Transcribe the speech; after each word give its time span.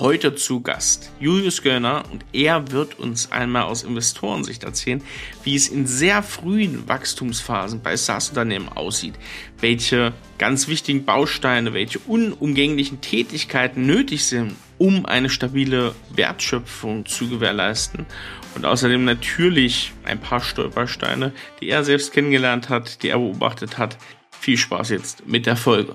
heute 0.00 0.34
zu 0.34 0.60
Gast 0.60 1.10
Julius 1.18 1.62
Göllner 1.62 2.04
und 2.12 2.24
er 2.32 2.70
wird 2.70 2.98
uns 2.98 3.32
einmal 3.32 3.62
aus 3.62 3.82
Investorensicht 3.82 4.64
erzählen, 4.64 5.02
wie 5.42 5.56
es 5.56 5.68
in 5.68 5.86
sehr 5.86 6.22
frühen 6.22 6.88
Wachstumsphasen 6.88 7.82
bei 7.82 7.96
SaaS-Unternehmen 7.96 8.68
aussieht, 8.68 9.14
welche 9.60 10.12
ganz 10.38 10.68
wichtigen 10.68 11.04
Bausteine, 11.04 11.74
welche 11.74 11.98
unumgänglichen 12.00 13.00
Tätigkeiten 13.00 13.86
nötig 13.86 14.24
sind, 14.24 14.54
um 14.78 15.06
eine 15.06 15.30
stabile 15.30 15.94
Wertschöpfung 16.14 17.06
zu 17.06 17.28
gewährleisten 17.28 18.06
und 18.54 18.64
außerdem 18.64 19.04
natürlich 19.04 19.92
ein 20.04 20.20
paar 20.20 20.40
Stolpersteine, 20.40 21.32
die 21.60 21.70
er 21.70 21.84
selbst 21.84 22.12
kennengelernt 22.12 22.68
hat, 22.68 23.02
die 23.02 23.08
er 23.08 23.18
beobachtet 23.18 23.78
hat. 23.78 23.98
Viel 24.40 24.56
Spaß 24.56 24.90
jetzt 24.90 25.26
mit 25.26 25.46
der 25.46 25.56
Folge. 25.56 25.94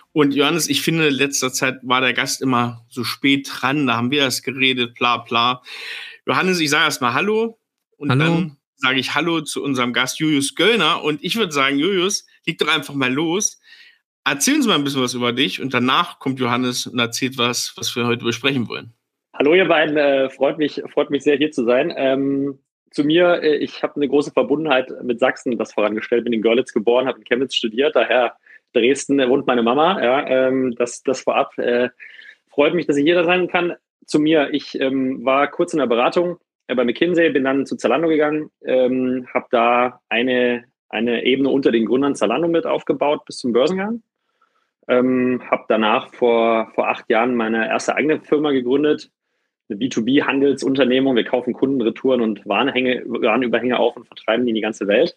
Und 0.13 0.33
Johannes, 0.35 0.69
ich 0.69 0.81
finde, 0.81 1.07
in 1.07 1.13
letzter 1.13 1.53
Zeit 1.53 1.79
war 1.83 2.01
der 2.01 2.13
Gast 2.13 2.41
immer 2.41 2.85
so 2.89 3.03
spät 3.03 3.49
dran. 3.49 3.87
Da 3.87 3.95
haben 3.95 4.11
wir 4.11 4.21
erst 4.21 4.43
geredet, 4.43 4.95
bla 4.95 5.17
bla. 5.17 5.61
Johannes, 6.25 6.59
ich 6.59 6.69
sage 6.69 6.85
erstmal 6.85 7.13
Hallo. 7.13 7.57
Und 7.97 8.09
Hallo. 8.09 8.23
dann 8.23 8.57
sage 8.75 8.99
ich 8.99 9.15
Hallo 9.15 9.41
zu 9.41 9.63
unserem 9.63 9.93
Gast 9.93 10.19
Julius 10.19 10.55
Göllner. 10.55 11.03
Und 11.03 11.23
ich 11.23 11.37
würde 11.37 11.53
sagen, 11.53 11.77
Julius, 11.77 12.25
leg 12.45 12.57
doch 12.57 12.67
einfach 12.67 12.93
mal 12.93 13.11
los. 13.11 13.59
Erzähl 14.25 14.55
uns 14.55 14.67
mal 14.67 14.75
ein 14.75 14.83
bisschen 14.83 15.01
was 15.01 15.13
über 15.13 15.33
dich 15.33 15.61
und 15.61 15.73
danach 15.73 16.19
kommt 16.19 16.39
Johannes 16.39 16.87
und 16.87 16.99
erzählt 16.99 17.37
was, 17.37 17.73
was 17.75 17.95
wir 17.95 18.05
heute 18.05 18.23
besprechen 18.23 18.67
wollen. 18.67 18.93
Hallo 19.33 19.55
ihr 19.55 19.67
beiden, 19.67 19.97
äh, 19.97 20.29
freut, 20.29 20.57
mich, 20.57 20.83
freut 20.93 21.09
mich 21.09 21.23
sehr 21.23 21.37
hier 21.37 21.51
zu 21.51 21.63
sein. 21.63 21.91
Ähm, 21.95 22.59
zu 22.91 23.03
mir, 23.03 23.41
äh, 23.41 23.55
ich 23.55 23.81
habe 23.81 23.95
eine 23.95 24.07
große 24.07 24.31
Verbundenheit 24.31 24.91
mit 25.03 25.19
Sachsen, 25.19 25.57
das 25.57 25.73
vorangestellt, 25.73 26.25
bin 26.25 26.33
in 26.33 26.41
Görlitz 26.41 26.73
geboren, 26.73 27.07
habe 27.07 27.17
in 27.17 27.23
Chemnitz 27.23 27.55
studiert, 27.55 27.95
daher 27.95 28.35
Dresden 28.73 29.17
wohnt 29.29 29.47
meine 29.47 29.63
Mama. 29.63 30.01
Ja, 30.03 30.27
ähm, 30.27 30.75
das, 30.77 31.03
das 31.03 31.21
vorab 31.21 31.57
äh, 31.57 31.89
freut 32.49 32.73
mich, 32.73 32.87
dass 32.87 32.97
ich 32.97 33.03
hier 33.03 33.23
sein 33.23 33.47
kann. 33.47 33.73
Zu 34.05 34.19
mir, 34.19 34.49
ich 34.51 34.79
ähm, 34.79 35.23
war 35.25 35.47
kurz 35.47 35.73
in 35.73 35.79
der 35.79 35.87
Beratung 35.87 36.37
äh, 36.67 36.75
bei 36.75 36.83
McKinsey, 36.83 37.29
bin 37.29 37.43
dann 37.43 37.65
zu 37.65 37.75
Zalando 37.75 38.07
gegangen, 38.07 38.49
ähm, 38.65 39.27
habe 39.33 39.45
da 39.51 40.01
eine, 40.09 40.65
eine 40.89 41.23
Ebene 41.25 41.49
unter 41.49 41.71
den 41.71 41.85
Gründern 41.85 42.15
Zalando 42.15 42.47
mit 42.47 42.65
aufgebaut 42.65 43.25
bis 43.25 43.37
zum 43.37 43.53
Börsengang. 43.53 44.01
Ähm, 44.87 45.41
habe 45.49 45.65
danach 45.69 46.11
vor, 46.13 46.71
vor 46.73 46.89
acht 46.89 47.09
Jahren 47.09 47.35
meine 47.35 47.67
erste 47.67 47.95
eigene 47.95 48.19
Firma 48.19 48.51
gegründet, 48.51 49.11
eine 49.69 49.79
B2B-Handelsunternehmung. 49.79 51.15
Wir 51.15 51.23
kaufen 51.23 51.53
Kundenretouren 51.53 52.21
und 52.21 52.45
Warenhänge, 52.47 53.03
Warenüberhänge 53.05 53.77
auf 53.77 53.95
und 53.95 54.07
vertreiben 54.07 54.45
die 54.45 54.49
in 54.49 54.55
die 54.55 54.61
ganze 54.61 54.87
Welt 54.87 55.15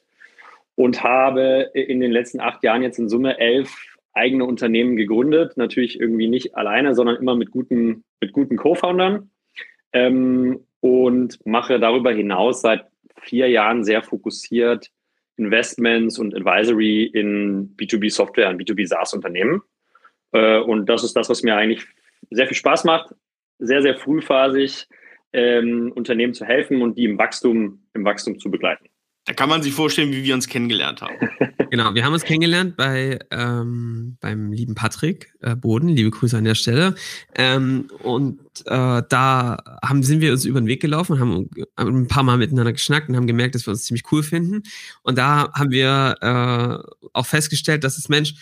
und 0.77 1.03
habe 1.03 1.71
in 1.75 2.01
den 2.01 2.13
letzten 2.13 2.41
acht 2.41 2.63
Jahren 2.63 2.83
jetzt 2.83 2.99
in 2.99 3.09
Summe 3.09 3.39
elf 3.39 3.75
eigene 4.13 4.45
Unternehmen 4.45 4.97
gegründet. 4.97 5.57
Natürlich 5.57 6.01
irgendwie 6.01 6.29
nicht 6.29 6.57
alleine, 6.57 6.95
sondern 6.95 7.17
immer 7.17 7.37
mit 7.37 7.51
guten, 7.51 8.05
mit 8.21 8.33
guten 8.33 8.57
Co-Foundern. 8.57 9.31
Ähm, 9.93 10.61
und 10.81 11.45
mache 11.47 11.81
darüber 11.81 12.13
hinaus 12.13 12.61
seit 12.61 12.87
vier 13.21 13.49
Jahren 13.49 13.85
sehr 13.85 14.03
fokussiert 14.03 14.91
Investments 15.37 16.19
und 16.19 16.35
Advisory 16.35 17.05
in 17.05 17.75
B2B-Software 17.77 18.51
und 18.51 18.61
B2B-SaaS-Unternehmen. 18.61 19.63
Äh, 20.33 20.59
und 20.59 20.87
das 20.87 21.03
ist 21.03 21.17
das, 21.17 21.29
was 21.29 21.43
mir 21.43 21.57
eigentlich 21.57 21.87
sehr 22.31 22.47
viel 22.47 22.57
Spaß 22.57 22.85
macht, 22.85 23.15
sehr, 23.59 23.83
sehr 23.83 23.97
frühphasig 23.97 24.87
ähm, 25.33 25.93
Unternehmen 25.95 26.35
zu 26.35 26.45
helfen 26.45 26.83
und 26.83 26.99
die 26.99 27.05
im 27.05 27.19
Wachstum, 27.19 27.83
im 27.95 28.05
Wachstum 28.05 28.39
zu 28.39 28.51
begleiten. 28.51 28.89
Da 29.27 29.33
kann 29.33 29.49
man 29.49 29.63
sich 29.63 29.73
vorstellen, 29.73 30.13
wie 30.13 30.23
wir 30.23 30.35
uns 30.35 30.49
kennengelernt 30.49 31.03
haben. 31.03 31.15
Genau, 31.71 31.93
wir 31.93 32.05
haben 32.05 32.13
uns 32.13 32.23
kennengelernt 32.23 32.77
bei 32.77 33.19
ähm, 33.33 34.17
beim 34.21 34.53
lieben 34.53 34.77
Patrick 34.77 35.35
äh, 35.41 35.57
Boden. 35.57 35.89
Liebe 35.89 36.11
Grüße 36.11 36.39
an 36.39 36.45
der 36.45 36.55
Stelle. 36.55 36.95
Ähm, 37.35 37.89
und 38.01 38.39
äh, 38.67 39.03
da 39.09 39.57
haben, 39.83 40.05
sind 40.05 40.21
wir 40.21 40.31
uns 40.31 40.45
über 40.45 40.61
den 40.61 40.69
Weg 40.69 40.81
gelaufen, 40.81 41.19
haben, 41.19 41.51
haben 41.77 42.03
ein 42.03 42.07
paar 42.07 42.23
Mal 42.23 42.39
miteinander 42.39 42.73
geschnackt 42.73 43.09
und 43.09 43.17
haben 43.17 43.27
gemerkt, 43.27 43.57
dass 43.57 43.67
wir 43.67 43.73
uns 43.73 43.87
ziemlich 43.87 44.05
cool 44.13 44.23
finden. 44.23 44.63
Und 45.03 45.19
da 45.19 45.51
haben 45.53 45.73
wir 45.73 46.15
äh, 46.21 47.09
auch 47.13 47.27
festgestellt, 47.27 47.83
dass 47.83 47.99
es 47.99 48.09
Mensch, 48.09 48.35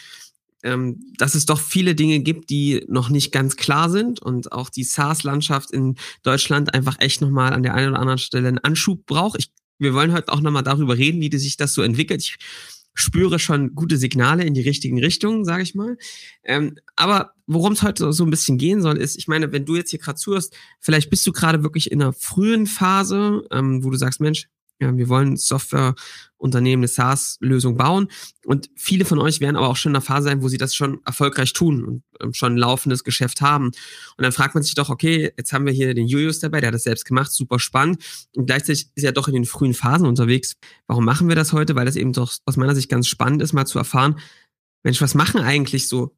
ähm, 0.62 1.00
dass 1.16 1.34
es 1.34 1.46
doch 1.46 1.60
viele 1.60 1.94
Dinge 1.94 2.20
gibt, 2.20 2.50
die 2.50 2.84
noch 2.86 3.08
nicht 3.08 3.32
ganz 3.32 3.56
klar 3.56 3.88
sind 3.88 4.20
und 4.20 4.52
auch 4.52 4.68
die 4.68 4.84
SaaS-Landschaft 4.84 5.70
in 5.70 5.96
Deutschland 6.22 6.74
einfach 6.74 6.96
echt 6.98 7.22
nochmal 7.22 7.54
an 7.54 7.62
der 7.62 7.72
einen 7.72 7.92
oder 7.92 8.00
anderen 8.00 8.18
Stelle 8.18 8.48
einen 8.48 8.58
Anschub 8.58 9.06
braucht. 9.06 9.38
Ich 9.38 9.50
wir 9.82 9.94
wollen 9.94 10.12
heute 10.12 10.32
auch 10.32 10.40
nochmal 10.40 10.62
darüber 10.62 10.96
reden, 10.96 11.20
wie 11.20 11.36
sich 11.36 11.56
das 11.56 11.74
so 11.74 11.82
entwickelt. 11.82 12.22
Ich 12.22 12.38
spüre 12.94 13.38
schon 13.38 13.74
gute 13.74 13.96
Signale 13.96 14.44
in 14.44 14.54
die 14.54 14.60
richtigen 14.60 14.98
Richtungen, 14.98 15.44
sage 15.44 15.62
ich 15.62 15.74
mal. 15.74 15.96
Ähm, 16.44 16.76
aber 16.96 17.32
worum 17.46 17.72
es 17.72 17.82
heute 17.82 18.12
so 18.12 18.24
ein 18.24 18.30
bisschen 18.30 18.58
gehen 18.58 18.82
soll, 18.82 18.98
ist, 18.98 19.16
ich 19.16 19.28
meine, 19.28 19.50
wenn 19.52 19.64
du 19.64 19.76
jetzt 19.76 19.90
hier 19.90 19.98
gerade 19.98 20.18
zuhörst, 20.18 20.54
vielleicht 20.78 21.10
bist 21.10 21.26
du 21.26 21.32
gerade 21.32 21.62
wirklich 21.62 21.90
in 21.90 22.02
einer 22.02 22.12
frühen 22.12 22.66
Phase, 22.66 23.46
ähm, 23.50 23.82
wo 23.82 23.90
du 23.90 23.96
sagst, 23.96 24.20
Mensch, 24.20 24.48
ja, 24.80 24.96
wir 24.96 25.08
wollen 25.08 25.36
Softwareunternehmen 26.42 26.82
eine 26.82 26.88
SaaS-Lösung 26.88 27.76
bauen. 27.76 28.08
Und 28.44 28.68
viele 28.76 29.04
von 29.04 29.18
euch 29.18 29.40
werden 29.40 29.56
aber 29.56 29.68
auch 29.68 29.76
schon 29.76 29.90
in 29.90 29.94
der 29.94 30.02
Phase 30.02 30.24
sein, 30.24 30.42
wo 30.42 30.48
sie 30.48 30.58
das 30.58 30.74
schon 30.74 31.00
erfolgreich 31.04 31.52
tun 31.52 31.84
und 31.84 32.02
ähm, 32.20 32.34
schon 32.34 32.54
ein 32.54 32.58
laufendes 32.58 33.04
Geschäft 33.04 33.40
haben. 33.40 33.66
Und 33.66 34.22
dann 34.22 34.32
fragt 34.32 34.54
man 34.54 34.62
sich 34.62 34.74
doch, 34.74 34.90
okay, 34.90 35.32
jetzt 35.36 35.52
haben 35.52 35.64
wir 35.64 35.72
hier 35.72 35.94
den 35.94 36.06
Julius 36.06 36.40
dabei, 36.40 36.60
der 36.60 36.68
hat 36.68 36.74
das 36.74 36.82
selbst 36.82 37.04
gemacht, 37.04 37.32
super 37.32 37.58
spannend. 37.58 38.02
Und 38.36 38.46
gleichzeitig 38.46 38.88
ist 38.94 39.04
er 39.04 39.12
doch 39.12 39.28
in 39.28 39.34
den 39.34 39.44
frühen 39.44 39.74
Phasen 39.74 40.06
unterwegs. 40.06 40.56
Warum 40.86 41.04
machen 41.04 41.28
wir 41.28 41.36
das 41.36 41.52
heute? 41.52 41.74
Weil 41.76 41.86
das 41.86 41.96
eben 41.96 42.12
doch 42.12 42.32
aus 42.44 42.56
meiner 42.56 42.74
Sicht 42.74 42.88
ganz 42.88 43.06
spannend 43.06 43.42
ist, 43.42 43.52
mal 43.52 43.66
zu 43.66 43.78
erfahren, 43.78 44.18
Mensch, 44.84 45.00
was 45.00 45.14
machen 45.14 45.40
eigentlich 45.40 45.88
so 45.88 46.16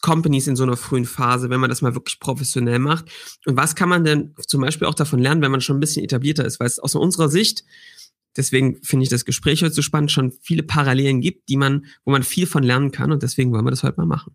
Companies 0.00 0.48
in 0.48 0.56
so 0.56 0.64
einer 0.64 0.76
frühen 0.76 1.04
Phase, 1.04 1.50
wenn 1.50 1.60
man 1.60 1.70
das 1.70 1.82
mal 1.82 1.94
wirklich 1.94 2.18
professionell 2.18 2.78
macht? 2.78 3.04
Und 3.44 3.56
was 3.56 3.76
kann 3.76 3.88
man 3.88 4.04
denn 4.04 4.34
zum 4.46 4.62
Beispiel 4.62 4.88
auch 4.88 4.94
davon 4.94 5.20
lernen, 5.20 5.42
wenn 5.42 5.52
man 5.52 5.60
schon 5.60 5.76
ein 5.76 5.80
bisschen 5.80 6.02
etablierter 6.02 6.44
ist? 6.44 6.58
Weil 6.58 6.66
es 6.66 6.78
aus 6.78 6.94
unserer 6.94 7.28
Sicht, 7.28 7.64
deswegen 8.38 8.82
finde 8.82 9.02
ich 9.02 9.10
das 9.10 9.24
Gespräch 9.24 9.62
heute 9.62 9.74
so 9.74 9.82
spannend, 9.82 10.12
schon 10.12 10.32
viele 10.40 10.62
Parallelen 10.62 11.20
gibt, 11.20 11.48
die 11.48 11.56
man, 11.56 11.86
wo 12.04 12.12
man 12.12 12.22
viel 12.22 12.46
von 12.46 12.62
lernen 12.62 12.92
kann 12.92 13.12
und 13.12 13.22
deswegen 13.22 13.52
wollen 13.52 13.66
wir 13.66 13.70
das 13.70 13.82
heute 13.82 13.98
mal 13.98 14.06
machen. 14.06 14.34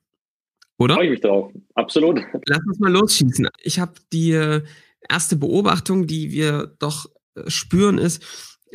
Oder? 0.78 0.96
Freue 0.96 1.06
ich 1.06 1.12
mich 1.12 1.22
drauf. 1.22 1.52
Absolut. 1.76 2.22
Lass 2.48 2.60
uns 2.68 2.80
mal 2.80 2.92
losschießen. 2.92 3.48
Ich 3.64 3.80
habe 3.80 3.94
die 4.12 4.32
äh, 4.32 4.62
erste 5.10 5.36
Beobachtung, 5.36 6.08
die 6.08 6.32
wir 6.32 6.76
doch 6.80 7.10
äh, 7.36 7.50
spüren, 7.50 7.98
ist, 7.98 8.24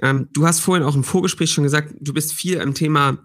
ähm, 0.02 0.28
du 0.32 0.46
hast 0.46 0.60
vorhin 0.60 0.84
auch 0.84 0.94
im 0.94 1.04
Vorgespräch 1.04 1.50
schon 1.50 1.64
gesagt, 1.64 1.94
du 2.00 2.12
bist 2.12 2.32
viel 2.32 2.58
im 2.58 2.74
Thema 2.74 3.18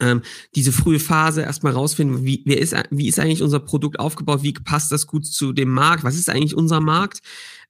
ähm, 0.00 0.22
diese 0.54 0.72
frühe 0.72 1.00
Phase 1.00 1.42
erstmal 1.42 1.72
rausfinden, 1.72 2.24
wie, 2.24 2.42
wer 2.46 2.58
ist, 2.58 2.74
wie 2.90 3.08
ist 3.08 3.18
eigentlich 3.18 3.42
unser 3.42 3.60
Produkt 3.60 3.98
aufgebaut, 3.98 4.42
wie 4.42 4.52
passt 4.52 4.92
das 4.92 5.06
gut 5.06 5.26
zu 5.26 5.52
dem 5.52 5.70
Markt, 5.70 6.04
was 6.04 6.16
ist 6.16 6.30
eigentlich 6.30 6.54
unser 6.54 6.80
Markt? 6.80 7.20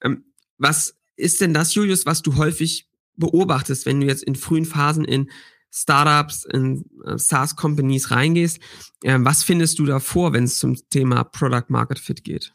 Ähm, 0.02 0.24
was 0.58 0.96
ist 1.16 1.40
denn 1.40 1.54
das, 1.54 1.74
Julius, 1.74 2.04
was 2.04 2.22
du 2.22 2.36
häufig 2.36 2.87
beobachtest, 3.18 3.86
wenn 3.86 4.00
du 4.00 4.06
jetzt 4.06 4.22
in 4.22 4.34
frühen 4.34 4.64
Phasen 4.64 5.04
in 5.04 5.30
Startups, 5.70 6.44
in 6.44 6.84
äh, 7.04 7.18
SaaS-Companies 7.18 8.10
reingehst? 8.10 8.62
Äh, 9.02 9.18
was 9.20 9.44
findest 9.44 9.78
du 9.78 9.86
da 9.86 10.00
vor, 10.00 10.32
wenn 10.32 10.44
es 10.44 10.58
zum 10.58 10.76
Thema 10.90 11.24
Product 11.24 11.66
Market 11.68 11.98
Fit 11.98 12.24
geht? 12.24 12.52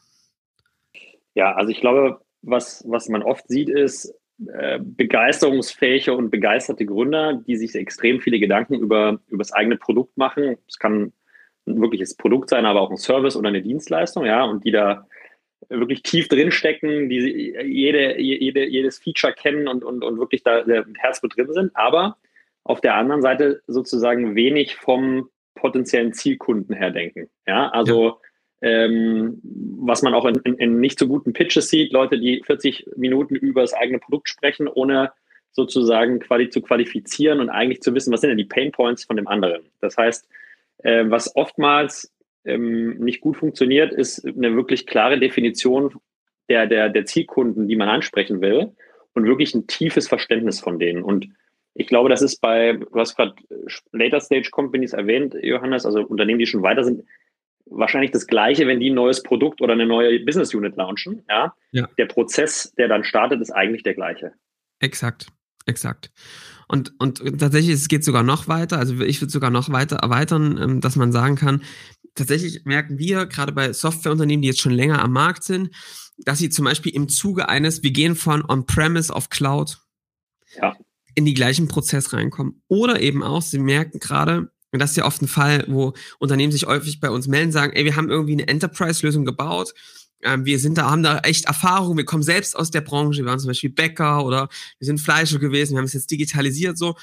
Ja, 1.35 1.53
also 1.53 1.71
ich 1.71 1.81
glaube, 1.81 2.21
was, 2.41 2.83
was 2.87 3.09
man 3.09 3.23
oft 3.23 3.47
sieht, 3.47 3.69
ist, 3.69 4.13
äh, 4.47 4.79
begeisterungsfähige 4.81 6.13
und 6.13 6.31
begeisterte 6.31 6.85
Gründer, 6.85 7.41
die 7.47 7.55
sich 7.55 7.75
extrem 7.75 8.19
viele 8.19 8.39
Gedanken 8.39 8.75
über, 8.75 9.19
über 9.27 9.43
das 9.43 9.53
eigene 9.53 9.77
Produkt 9.77 10.17
machen. 10.17 10.57
Es 10.67 10.79
kann 10.79 11.13
ein 11.65 11.81
wirkliches 11.81 12.15
Produkt 12.15 12.49
sein, 12.49 12.65
aber 12.65 12.81
auch 12.81 12.91
ein 12.91 12.97
Service 12.97 13.35
oder 13.35 13.49
eine 13.49 13.61
Dienstleistung, 13.61 14.25
ja, 14.25 14.43
und 14.43 14.65
die 14.65 14.71
da 14.71 15.07
wirklich 15.69 16.03
tief 16.03 16.27
drinstecken, 16.27 17.09
die 17.09 17.53
jede, 17.65 18.19
jede, 18.19 18.65
jedes 18.67 18.99
Feature 18.99 19.33
kennen 19.33 19.67
und, 19.67 19.83
und, 19.83 20.03
und 20.03 20.19
wirklich 20.19 20.43
da 20.43 20.63
mit 20.65 20.97
Herz 20.97 21.21
mit 21.21 21.35
drin 21.35 21.51
sind, 21.53 21.71
aber 21.75 22.17
auf 22.63 22.81
der 22.81 22.95
anderen 22.95 23.21
Seite 23.21 23.61
sozusagen 23.67 24.35
wenig 24.35 24.75
vom 24.75 25.29
potenziellen 25.55 26.13
Zielkunden 26.13 26.75
her 26.75 26.91
denken. 26.91 27.29
Ja, 27.45 27.69
also 27.69 28.07
ja 28.07 28.17
ähm, 28.63 29.41
was 29.43 30.01
man 30.01 30.13
auch 30.13 30.23
in, 30.23 30.35
in, 30.45 30.55
in, 30.55 30.79
nicht 30.79 30.97
so 30.97 31.07
guten 31.07 31.33
Pitches 31.33 31.69
sieht, 31.69 31.91
Leute, 31.91 32.17
die 32.17 32.41
40 32.45 32.87
Minuten 32.95 33.35
über 33.35 33.61
das 33.61 33.73
eigene 33.73 33.99
Produkt 33.99 34.29
sprechen, 34.29 34.69
ohne 34.69 35.11
sozusagen 35.51 36.19
quali 36.19 36.49
zu 36.49 36.61
qualifizieren 36.61 37.41
und 37.41 37.49
eigentlich 37.49 37.81
zu 37.81 37.93
wissen, 37.93 38.13
was 38.13 38.21
sind 38.21 38.29
denn 38.29 38.37
die 38.37 38.45
Pain 38.45 38.71
Points 38.71 39.03
von 39.03 39.17
dem 39.17 39.27
anderen. 39.27 39.63
Das 39.81 39.97
heißt, 39.97 40.29
äh, 40.77 41.03
was 41.07 41.35
oftmals 41.35 42.11
ähm, 42.45 42.97
nicht 42.97 43.21
gut 43.21 43.37
funktioniert, 43.37 43.93
ist 43.93 44.25
eine 44.25 44.55
wirklich 44.55 44.85
klare 44.85 45.19
Definition 45.19 45.93
der, 46.49 46.67
der, 46.67 46.89
der 46.89 47.05
Zielkunden, 47.05 47.67
die 47.67 47.75
man 47.75 47.89
ansprechen 47.89 48.41
will 48.41 48.71
und 49.13 49.25
wirklich 49.25 49.53
ein 49.53 49.67
tiefes 49.67 50.07
Verständnis 50.07 50.59
von 50.59 50.79
denen. 50.79 51.03
Und 51.03 51.29
ich 51.73 51.87
glaube, 51.87 52.09
das 52.09 52.21
ist 52.21 52.41
bei, 52.41 52.73
du 52.73 52.99
hast 52.99 53.15
gerade 53.15 53.33
Later 53.91 54.19
Stage 54.19 54.49
Companies 54.51 54.93
erwähnt, 54.93 55.35
Johannes, 55.41 55.85
also 55.85 56.01
Unternehmen, 56.01 56.39
die 56.39 56.45
schon 56.45 56.61
weiter 56.63 56.83
sind, 56.83 57.03
wahrscheinlich 57.65 58.11
das 58.11 58.27
Gleiche, 58.27 58.67
wenn 58.67 58.79
die 58.79 58.89
ein 58.89 58.95
neues 58.95 59.23
Produkt 59.23 59.61
oder 59.61 59.73
eine 59.73 59.85
neue 59.85 60.19
Business 60.19 60.53
Unit 60.53 60.75
launchen. 60.75 61.23
Ja? 61.29 61.53
ja. 61.71 61.87
Der 61.97 62.05
Prozess, 62.05 62.73
der 62.77 62.87
dann 62.87 63.03
startet, 63.03 63.41
ist 63.41 63.51
eigentlich 63.51 63.83
der 63.83 63.93
gleiche. 63.93 64.33
Exakt, 64.79 65.27
exakt. 65.65 66.11
Und, 66.67 66.93
und 66.99 67.19
tatsächlich, 67.39 67.73
es 67.73 67.87
geht 67.87 68.03
sogar 68.03 68.23
noch 68.23 68.47
weiter. 68.47 68.79
Also 68.79 68.99
ich 69.01 69.21
würde 69.21 69.31
sogar 69.31 69.49
noch 69.49 69.71
weiter 69.71 69.97
erweitern, 69.97 70.59
ähm, 70.61 70.81
dass 70.81 70.95
man 70.95 71.11
sagen 71.11 71.35
kann, 71.35 71.61
tatsächlich 72.15 72.65
merken 72.65 72.97
wir 72.97 73.25
gerade 73.25 73.51
bei 73.51 73.73
Softwareunternehmen, 73.73 74.41
die 74.41 74.49
jetzt 74.49 74.61
schon 74.61 74.73
länger 74.73 75.01
am 75.01 75.11
Markt 75.11 75.43
sind, 75.43 75.71
dass 76.17 76.39
sie 76.39 76.49
zum 76.49 76.65
Beispiel 76.65 76.93
im 76.93 77.09
Zuge 77.09 77.49
eines, 77.49 77.83
wir 77.83 77.91
gehen 77.91 78.15
von 78.15 78.43
On-Premise 78.47 79.13
auf 79.13 79.29
Cloud 79.29 79.79
ja. 80.61 80.75
in 81.15 81.25
die 81.25 81.33
gleichen 81.33 81.67
Prozess 81.67 82.13
reinkommen. 82.13 82.61
Oder 82.67 83.01
eben 83.01 83.23
auch, 83.23 83.41
sie 83.41 83.59
merken 83.59 83.99
gerade, 83.99 84.51
und 84.71 84.79
das 84.79 84.91
ist 84.91 84.97
ja 84.97 85.05
oft 85.05 85.21
ein 85.21 85.27
Fall, 85.27 85.65
wo 85.67 85.93
Unternehmen 86.19 86.51
sich 86.51 86.65
häufig 86.65 86.99
bei 86.99 87.09
uns 87.09 87.27
melden, 87.27 87.51
sagen, 87.51 87.73
ey, 87.73 87.85
wir 87.85 87.95
haben 87.95 88.09
irgendwie 88.09 88.33
eine 88.33 88.47
Enterprise-Lösung 88.47 89.25
gebaut. 89.25 89.73
Ähm, 90.23 90.45
wir 90.45 90.59
sind 90.59 90.77
da, 90.77 90.89
haben 90.89 91.03
da 91.03 91.19
echt 91.19 91.45
Erfahrung. 91.45 91.97
Wir 91.97 92.05
kommen 92.05 92.23
selbst 92.23 92.55
aus 92.55 92.71
der 92.71 92.81
Branche. 92.81 93.19
Wir 93.19 93.25
waren 93.25 93.39
zum 93.39 93.49
Beispiel 93.49 93.69
Bäcker 93.69 94.25
oder 94.25 94.49
wir 94.79 94.85
sind 94.85 94.99
Fleischer 94.99 95.37
gewesen. 95.39 95.73
Wir 95.73 95.79
haben 95.79 95.85
es 95.85 95.93
jetzt 95.93 96.09
digitalisiert 96.09 96.77
so. 96.77 96.95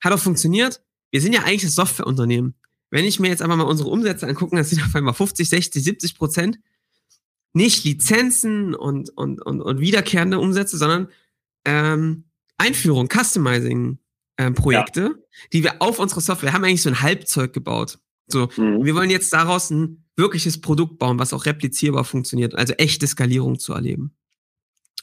Hat 0.00 0.12
auch 0.12 0.18
funktioniert. 0.18 0.80
Wir 1.10 1.20
sind 1.20 1.32
ja 1.32 1.42
eigentlich 1.42 1.62
das 1.62 1.74
Softwareunternehmen. 1.74 2.54
Wenn 2.90 3.04
ich 3.04 3.20
mir 3.20 3.28
jetzt 3.28 3.42
einfach 3.42 3.56
mal 3.56 3.64
unsere 3.64 3.90
Umsätze 3.90 4.26
angucke, 4.26 4.56
das 4.56 4.70
sind 4.70 4.82
auf 4.82 4.94
einmal 4.94 5.14
50, 5.14 5.48
60, 5.48 5.84
70 5.84 6.18
Prozent 6.18 6.58
nicht 7.52 7.84
Lizenzen 7.84 8.74
und, 8.74 9.10
und, 9.16 9.44
und, 9.44 9.60
und 9.60 9.80
wiederkehrende 9.80 10.38
Umsätze, 10.38 10.76
sondern 10.76 11.08
ähm, 11.64 12.24
Einführung, 12.56 13.08
Customizing, 13.08 13.98
ähm, 14.38 14.54
Projekte, 14.54 15.00
ja. 15.00 15.14
die 15.52 15.64
wir 15.64 15.82
auf 15.82 15.98
unsere 15.98 16.20
Software, 16.20 16.50
wir 16.50 16.52
haben 16.54 16.64
eigentlich 16.64 16.82
so 16.82 16.90
ein 16.90 17.02
Halbzeug 17.02 17.52
gebaut. 17.52 17.98
So, 18.26 18.48
mhm. 18.56 18.84
wir 18.84 18.94
wollen 18.94 19.10
jetzt 19.10 19.32
daraus 19.32 19.70
ein 19.70 20.04
wirkliches 20.16 20.60
Produkt 20.60 20.98
bauen, 20.98 21.18
was 21.18 21.32
auch 21.32 21.46
replizierbar 21.46 22.04
funktioniert, 22.04 22.54
also 22.54 22.74
echte 22.74 23.06
Skalierung 23.06 23.58
zu 23.58 23.72
erleben. 23.72 24.14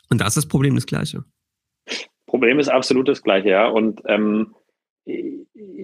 Und 0.10 0.22
da 0.22 0.28
ist 0.28 0.38
das 0.38 0.48
Problem 0.48 0.76
das 0.76 0.86
gleiche. 0.86 1.26
Problem 2.28 2.60
ist 2.60 2.68
absolut 2.68 3.08
das 3.08 3.24
gleiche, 3.24 3.50
ja. 3.50 3.68
Und 3.68 4.02
ähm, 4.06 4.54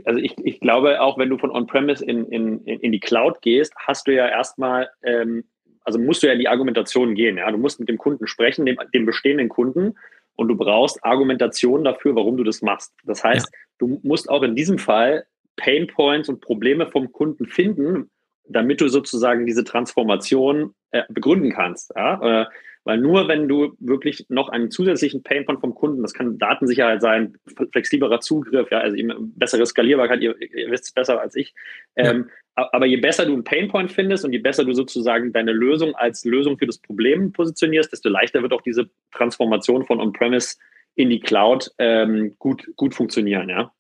also 0.06 0.20
ich, 0.20 0.36
ich 0.44 0.60
glaube, 0.60 1.02
auch 1.02 1.18
wenn 1.18 1.30
du 1.30 1.38
von 1.38 1.52
On-Premise 1.52 2.04
in, 2.06 2.26
in, 2.28 2.64
in 2.66 2.92
die 2.92 3.00
Cloud 3.00 3.42
gehst, 3.42 3.74
hast 3.78 4.08
du 4.08 4.14
ja 4.14 4.28
erstmal, 4.28 4.90
ähm, 5.04 5.46
also 5.84 6.00
musst 6.00 6.24
du 6.24 6.28
ja 6.28 6.34
in 6.34 6.40
die 6.40 6.48
Argumentation 6.48 7.16
gehen. 7.16 7.38
Ja? 7.38 7.52
Du 7.52 7.58
musst 7.58 7.80
mit 7.80 7.90
dem 7.90 7.98
Kunden 7.98 8.28
sprechen, 8.28 8.66
dem, 8.66 8.78
dem 8.94 9.06
bestehenden 9.06 9.50
Kunden, 9.50 9.96
und 10.36 10.48
du 10.48 10.56
brauchst 10.56 11.04
Argumentation 11.04 11.84
dafür, 11.84 12.16
warum 12.16 12.38
du 12.38 12.44
das 12.44 12.62
machst. 12.62 12.94
Das 13.04 13.24
heißt, 13.24 13.48
ja. 13.52 13.60
du 13.80 14.00
musst 14.04 14.30
auch 14.30 14.44
in 14.44 14.56
diesem 14.56 14.78
Fall 14.78 15.26
Pain 15.56 15.88
Points 15.88 16.30
und 16.30 16.42
Probleme 16.42 16.88
vom 16.88 17.12
Kunden 17.12 17.46
finden, 17.46 18.10
damit 18.48 18.82
du 18.82 18.88
sozusagen 18.88 19.46
diese 19.46 19.64
Transformation 19.64 20.74
äh, 20.92 21.04
begründen 21.10 21.52
kannst. 21.52 21.94
Ja? 21.96 22.42
Äh, 22.42 22.46
weil 22.84 22.98
nur 22.98 23.28
wenn 23.28 23.48
du 23.48 23.76
wirklich 23.80 24.26
noch 24.30 24.50
einen 24.50 24.72
zusätzlichen 24.72 25.24
Painpoint 25.24 25.60
vom 25.60 25.76
Kunden, 25.76 26.02
das 26.02 26.14
kann 26.14 26.38
Datensicherheit 26.38 27.02
sein, 27.02 27.38
flexiblerer 27.72 28.20
Zugriff, 28.20 28.72
ja, 28.72 28.80
also 28.80 28.96
eben 28.96 29.34
bessere 29.36 29.66
Skalierbarkeit, 29.66 30.22
ihr, 30.22 30.36
ihr 30.42 30.72
wisst 30.72 30.86
es 30.86 30.92
besser 30.92 31.22
als 31.22 31.36
ich. 31.36 31.54
Ähm, 31.96 32.30
aber 32.56 32.86
je 32.86 32.98
besser 32.98 33.26
du 33.26 33.34
einen 33.34 33.44
Painpoint 33.44 33.92
findest 33.92 34.26
und 34.26 34.34
je 34.34 34.40
besser 34.40 34.66
du 34.66 34.74
sozusagen 34.74 35.32
deine 35.32 35.54
Lösung 35.54 35.96
als 35.96 36.26
Lösung 36.26 36.58
für 36.58 36.66
das 36.66 36.80
Problem 36.80 37.32
positionierst, 37.32 37.92
desto 37.92 38.10
leichter 38.10 38.42
wird 38.42 38.54
auch 38.54 38.62
diese 38.62 38.90
Transformation 39.12 39.86
von 39.86 40.00
On-Premise 40.00 40.58
in 40.96 41.10
die 41.10 41.20
Cloud 41.20 41.72
ähm, 41.78 42.36
gut, 42.40 42.66
gut 42.76 42.94
funktionieren, 42.94 43.50
ja. 43.50 43.72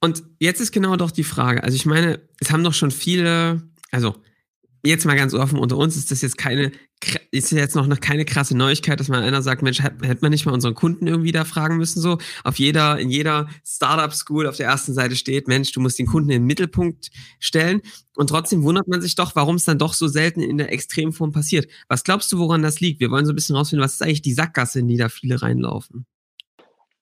Und 0.00 0.22
jetzt 0.38 0.60
ist 0.60 0.72
genau 0.72 0.96
doch 0.96 1.10
die 1.10 1.24
Frage. 1.24 1.64
Also 1.64 1.74
ich 1.74 1.86
meine, 1.86 2.20
es 2.40 2.52
haben 2.52 2.62
doch 2.62 2.74
schon 2.74 2.90
viele, 2.90 3.62
also 3.90 4.14
jetzt 4.86 5.04
mal 5.04 5.16
ganz 5.16 5.34
offen 5.34 5.58
unter 5.58 5.76
uns, 5.76 5.96
ist 5.96 6.10
das 6.10 6.22
jetzt 6.22 6.38
keine, 6.38 6.72
ist 7.30 7.52
jetzt 7.52 7.74
noch 7.76 7.88
keine 8.00 8.24
krasse 8.24 8.56
Neuigkeit, 8.56 8.98
dass 8.98 9.08
man 9.08 9.22
einer 9.22 9.42
sagt, 9.42 9.62
Mensch, 9.62 9.82
hätte 9.82 10.18
man 10.20 10.30
nicht 10.30 10.46
mal 10.46 10.52
unseren 10.52 10.74
Kunden 10.74 11.06
irgendwie 11.06 11.32
da 11.32 11.44
fragen 11.44 11.76
müssen, 11.76 12.00
so. 12.00 12.18
Auf 12.44 12.58
jeder, 12.58 12.98
in 12.98 13.10
jeder 13.10 13.48
Startup-School 13.64 14.46
auf 14.46 14.56
der 14.56 14.66
ersten 14.66 14.94
Seite 14.94 15.16
steht, 15.16 15.48
Mensch, 15.48 15.72
du 15.72 15.80
musst 15.80 15.98
den 15.98 16.06
Kunden 16.06 16.30
in 16.30 16.42
den 16.42 16.46
Mittelpunkt 16.46 17.10
stellen. 17.38 17.82
Und 18.16 18.28
trotzdem 18.28 18.62
wundert 18.62 18.88
man 18.88 19.00
sich 19.02 19.14
doch, 19.14 19.36
warum 19.36 19.56
es 19.56 19.64
dann 19.64 19.78
doch 19.78 19.92
so 19.92 20.08
selten 20.08 20.40
in 20.40 20.58
der 20.58 20.72
Extremform 20.72 21.32
passiert. 21.32 21.68
Was 21.88 22.04
glaubst 22.04 22.32
du, 22.32 22.38
woran 22.38 22.62
das 22.62 22.80
liegt? 22.80 23.00
Wir 23.00 23.10
wollen 23.10 23.26
so 23.26 23.32
ein 23.32 23.36
bisschen 23.36 23.56
rausfinden, 23.56 23.84
was 23.84 23.94
ist 23.94 24.02
eigentlich 24.02 24.22
die 24.22 24.32
Sackgasse, 24.32 24.80
in 24.80 24.88
die 24.88 24.96
da 24.96 25.08
viele 25.08 25.42
reinlaufen? 25.42 26.06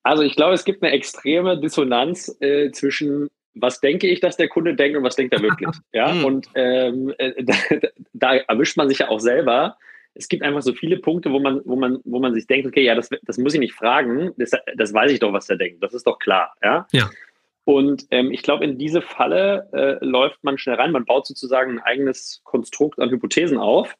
Also 0.02 0.22
ich 0.22 0.36
glaube, 0.36 0.54
es 0.54 0.64
gibt 0.64 0.82
eine 0.82 0.92
extreme 0.92 1.58
Dissonanz 1.58 2.36
äh, 2.40 2.70
zwischen 2.72 3.28
was 3.54 3.80
denke 3.80 4.06
ich, 4.06 4.20
dass 4.20 4.36
der 4.36 4.48
Kunde 4.48 4.74
denkt 4.74 4.96
und 4.96 5.04
was 5.04 5.16
denkt 5.16 5.34
er 5.34 5.42
wirklich. 5.42 5.70
ja, 5.92 6.12
hm. 6.12 6.24
und 6.24 6.48
ähm, 6.54 7.14
äh, 7.18 7.42
da, 7.44 7.54
da, 8.12 8.36
erwischt 8.36 8.76
man 8.76 8.88
sich 8.88 8.98
ja 8.98 9.08
auch 9.08 9.20
selber. 9.20 9.76
Es 10.16 10.28
gibt 10.28 10.44
einfach 10.44 10.62
so 10.62 10.72
viele 10.72 10.98
Punkte, 10.98 11.32
wo 11.32 11.40
man, 11.40 11.60
wo 11.64 11.74
man, 11.74 11.98
wo 12.04 12.20
man 12.20 12.34
sich 12.34 12.46
denkt, 12.46 12.68
okay, 12.68 12.84
ja, 12.84 12.94
das, 12.94 13.08
das 13.22 13.36
muss 13.36 13.54
ich 13.54 13.60
nicht 13.60 13.74
fragen, 13.74 14.32
das, 14.36 14.52
das 14.76 14.94
weiß 14.94 15.10
ich 15.10 15.18
doch, 15.18 15.32
was 15.32 15.46
der 15.46 15.56
denkt. 15.56 15.82
Das 15.82 15.92
ist 15.92 16.06
doch 16.06 16.18
klar. 16.20 16.54
Ja. 16.62 16.86
ja. 16.92 17.10
Und 17.64 18.06
ähm, 18.10 18.30
ich 18.30 18.42
glaube, 18.42 18.64
in 18.64 18.78
diese 18.78 19.02
Falle 19.02 19.68
äh, 19.72 20.04
läuft 20.04 20.44
man 20.44 20.58
schnell 20.58 20.76
rein. 20.76 20.92
Man 20.92 21.04
baut 21.04 21.26
sozusagen 21.26 21.72
ein 21.72 21.80
eigenes 21.80 22.42
Konstrukt 22.44 23.00
an 23.00 23.10
Hypothesen 23.10 23.58
auf, 23.58 23.96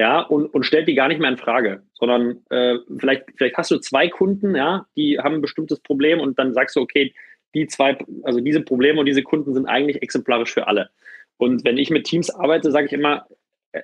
ja, 0.00 0.20
und, 0.20 0.46
und 0.54 0.64
stellt 0.64 0.88
die 0.88 0.94
gar 0.94 1.08
nicht 1.08 1.20
mehr 1.20 1.28
in 1.28 1.36
Frage, 1.36 1.82
sondern 1.92 2.42
äh, 2.48 2.78
vielleicht, 2.98 3.24
vielleicht 3.36 3.58
hast 3.58 3.70
du 3.70 3.76
zwei 3.76 4.08
Kunden, 4.08 4.56
ja, 4.56 4.86
die 4.96 5.18
haben 5.18 5.34
ein 5.34 5.42
bestimmtes 5.42 5.80
Problem 5.80 6.20
und 6.20 6.38
dann 6.38 6.54
sagst 6.54 6.76
du, 6.76 6.80
okay, 6.80 7.12
die 7.54 7.66
zwei, 7.66 7.98
also 8.22 8.40
diese 8.40 8.60
Probleme 8.60 9.00
und 9.00 9.06
diese 9.06 9.22
Kunden 9.22 9.54
sind 9.54 9.66
eigentlich 9.66 10.02
exemplarisch 10.02 10.52
für 10.52 10.66
alle. 10.66 10.90
Und 11.36 11.64
wenn 11.64 11.78
ich 11.78 11.90
mit 11.90 12.04
Teams 12.04 12.30
arbeite, 12.30 12.70
sage 12.70 12.86
ich 12.86 12.92
immer, 12.92 13.26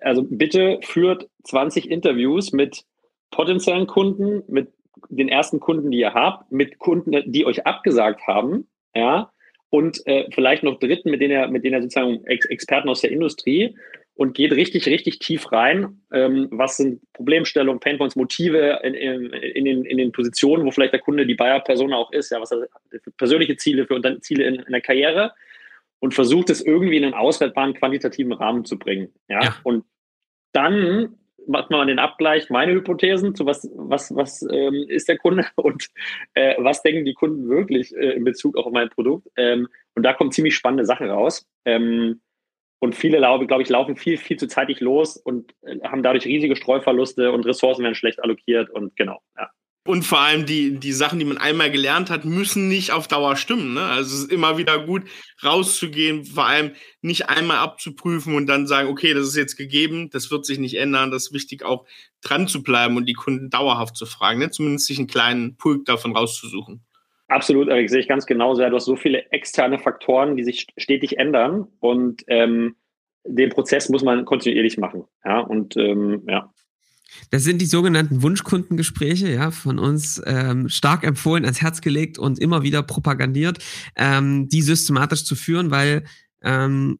also 0.00 0.22
bitte 0.28 0.78
führt 0.82 1.28
20 1.44 1.90
Interviews 1.90 2.52
mit 2.52 2.84
potenziellen 3.30 3.86
Kunden, 3.86 4.42
mit 4.48 4.72
den 5.08 5.28
ersten 5.28 5.60
Kunden, 5.60 5.90
die 5.90 5.98
ihr 5.98 6.14
habt, 6.14 6.50
mit 6.52 6.78
Kunden, 6.78 7.32
die 7.32 7.46
euch 7.46 7.66
abgesagt 7.66 8.26
haben, 8.26 8.66
ja, 8.94 9.30
und 9.70 10.06
äh, 10.06 10.26
vielleicht 10.32 10.62
noch 10.62 10.78
Dritten, 10.78 11.10
mit 11.10 11.20
denen 11.20 11.32
ihr, 11.32 11.48
mit 11.48 11.64
denen 11.64 11.74
ihr 11.74 11.82
sozusagen 11.82 12.24
Ex 12.26 12.46
Experten 12.46 12.88
aus 12.88 13.00
der 13.00 13.10
Industrie 13.10 13.76
und 14.16 14.34
geht 14.34 14.52
richtig, 14.52 14.86
richtig 14.86 15.18
tief 15.18 15.52
rein. 15.52 16.00
Ähm, 16.12 16.48
was 16.50 16.78
sind 16.78 17.00
Problemstellungen, 17.12 17.80
Painpoints, 17.80 18.16
Motive 18.16 18.80
in, 18.82 18.94
in, 18.94 19.32
in, 19.32 19.64
den, 19.66 19.84
in 19.84 19.98
den 19.98 20.12
Positionen, 20.12 20.64
wo 20.64 20.70
vielleicht 20.70 20.94
der 20.94 21.00
Kunde 21.00 21.26
die 21.26 21.34
Bayer-Person 21.34 21.92
auch 21.92 22.10
ist, 22.12 22.30
ja, 22.30 22.40
was 22.40 22.50
hat 22.50 22.68
für 23.02 23.10
persönliche 23.12 23.56
Ziele, 23.56 23.86
für 23.86 24.00
Ziele 24.20 24.44
in, 24.44 24.54
in 24.56 24.72
der 24.72 24.80
Karriere 24.80 25.32
und 25.98 26.14
versucht 26.14 26.50
es 26.50 26.62
irgendwie 26.62 26.96
in 26.96 27.04
einen 27.04 27.14
auswertbaren 27.14 27.74
quantitativen 27.74 28.32
Rahmen 28.32 28.64
zu 28.64 28.78
bringen. 28.78 29.12
Ja, 29.28 29.42
ja. 29.42 29.56
und 29.64 29.84
dann 30.52 31.16
macht 31.46 31.70
man 31.70 31.86
den 31.86 31.98
Abgleich, 31.98 32.50
meine 32.50 32.72
Hypothesen 32.72 33.34
zu 33.34 33.46
was, 33.46 33.70
was, 33.74 34.14
was 34.14 34.42
ähm, 34.50 34.86
ist 34.88 35.08
der 35.08 35.18
Kunde 35.18 35.46
und 35.56 35.88
äh, 36.34 36.54
was 36.58 36.82
denken 36.82 37.04
die 37.04 37.14
Kunden 37.14 37.48
wirklich 37.48 37.94
äh, 37.94 38.12
in 38.12 38.24
Bezug 38.24 38.56
auf 38.56 38.72
mein 38.72 38.88
Produkt. 38.88 39.28
Ähm, 39.36 39.68
und 39.94 40.02
da 40.02 40.14
kommen 40.14 40.32
ziemlich 40.32 40.54
spannende 40.54 40.86
Sachen 40.86 41.08
raus. 41.08 41.46
Ähm, 41.64 42.20
und 42.78 42.94
viele, 42.94 43.18
glaube 43.18 43.46
glaub 43.46 43.60
ich, 43.60 43.68
laufen 43.68 43.96
viel, 43.96 44.16
viel 44.16 44.36
zu 44.36 44.48
zeitig 44.48 44.80
los 44.80 45.16
und 45.16 45.52
äh, 45.62 45.78
haben 45.82 46.02
dadurch 46.02 46.26
riesige 46.26 46.56
Streuverluste 46.56 47.32
und 47.32 47.46
Ressourcen 47.46 47.82
werden 47.82 47.94
schlecht 47.94 48.22
allokiert 48.22 48.70
und 48.70 48.96
genau, 48.96 49.20
ja. 49.36 49.50
Und 49.86 50.02
vor 50.02 50.20
allem 50.20 50.46
die, 50.46 50.80
die 50.80 50.92
Sachen, 50.92 51.20
die 51.20 51.24
man 51.24 51.38
einmal 51.38 51.70
gelernt 51.70 52.10
hat, 52.10 52.24
müssen 52.24 52.66
nicht 52.66 52.90
auf 52.90 53.06
Dauer 53.06 53.36
stimmen. 53.36 53.74
Ne? 53.74 53.82
Also 53.82 54.16
es 54.16 54.22
ist 54.24 54.32
immer 54.32 54.58
wieder 54.58 54.84
gut, 54.84 55.04
rauszugehen, 55.44 56.24
vor 56.24 56.44
allem 56.44 56.72
nicht 57.02 57.28
einmal 57.28 57.58
abzuprüfen 57.58 58.34
und 58.34 58.48
dann 58.48 58.66
sagen, 58.66 58.88
okay, 58.88 59.14
das 59.14 59.28
ist 59.28 59.36
jetzt 59.36 59.56
gegeben, 59.56 60.10
das 60.10 60.32
wird 60.32 60.44
sich 60.44 60.58
nicht 60.58 60.76
ändern. 60.76 61.12
Das 61.12 61.26
ist 61.26 61.32
wichtig, 61.32 61.64
auch 61.64 61.86
dran 62.20 62.48
zu 62.48 62.64
bleiben 62.64 62.96
und 62.96 63.06
die 63.06 63.12
Kunden 63.12 63.48
dauerhaft 63.48 63.96
zu 63.96 64.06
fragen, 64.06 64.40
ne? 64.40 64.50
zumindest 64.50 64.86
sich 64.86 64.98
einen 64.98 65.06
kleinen 65.06 65.56
Pulk 65.56 65.84
davon 65.84 66.16
rauszusuchen. 66.16 66.84
Absolut, 67.28 67.68
Erik, 67.68 67.90
sehe 67.90 68.00
ich 68.00 68.08
ganz 68.08 68.26
genauso. 68.26 68.62
Du 68.62 68.76
hast 68.76 68.84
so 68.84 68.96
viele 68.96 69.30
externe 69.32 69.78
Faktoren, 69.78 70.36
die 70.36 70.44
sich 70.44 70.68
stetig 70.76 71.18
ändern 71.18 71.66
und 71.80 72.22
ähm, 72.28 72.76
den 73.24 73.50
Prozess 73.50 73.88
muss 73.88 74.04
man 74.04 74.24
kontinuierlich 74.24 74.78
machen. 74.78 75.04
Ja, 75.24 75.40
und 75.40 75.76
ähm, 75.76 76.22
ja. 76.28 76.52
Das 77.30 77.44
sind 77.44 77.60
die 77.60 77.66
sogenannten 77.66 78.22
Wunschkundengespräche, 78.22 79.28
ja, 79.32 79.50
von 79.50 79.78
uns 79.78 80.22
ähm, 80.26 80.68
stark 80.68 81.02
empfohlen, 81.04 81.44
ans 81.44 81.62
Herz 81.62 81.80
gelegt 81.80 82.18
und 82.18 82.38
immer 82.38 82.62
wieder 82.62 82.82
propagandiert, 82.82 83.58
ähm, 83.96 84.48
die 84.48 84.62
systematisch 84.62 85.24
zu 85.24 85.34
führen, 85.34 85.70
weil 85.70 86.04
ähm, 86.42 86.98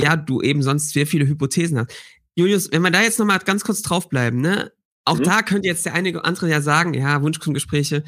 ja, 0.00 0.16
du 0.16 0.40
eben 0.42 0.62
sonst 0.62 0.92
sehr 0.92 1.06
viele 1.06 1.26
Hypothesen 1.26 1.78
hast. 1.78 1.92
Julius, 2.34 2.70
wenn 2.72 2.82
wir 2.82 2.90
da 2.90 3.02
jetzt 3.02 3.18
nochmal 3.18 3.38
ganz 3.40 3.64
kurz 3.64 3.82
draufbleiben, 3.82 4.40
ne? 4.40 4.72
Auch 5.04 5.18
mhm. 5.18 5.24
da 5.24 5.42
könnte 5.42 5.68
jetzt 5.68 5.86
der 5.86 5.94
eine 5.94 6.10
oder 6.10 6.24
andere 6.24 6.48
ja 6.48 6.60
sagen, 6.60 6.94
ja, 6.94 7.20
Wunschkundengespräche, 7.22 8.04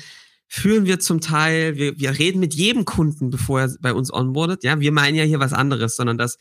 führen 0.52 0.84
wir 0.84 0.98
zum 0.98 1.20
Teil, 1.20 1.76
wir, 1.76 1.98
wir 2.00 2.18
reden 2.18 2.40
mit 2.40 2.54
jedem 2.54 2.84
Kunden, 2.84 3.30
bevor 3.30 3.60
er 3.60 3.70
bei 3.80 3.94
uns 3.94 4.12
onboardet. 4.12 4.64
Ja, 4.64 4.80
wir 4.80 4.90
meinen 4.90 5.14
ja 5.14 5.22
hier 5.22 5.38
was 5.38 5.52
anderes, 5.52 5.94
sondern 5.94 6.18
das 6.18 6.38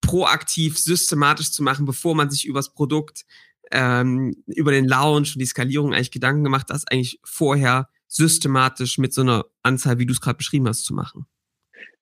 proaktiv, 0.00 0.78
systematisch 0.78 1.52
zu 1.52 1.62
machen, 1.62 1.84
bevor 1.84 2.14
man 2.14 2.30
sich 2.30 2.46
übers 2.46 2.72
Produkt, 2.72 3.24
ähm, 3.70 4.34
über 4.46 4.72
den 4.72 4.88
Launch 4.88 5.34
und 5.34 5.40
die 5.40 5.46
Skalierung 5.46 5.92
eigentlich 5.92 6.10
Gedanken 6.10 6.44
gemacht, 6.44 6.70
das 6.70 6.86
eigentlich 6.86 7.20
vorher 7.24 7.88
systematisch 8.08 8.96
mit 8.96 9.12
so 9.12 9.20
einer 9.20 9.44
Anzahl, 9.62 9.98
wie 9.98 10.06
du 10.06 10.12
es 10.12 10.22
gerade 10.22 10.38
beschrieben 10.38 10.66
hast, 10.66 10.84
zu 10.84 10.94
machen. 10.94 11.26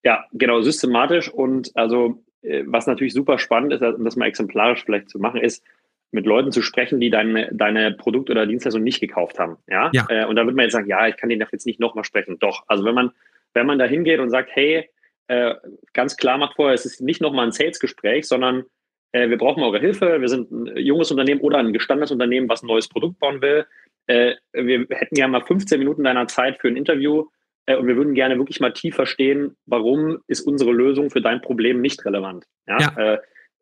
Ja, 0.05 0.25
genau, 0.33 0.63
systematisch 0.63 1.29
und 1.29 1.77
also 1.77 2.25
äh, 2.43 2.63
was 2.67 2.87
natürlich 2.87 3.13
super 3.13 3.39
spannend 3.39 3.73
ist, 3.73 3.83
um 3.83 4.05
das 4.05 4.15
mal 4.15 4.27
exemplarisch 4.27 4.85
vielleicht 4.85 5.11
zu 5.11 5.19
machen, 5.19 5.41
ist, 5.41 5.65
mit 6.13 6.27
Leuten 6.27 6.53
zu 6.53 6.63
sprechen, 6.63 7.01
die 7.01 7.11
deine, 7.11 7.49
deine 7.53 7.93
Produkt- 7.93 8.31
oder 8.31 8.47
Dienstleistung 8.47 8.83
nicht 8.83 9.01
gekauft 9.01 9.39
haben. 9.39 9.59
Ja. 9.69 9.91
ja. 9.93 10.07
Äh, 10.09 10.25
und 10.27 10.37
da 10.37 10.45
wird 10.45 10.57
man 10.57 10.65
jetzt 10.65 10.73
sagen, 10.73 10.89
ja, 10.89 11.07
ich 11.07 11.17
kann 11.17 11.29
den 11.29 11.41
jetzt 11.41 11.67
nicht 11.67 11.81
nochmal 11.81 12.05
sprechen. 12.05 12.39
Doch. 12.39 12.65
Also 12.67 12.85
wenn 12.85 12.95
man, 12.95 13.13
wenn 13.55 13.67
man 13.67 13.79
da 13.79 13.85
hingeht 13.85 14.21
und 14.21 14.31
sagt, 14.31 14.51
hey, 14.53 14.91
äh, 15.29 15.55
ganz 15.93 16.17
klar 16.17 16.39
macht 16.39 16.57
vorher, 16.57 16.75
es 16.75 16.85
ist 16.85 17.01
nicht 17.01 17.21
nochmal 17.21 17.47
ein 17.47 17.53
Sales-Gespräch, 17.53 18.27
sondern 18.27 18.65
äh, 19.13 19.29
wir 19.29 19.39
brauchen 19.39 19.63
eure 19.63 19.79
Hilfe, 19.79 20.21
wir 20.21 20.29
sind 20.29 20.51
ein 20.51 20.77
junges 20.77 21.11
Unternehmen 21.11 21.41
oder 21.41 21.59
ein 21.59 21.73
gestandenes 21.73 22.11
Unternehmen, 22.11 22.49
was 22.49 22.63
ein 22.63 22.67
neues 22.67 22.89
Produkt 22.89 23.19
bauen 23.21 23.41
will. 23.41 23.67
Äh, 24.07 24.35
wir 24.53 24.87
hätten 24.91 25.17
ja 25.17 25.29
mal 25.29 25.43
15 25.43 25.79
Minuten 25.79 26.03
deiner 26.03 26.27
Zeit 26.27 26.59
für 26.61 26.69
ein 26.69 26.77
Interview 26.77 27.27
äh, 27.67 27.77
und 27.77 27.87
wir 27.87 27.97
würden 27.97 28.15
gerne 28.15 28.39
wirklich 28.39 28.59
mal 28.59 28.73
tief 28.73 28.97
verstehen, 28.97 29.57
warum 29.67 30.19
ist 30.27 30.41
unsere 30.41 30.73
Lösung 30.73 31.11
für 31.11 31.21
dein 31.21 31.41
Problem 31.41 31.81
nicht 31.81 32.05
relevant. 32.05 32.47
Ja. 32.67 32.79
ja. 32.81 33.19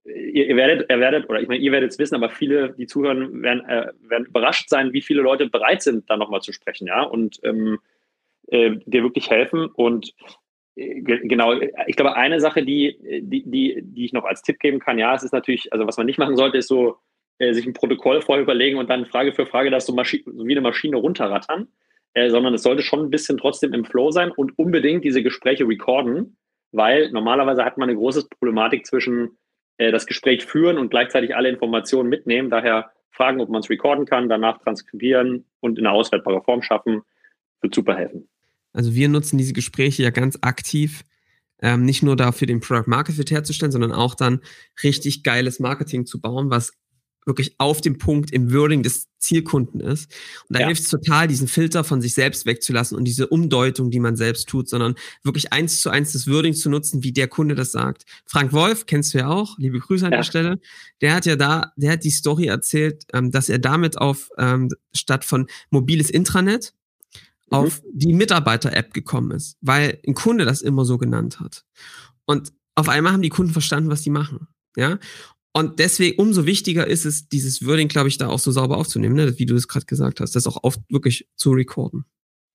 Ihr, 0.08 0.46
ihr, 0.46 0.56
werdet, 0.56 0.90
ihr 0.90 1.00
werdet, 1.00 1.28
oder 1.28 1.40
ich 1.40 1.48
meine, 1.48 1.60
ihr 1.60 1.72
werdet 1.72 1.92
es 1.92 1.98
wissen, 1.98 2.14
aber 2.14 2.30
viele, 2.30 2.74
die 2.74 2.86
zuhören, 2.86 3.42
werden, 3.42 3.64
äh, 3.68 3.92
werden 4.08 4.26
überrascht 4.26 4.68
sein, 4.68 4.92
wie 4.92 5.02
viele 5.02 5.22
Leute 5.22 5.48
bereit 5.48 5.82
sind, 5.82 6.08
da 6.08 6.16
nochmal 6.16 6.40
zu 6.40 6.52
sprechen, 6.52 6.86
ja, 6.86 7.02
und 7.02 7.38
ähm, 7.42 7.78
äh, 8.48 8.76
dir 8.86 9.02
wirklich 9.02 9.30
helfen. 9.30 9.66
Und 9.66 10.14
äh, 10.76 11.00
genau, 11.02 11.52
ich 11.86 11.96
glaube, 11.96 12.16
eine 12.16 12.40
Sache, 12.40 12.64
die, 12.64 12.96
die, 13.22 13.42
die, 13.44 13.80
die 13.82 14.04
ich 14.04 14.12
noch 14.12 14.24
als 14.24 14.42
Tipp 14.42 14.58
geben 14.60 14.78
kann, 14.78 14.98
ja, 14.98 15.14
es 15.14 15.22
ist 15.22 15.32
natürlich, 15.32 15.72
also 15.72 15.86
was 15.86 15.96
man 15.96 16.06
nicht 16.06 16.18
machen 16.18 16.36
sollte, 16.36 16.58
ist 16.58 16.68
so, 16.68 16.98
äh, 17.38 17.52
sich 17.52 17.66
ein 17.66 17.72
Protokoll 17.72 18.20
vorher 18.20 18.42
überlegen 18.42 18.78
und 18.78 18.90
dann 18.90 19.06
Frage 19.06 19.32
für 19.32 19.46
Frage 19.46 19.70
das 19.70 19.86
so, 19.86 19.94
so 19.94 20.46
wie 20.46 20.52
eine 20.52 20.60
Maschine 20.60 20.96
runterrattern, 20.96 21.68
äh, 22.14 22.30
sondern 22.30 22.54
es 22.54 22.62
sollte 22.62 22.82
schon 22.82 23.00
ein 23.00 23.10
bisschen 23.10 23.38
trotzdem 23.38 23.72
im 23.74 23.84
Flow 23.84 24.10
sein 24.10 24.32
und 24.32 24.58
unbedingt 24.58 25.04
diese 25.04 25.22
Gespräche 25.22 25.66
recorden, 25.66 26.36
weil 26.72 27.10
normalerweise 27.12 27.64
hat 27.64 27.78
man 27.78 27.88
eine 27.88 27.98
große 27.98 28.28
Problematik 28.28 28.86
zwischen 28.86 29.38
äh, 29.78 29.90
das 29.90 30.06
Gespräch 30.06 30.44
führen 30.44 30.78
und 30.78 30.90
gleichzeitig 30.90 31.34
alle 31.34 31.48
Informationen 31.48 32.08
mitnehmen. 32.08 32.50
Daher 32.50 32.92
fragen, 33.10 33.40
ob 33.40 33.48
man 33.48 33.62
es 33.62 33.70
recorden 33.70 34.04
kann, 34.06 34.28
danach 34.28 34.58
transkribieren 34.58 35.44
und 35.60 35.78
in 35.78 35.86
einer 35.86 35.94
auswertbare 35.94 36.42
Form 36.42 36.62
schaffen, 36.62 37.02
wird 37.60 37.74
super 37.74 37.96
helfen. 37.96 38.28
Also 38.72 38.94
wir 38.94 39.08
nutzen 39.08 39.38
diese 39.38 39.54
Gespräche 39.54 40.02
ja 40.02 40.10
ganz 40.10 40.38
aktiv, 40.42 41.02
ähm, 41.60 41.84
nicht 41.84 42.02
nur 42.02 42.14
dafür 42.14 42.46
den 42.46 42.60
Product 42.60 42.86
Market 42.86 43.16
Fit 43.16 43.30
herzustellen, 43.30 43.72
sondern 43.72 43.92
auch 43.92 44.14
dann 44.14 44.40
richtig 44.84 45.24
geiles 45.24 45.58
Marketing 45.58 46.06
zu 46.06 46.20
bauen, 46.20 46.50
was 46.50 46.74
wirklich 47.28 47.54
auf 47.58 47.80
dem 47.80 47.98
Punkt 47.98 48.32
im 48.32 48.52
Wording 48.52 48.82
des 48.82 49.06
Zielkunden 49.18 49.80
ist. 49.80 50.10
Und 50.48 50.56
da 50.56 50.60
ja. 50.60 50.66
hilft 50.66 50.82
es 50.82 50.88
total, 50.88 51.28
diesen 51.28 51.46
Filter 51.46 51.84
von 51.84 52.00
sich 52.00 52.14
selbst 52.14 52.46
wegzulassen 52.46 52.96
und 52.96 53.04
diese 53.04 53.28
Umdeutung, 53.28 53.90
die 53.90 54.00
man 54.00 54.16
selbst 54.16 54.48
tut, 54.48 54.68
sondern 54.68 54.94
wirklich 55.22 55.52
eins 55.52 55.80
zu 55.80 55.90
eins 55.90 56.12
das 56.12 56.26
Wording 56.26 56.54
zu 56.54 56.70
nutzen, 56.70 57.04
wie 57.04 57.12
der 57.12 57.28
Kunde 57.28 57.54
das 57.54 57.70
sagt. 57.70 58.04
Frank 58.24 58.52
Wolf, 58.52 58.86
kennst 58.86 59.14
du 59.14 59.18
ja 59.18 59.28
auch, 59.28 59.58
liebe 59.58 59.78
Grüße 59.78 60.06
an 60.06 60.12
ja. 60.12 60.18
der 60.18 60.24
Stelle, 60.24 60.60
der 61.00 61.14
hat 61.14 61.26
ja 61.26 61.36
da, 61.36 61.72
der 61.76 61.92
hat 61.92 62.04
die 62.04 62.10
Story 62.10 62.46
erzählt, 62.46 63.04
ähm, 63.12 63.30
dass 63.30 63.48
er 63.48 63.58
damit 63.58 63.98
auf 63.98 64.30
ähm, 64.38 64.70
statt 64.92 65.24
von 65.24 65.46
mobiles 65.70 66.10
Intranet 66.10 66.72
mhm. 67.50 67.58
auf 67.58 67.82
die 67.92 68.14
Mitarbeiter-App 68.14 68.94
gekommen 68.94 69.32
ist, 69.32 69.58
weil 69.60 70.00
ein 70.06 70.14
Kunde 70.14 70.44
das 70.44 70.62
immer 70.62 70.84
so 70.84 70.96
genannt 70.96 71.40
hat. 71.40 71.64
Und 72.24 72.52
auf 72.74 72.88
einmal 72.88 73.12
haben 73.12 73.22
die 73.22 73.28
Kunden 73.28 73.52
verstanden, 73.52 73.90
was 73.90 74.02
die 74.02 74.10
machen. 74.10 74.48
Ja, 74.76 74.98
und 75.58 75.78
deswegen 75.78 76.20
umso 76.20 76.46
wichtiger 76.46 76.86
ist 76.86 77.04
es, 77.04 77.28
dieses 77.28 77.66
Wording, 77.66 77.88
glaube 77.88 78.08
ich, 78.08 78.18
da 78.18 78.28
auch 78.28 78.38
so 78.38 78.50
sauber 78.50 78.76
aufzunehmen, 78.76 79.16
ne? 79.16 79.38
wie 79.38 79.46
du 79.46 79.54
es 79.54 79.68
gerade 79.68 79.86
gesagt 79.86 80.20
hast, 80.20 80.36
das 80.36 80.46
auch 80.46 80.62
oft 80.62 80.80
wirklich 80.88 81.28
zu 81.36 81.50
recorden. 81.50 82.04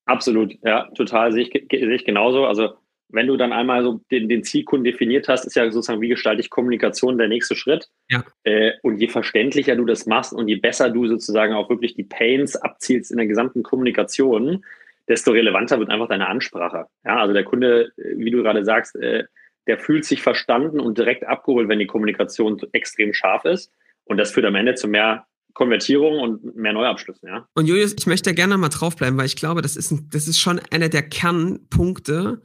Absolut, 0.05 0.55
ja, 0.63 0.89
total, 0.95 1.31
sehe 1.31 1.43
ich, 1.43 1.67
sehe 1.71 1.95
ich 1.95 2.05
genauso. 2.05 2.45
Also 2.45 2.73
wenn 3.09 3.27
du 3.27 3.37
dann 3.37 3.53
einmal 3.53 3.83
so 3.83 4.01
den, 4.11 4.27
den 4.27 4.43
Zielkunden 4.43 4.83
definiert 4.83 5.27
hast, 5.27 5.45
ist 5.45 5.55
ja 5.55 5.69
sozusagen, 5.69 6.01
wie 6.01 6.09
gestalte 6.09 6.41
ich 6.41 6.49
Kommunikation 6.49 7.17
der 7.17 7.27
nächste 7.27 7.55
Schritt. 7.55 7.87
Ja. 8.09 8.23
Äh, 8.43 8.71
und 8.81 8.97
je 8.97 9.07
verständlicher 9.07 9.75
du 9.75 9.85
das 9.85 10.07
machst 10.07 10.33
und 10.33 10.47
je 10.47 10.55
besser 10.55 10.89
du 10.89 11.07
sozusagen 11.07 11.53
auch 11.53 11.69
wirklich 11.69 11.93
die 11.95 12.03
Pains 12.03 12.55
abzielst 12.55 13.11
in 13.11 13.17
der 13.17 13.27
gesamten 13.27 13.61
Kommunikation, 13.61 14.65
desto 15.07 15.31
relevanter 15.31 15.79
wird 15.79 15.89
einfach 15.89 16.07
deine 16.07 16.27
Ansprache. 16.27 16.87
Ja, 17.05 17.19
also 17.19 17.33
der 17.33 17.43
Kunde, 17.43 17.91
wie 17.97 18.31
du 18.31 18.41
gerade 18.41 18.65
sagst, 18.65 18.95
äh, 18.95 19.25
der 19.67 19.79
fühlt 19.79 20.05
sich 20.05 20.21
verstanden 20.21 20.79
und 20.79 20.97
direkt 20.97 21.25
abgeholt, 21.25 21.69
wenn 21.69 21.79
die 21.79 21.87
Kommunikation 21.87 22.61
extrem 22.71 23.13
scharf 23.13 23.45
ist. 23.45 23.71
Und 24.05 24.17
das 24.17 24.31
führt 24.31 24.45
am 24.45 24.55
Ende 24.55 24.75
zu 24.75 24.87
mehr 24.87 25.25
Konvertierung 25.53 26.19
und 26.19 26.55
mehr 26.55 26.73
Neuabschlüssen, 26.73 27.29
ja. 27.29 27.47
Und 27.53 27.67
Julius, 27.67 27.93
ich 27.97 28.07
möchte 28.07 28.33
gerne 28.33 28.57
mal 28.57 28.69
draufbleiben, 28.69 29.17
weil 29.17 29.27
ich 29.27 29.35
glaube, 29.35 29.61
das 29.61 29.75
ist, 29.75 29.91
ein, 29.91 30.09
das 30.11 30.27
ist 30.27 30.39
schon 30.39 30.59
einer 30.71 30.89
der 30.89 31.03
Kernpunkte, 31.03 32.41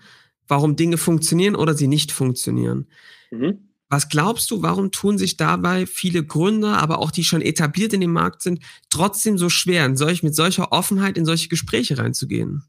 warum 0.47 0.77
Dinge 0.77 0.99
funktionieren 0.99 1.57
oder 1.57 1.75
sie 1.75 1.89
nicht 1.89 2.13
funktionieren. 2.13 2.87
Mhm. 3.31 3.69
Was 3.91 4.11
glaubst 4.11 4.51
du, 4.51 4.63
warum 4.63 4.91
tun 4.91 5.17
sich 5.17 5.39
dabei 5.39 5.87
viele 5.87 6.23
Gründer, 6.23 6.77
aber 6.83 6.99
auch 6.99 7.11
die 7.11 7.25
schon 7.25 7.41
etabliert 7.41 7.95
in 7.95 8.03
dem 8.03 8.13
Markt 8.13 8.43
sind, 8.43 8.63
trotzdem 8.91 9.39
so 9.39 9.49
schwer, 9.49 9.87
in 9.87 9.97
solch, 9.97 10.23
mit 10.23 10.35
solcher 10.35 10.73
Offenheit 10.73 11.17
in 11.17 11.25
solche 11.25 11.49
Gespräche 11.49 11.97
reinzugehen? 11.97 12.65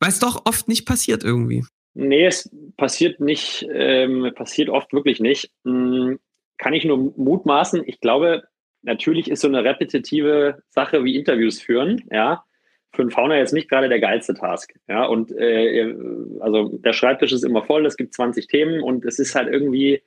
Weil 0.00 0.08
es 0.08 0.18
doch 0.18 0.46
oft 0.46 0.66
nicht 0.68 0.86
passiert 0.86 1.22
irgendwie. 1.22 1.64
Nee, 1.92 2.26
es 2.26 2.50
passiert 2.76 3.20
nicht, 3.20 3.66
ähm, 3.70 4.30
passiert 4.34 4.68
oft 4.68 4.92
wirklich 4.92 5.20
nicht. 5.20 5.50
Hm, 5.64 6.18
kann 6.58 6.72
ich 6.72 6.84
nur 6.84 7.12
mutmaßen. 7.16 7.82
Ich 7.86 8.00
glaube, 8.00 8.44
natürlich 8.82 9.30
ist 9.30 9.40
so 9.40 9.48
eine 9.48 9.64
repetitive 9.64 10.62
Sache 10.70 11.04
wie 11.04 11.16
Interviews 11.16 11.60
führen, 11.60 12.04
ja, 12.10 12.44
für 12.92 13.02
einen 13.02 13.10
Founder 13.10 13.36
jetzt 13.36 13.52
nicht 13.52 13.68
gerade 13.68 13.88
der 13.88 14.00
geilste 14.00 14.34
Task. 14.34 14.72
Ja, 14.88 15.04
und 15.06 15.32
äh, 15.32 15.94
also 16.40 16.68
der 16.78 16.92
Schreibtisch 16.92 17.32
ist 17.32 17.44
immer 17.44 17.64
voll, 17.64 17.86
es 17.86 17.96
gibt 17.96 18.14
20 18.14 18.46
Themen 18.46 18.82
und 18.82 19.04
es 19.04 19.18
ist 19.18 19.34
halt 19.34 19.48
irgendwie, 19.48 20.02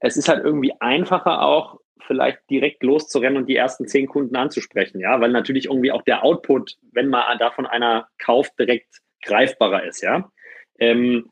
es 0.00 0.16
ist 0.16 0.28
halt 0.28 0.44
irgendwie 0.44 0.72
einfacher 0.80 1.42
auch, 1.42 1.80
vielleicht 2.06 2.38
direkt 2.48 2.82
loszurennen 2.82 3.38
und 3.38 3.48
die 3.48 3.56
ersten 3.56 3.86
zehn 3.86 4.06
Kunden 4.06 4.36
anzusprechen, 4.36 5.00
ja, 5.00 5.20
weil 5.20 5.30
natürlich 5.30 5.66
irgendwie 5.66 5.92
auch 5.92 6.02
der 6.02 6.24
Output, 6.24 6.76
wenn 6.92 7.08
man 7.08 7.38
davon 7.38 7.66
einer 7.66 8.08
kauft, 8.18 8.58
direkt 8.58 9.00
greifbarer 9.22 9.84
ist, 9.84 10.02
ja. 10.02 10.30
Ähm, 10.78 11.28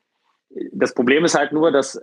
das 0.72 0.94
Problem 0.94 1.24
ist 1.24 1.34
halt 1.34 1.52
nur, 1.52 1.70
dass, 1.70 2.00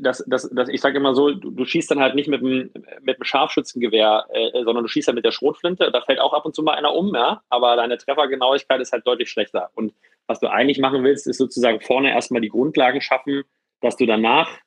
dass, 0.00 0.24
dass, 0.26 0.48
dass 0.50 0.68
ich 0.68 0.80
sage 0.80 0.98
immer 0.98 1.14
so, 1.14 1.32
du, 1.32 1.50
du, 1.50 1.64
schießt 1.64 1.90
dann 1.90 2.00
halt 2.00 2.14
nicht 2.14 2.28
mit 2.28 2.42
dem, 2.42 2.70
mit 3.02 3.18
dem 3.18 3.24
Scharfschützengewehr, 3.24 4.26
äh, 4.32 4.64
sondern 4.64 4.84
du 4.84 4.88
schießt 4.88 5.08
halt 5.08 5.16
mit 5.16 5.24
der 5.24 5.32
Schrotflinte. 5.32 5.90
Da 5.90 6.00
fällt 6.02 6.20
auch 6.20 6.34
ab 6.34 6.44
und 6.44 6.54
zu 6.54 6.62
mal 6.62 6.74
einer 6.74 6.94
um, 6.94 7.14
ja, 7.14 7.42
aber 7.48 7.76
deine 7.76 7.98
Treffergenauigkeit 7.98 8.80
ist 8.80 8.92
halt 8.92 9.06
deutlich 9.06 9.30
schlechter. 9.30 9.70
Und 9.74 9.94
was 10.26 10.40
du 10.40 10.48
eigentlich 10.48 10.78
machen 10.78 11.04
willst, 11.04 11.26
ist 11.26 11.38
sozusagen 11.38 11.80
vorne 11.80 12.10
erstmal 12.10 12.42
die 12.42 12.48
Grundlagen 12.48 13.00
schaffen, 13.00 13.44
dass 13.80 13.96
du 13.96 14.06
danach 14.06 14.58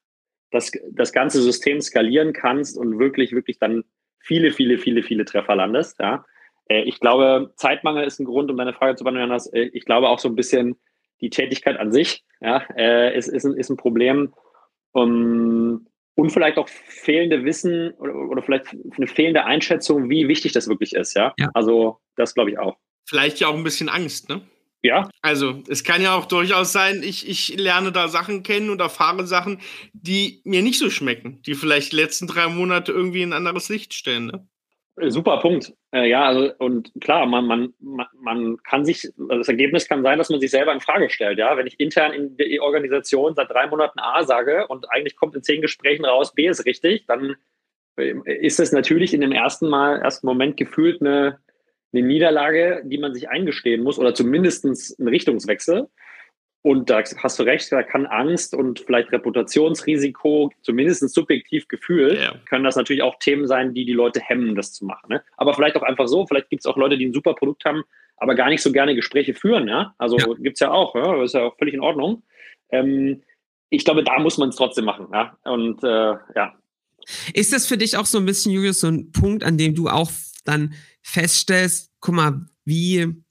das, 0.52 0.72
das 0.92 1.14
ganze 1.14 1.42
System 1.42 1.82
skalieren 1.82 2.34
kannst 2.34 2.78
und 2.78 3.00
wirklich, 3.00 3.34
wirklich 3.34 3.60
dann 3.60 3.84
viele, 4.20 4.52
viele, 4.52 4.78
viele, 4.78 5.04
viele 5.04 5.26
Treffer 5.26 5.56
landest. 5.56 6.00
Ja. 6.00 6.26
Äh, 6.68 6.84
ich 6.84 7.00
glaube, 7.00 7.52
Zeitmangel 7.56 8.06
ist 8.06 8.20
ein 8.20 8.26
Grund, 8.26 8.50
um 8.50 8.58
deine 8.58 8.74
Frage 8.74 8.96
zu 8.96 9.04
beantworten. 9.04 9.56
Äh, 9.56 9.70
ich 9.74 9.86
glaube 9.86 10.10
auch 10.10 10.20
so 10.20 10.30
ein 10.30 10.36
bisschen, 10.36 10.78
die 11.22 11.30
Tätigkeit 11.30 11.78
an 11.78 11.92
sich 11.92 12.24
ja, 12.42 12.64
äh, 12.76 13.18
ist, 13.18 13.28
ist, 13.28 13.46
ein, 13.46 13.56
ist 13.56 13.70
ein 13.70 13.78
Problem. 13.78 14.34
Um, 14.92 15.88
und 16.16 16.32
vielleicht 16.32 16.58
auch 16.58 16.68
fehlende 16.68 17.46
Wissen 17.46 17.92
oder, 17.94 18.14
oder 18.16 18.42
vielleicht 18.42 18.76
eine 18.98 19.08
fehlende 19.08 19.46
Einschätzung, 19.46 20.10
wie 20.10 20.28
wichtig 20.28 20.52
das 20.52 20.68
wirklich 20.68 20.94
ist. 20.94 21.16
Ja, 21.16 21.34
ja. 21.38 21.50
also 21.54 22.00
das 22.16 22.34
glaube 22.34 22.52
ich 22.52 22.60
auch. 22.60 22.76
Vielleicht 23.06 23.40
ja 23.40 23.48
auch 23.48 23.56
ein 23.56 23.64
bisschen 23.64 23.90
Angst, 23.90 24.30
ne? 24.30 24.42
Ja. 24.82 25.10
Also, 25.22 25.62
es 25.68 25.84
kann 25.84 26.02
ja 26.02 26.16
auch 26.16 26.26
durchaus 26.26 26.72
sein, 26.72 27.04
ich, 27.04 27.28
ich 27.28 27.58
lerne 27.58 27.92
da 27.92 28.08
Sachen 28.08 28.44
kennen 28.44 28.70
und 28.70 28.80
erfahre 28.80 29.28
Sachen, 29.28 29.60
die 29.92 30.42
mir 30.46 30.62
nicht 30.62 30.80
so 30.80 30.90
schmecken, 30.90 31.42
die 31.42 31.56
vielleicht 31.56 31.92
die 31.92 31.98
letzten 31.98 32.28
drei 32.28 32.48
Monate 32.48 32.94
irgendwie 32.94 33.22
in 33.22 33.34
ein 33.34 33.46
anderes 33.46 33.68
Licht 33.68 33.94
stellen. 33.94 34.28
Ne? 34.28 34.48
Super 35.08 35.40
Punkt. 35.40 35.74
Äh, 35.92 36.10
ja, 36.10 36.26
also 36.26 36.52
und 36.58 36.92
klar, 37.02 37.26
man, 37.26 37.46
man, 37.46 37.74
man 38.22 38.58
kann 38.64 38.86
sich, 38.86 39.10
also 39.18 39.38
das 39.38 39.48
Ergebnis 39.48 39.88
kann 39.88 40.04
sein, 40.04 40.18
dass 40.18 40.30
man 40.30 40.40
sich 40.40 40.52
selber 40.52 40.74
in 40.74 40.80
Frage 40.80 41.10
stellt. 41.10 41.40
Ja, 41.40 41.56
wenn 41.58 41.68
ich 41.68 41.80
intern 41.80 42.14
in 42.14 42.38
der 42.38 42.62
Organisation 42.62 43.36
seit 43.36 43.50
drei 43.50 43.68
Monaten 43.68 44.00
A 44.00 44.24
sage 44.24 44.68
und 44.68 44.92
eigentlich 44.92 45.16
kommt 45.16 45.36
in 45.36 45.44
zehn 45.44 45.62
Gesprächen 45.62 46.06
raus, 46.06 46.34
B 46.34 46.48
ist 46.48 46.66
richtig, 46.66 47.06
dann 47.08 47.36
äh, 47.98 48.14
ist 48.26 48.60
es 48.60 48.72
natürlich 48.72 49.14
in 49.14 49.22
dem 49.22 49.32
ersten 49.32 49.70
Mal, 49.70 50.02
ersten 50.02 50.28
Moment 50.28 50.58
gefühlt 50.58 51.02
eine, 51.02 51.40
eine 51.94 52.04
Niederlage, 52.04 52.82
die 52.86 52.98
man 52.98 53.14
sich 53.14 53.30
eingestehen 53.30 53.84
muss 53.84 54.00
oder 54.00 54.14
zumindest 54.14 54.66
ein 54.66 55.08
Richtungswechsel. 55.08 55.88
Und 56.62 56.90
da 56.90 57.02
hast 57.02 57.40
du 57.40 57.44
recht, 57.44 57.72
da 57.72 57.84
kann 57.84 58.06
Angst 58.06 58.54
und 58.54 58.82
vielleicht 58.82 59.14
Reputationsrisiko, 59.14 60.52
zumindest 60.62 61.08
subjektiv 61.14 61.70
Gefühl, 61.70 62.18
ja. 62.22 62.36
können 62.50 62.66
das 62.66 62.76
natürlich 62.76 63.02
auch 63.02 63.18
Themen 63.20 63.48
sein, 63.48 63.74
die 63.74 63.86
die 63.86 63.94
Leute 63.94 64.20
hemmen, 64.20 64.56
das 64.56 64.74
zu 64.74 64.86
machen. 64.86 65.08
Ne? 65.10 65.24
Aber 65.38 65.54
vielleicht 65.54 65.78
auch 65.78 65.84
einfach 65.84 66.08
so, 66.08 66.28
vielleicht 66.28 66.50
gibt 66.50 66.62
es 66.62 66.66
auch 66.66 66.76
Leute, 66.76 66.98
die 66.98 67.06
ein 67.06 67.14
super 67.14 67.34
Produkt 67.34 67.64
haben, 67.64 67.84
aber 68.18 68.36
gar 68.36 68.50
nicht 68.50 68.62
so 68.62 68.74
gerne 68.74 68.94
Gespräche 68.94 69.34
führen. 69.34 69.70
Ja? 69.70 69.96
Also 69.98 70.18
ja. 70.18 70.26
gibt's 70.40 70.60
ja 70.60 70.72
auch, 70.72 70.96
ja? 70.96 71.16
das 71.16 71.30
ist 71.30 71.34
ja 71.34 71.44
auch 71.44 71.58
völlig 71.58 71.76
in 71.76 71.82
Ordnung. 71.82 72.24
Ähm, 72.72 73.24
ich 73.70 73.86
glaube, 73.86 74.04
da 74.04 74.20
muss 74.20 74.38
man 74.38 74.50
es 74.50 74.58
trotzdem 74.58 74.84
machen. 74.84 75.08
Ja? 75.14 75.38
Und 75.46 75.82
äh, 75.84 76.16
ja. 76.36 76.54
Ist 77.34 77.54
das 77.54 77.68
für 77.68 77.78
dich 77.78 77.96
auch 77.96 78.06
so 78.06 78.18
ein 78.18 78.26
bisschen, 78.26 78.52
Julius, 78.52 78.82
so 78.82 78.88
ein 78.88 79.14
Punkt, 79.14 79.46
an 79.46 79.58
dem 79.58 79.76
du 79.76 79.88
auch 79.88 80.12
dann 80.44 80.74
feststellst, 81.02 81.94
guck 82.02 82.16
mal, 82.16 82.46
wie, 82.66 83.24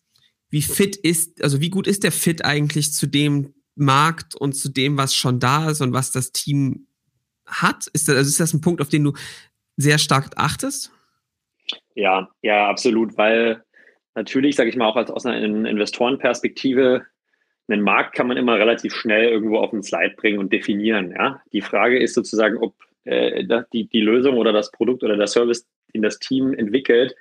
wie 0.50 0.62
fit 0.62 0.96
ist, 0.96 1.42
also 1.42 1.60
wie 1.60 1.70
gut 1.70 1.86
ist 1.86 2.04
der 2.04 2.12
Fit 2.12 2.44
eigentlich 2.44 2.92
zu 2.92 3.06
dem 3.06 3.54
Markt 3.74 4.34
und 4.34 4.54
zu 4.54 4.68
dem, 4.68 4.96
was 4.96 5.14
schon 5.14 5.40
da 5.40 5.70
ist 5.70 5.80
und 5.80 5.92
was 5.92 6.10
das 6.10 6.32
Team 6.32 6.86
hat? 7.46 7.86
Ist 7.92 8.08
das, 8.08 8.16
also 8.16 8.28
ist 8.28 8.40
das 8.40 8.54
ein 8.54 8.60
Punkt, 8.60 8.80
auf 8.80 8.88
den 8.88 9.04
du 9.04 9.12
sehr 9.76 9.98
stark 9.98 10.32
achtest? 10.36 10.90
Ja, 11.94 12.30
ja, 12.42 12.68
absolut, 12.68 13.16
weil 13.16 13.64
natürlich, 14.14 14.56
sage 14.56 14.70
ich 14.70 14.76
mal, 14.76 14.86
auch 14.86 14.96
als, 14.96 15.10
aus 15.10 15.26
einer 15.26 15.42
Investorenperspektive, 15.68 17.06
einen 17.68 17.82
Markt 17.82 18.14
kann 18.14 18.26
man 18.26 18.38
immer 18.38 18.58
relativ 18.58 18.94
schnell 18.94 19.28
irgendwo 19.28 19.58
auf 19.58 19.70
den 19.70 19.82
Slide 19.82 20.14
bringen 20.16 20.38
und 20.38 20.52
definieren. 20.52 21.10
Ja? 21.12 21.42
Die 21.52 21.60
Frage 21.60 21.98
ist 21.98 22.14
sozusagen, 22.14 22.56
ob 22.56 22.74
äh, 23.04 23.44
die, 23.72 23.88
die 23.88 24.00
Lösung 24.00 24.38
oder 24.38 24.52
das 24.52 24.70
Produkt 24.70 25.04
oder 25.04 25.16
der 25.16 25.26
Service, 25.26 25.68
den 25.94 26.02
das 26.02 26.18
Team 26.18 26.54
entwickelt, 26.54 27.14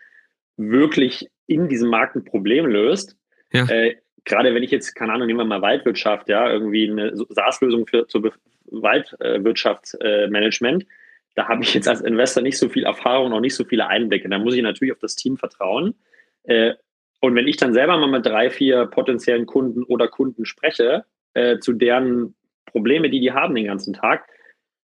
wirklich 0.58 1.30
in 1.46 1.70
diesem 1.70 1.90
Markt 1.90 2.16
ein 2.16 2.26
Problem 2.26 2.66
löst. 2.66 3.16
Ja. 3.54 3.70
Äh, 3.70 3.96
Gerade 4.26 4.54
wenn 4.54 4.64
ich 4.64 4.72
jetzt, 4.72 4.94
keine 4.94 5.14
Ahnung, 5.14 5.28
nehmen 5.28 5.40
wir 5.40 5.46
mal 5.46 5.62
Waldwirtschaft, 5.62 6.28
ja, 6.28 6.52
irgendwie 6.52 6.92
eine 6.92 7.16
SaaS-Lösung 7.16 7.88
für 7.88 8.06
zur 8.08 8.34
Waldwirtschaftsmanagement, 8.66 10.84
äh, 10.84 10.88
da 11.36 11.48
habe 11.48 11.64
ich 11.64 11.74
jetzt 11.74 11.88
als 11.88 12.02
Investor 12.02 12.44
nicht 12.44 12.58
so 12.58 12.68
viel 12.68 12.84
Erfahrung, 12.84 13.30
noch 13.30 13.40
nicht 13.40 13.56
so 13.56 13.64
viele 13.64 13.88
Einblicke. 13.88 14.28
Da 14.28 14.40
muss 14.40 14.56
ich 14.56 14.62
natürlich 14.62 14.92
auf 14.92 15.00
das 15.00 15.16
Team 15.16 15.38
vertrauen. 15.38 15.96
Äh, 16.44 16.74
und 17.22 17.36
wenn 17.36 17.48
ich 17.48 17.58
dann 17.58 17.74
selber 17.74 17.98
mal 17.98 18.10
mit 18.10 18.26
drei, 18.26 18.50
vier 18.50 18.88
potenziellen 18.88 19.46
Kunden 19.46 19.84
oder 19.84 20.08
Kunden 20.08 20.46
spreche, 20.46 21.06
äh, 21.34 21.60
zu 21.60 21.74
deren 21.74 22.36
Probleme, 22.66 23.10
die 23.10 23.20
die 23.20 23.32
haben 23.32 23.56
den 23.56 23.68
ganzen 23.68 23.94
Tag, 23.94 24.28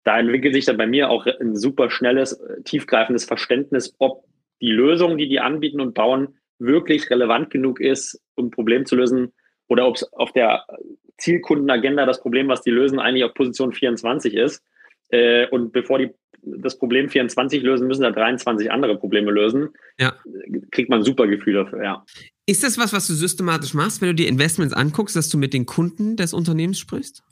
da 0.04 0.20
entwickelt 0.20 0.54
sich 0.54 0.66
dann 0.66 0.78
bei 0.78 0.88
mir 0.88 1.10
auch 1.10 1.26
ein 1.26 1.56
super 1.56 1.90
schnelles, 1.90 2.42
tiefgreifendes 2.66 3.26
Verständnis, 3.26 3.96
ob 4.00 4.26
die 4.64 4.72
Lösung, 4.72 5.18
die 5.18 5.28
die 5.28 5.42
anbieten 5.42 5.82
und 5.82 5.94
bauen, 5.94 6.40
wirklich 6.58 7.10
relevant 7.10 7.50
genug 7.50 7.82
ist, 7.82 8.22
um 8.36 8.46
ein 8.46 8.52
Problem 8.52 8.86
zu 8.86 8.96
lösen, 8.96 9.34
oder 9.68 9.86
ob 9.88 9.98
es 9.98 10.12
auf 10.14 10.32
der 10.32 10.66
Zielkundenagenda 11.18 12.06
das 12.06 12.22
Problem, 12.22 12.48
was 12.48 12.62
die 12.62 12.72
lösen, 12.72 13.00
eigentlich 13.00 13.26
auf 13.26 13.34
Position 13.34 13.74
24 13.74 14.34
ist. 14.34 14.64
Äh, 15.10 15.48
und 15.50 15.74
bevor 15.74 16.00
die 16.00 16.12
das 16.46 16.78
Problem 16.78 17.10
24 17.10 17.62
lösen, 17.62 17.88
müssen 17.88 18.04
da 18.04 18.12
23 18.12 18.72
andere 18.72 18.98
Probleme 18.98 19.32
lösen. 19.32 19.70
Ja. 20.00 20.14
Kriegt 20.72 20.90
man 20.90 21.00
ein 21.00 21.06
super 21.06 21.28
Gefühl 21.28 21.54
dafür, 21.54 21.84
ja. 21.84 22.06
Ist 22.46 22.64
das 22.64 22.78
was, 22.78 22.94
was 22.94 23.08
du 23.08 23.14
systematisch 23.14 23.74
machst, 23.74 24.02
wenn 24.02 24.10
du 24.10 24.16
dir 24.16 24.28
Investments 24.28 24.74
anguckst, 24.74 25.16
dass 25.16 25.30
du 25.30 25.38
mit 25.38 25.54
den 25.54 25.66
Kunden 25.66 26.18
des 26.18 26.34
Unternehmens 26.34 26.80
sprichst? 26.80 27.24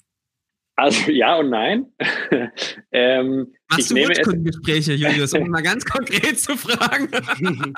Also 0.76 1.12
ja 1.12 1.36
und 1.36 1.50
nein. 1.50 1.88
ähm, 2.92 3.54
Machst 3.72 3.92
du 3.92 3.96
Wunschkundengespräche, 3.96 4.94
Julius, 4.94 5.34
um 5.34 5.48
mal 5.50 5.62
ganz 5.62 5.86
konkret 5.86 6.40
zu 6.40 6.58
fragen? 6.58 7.10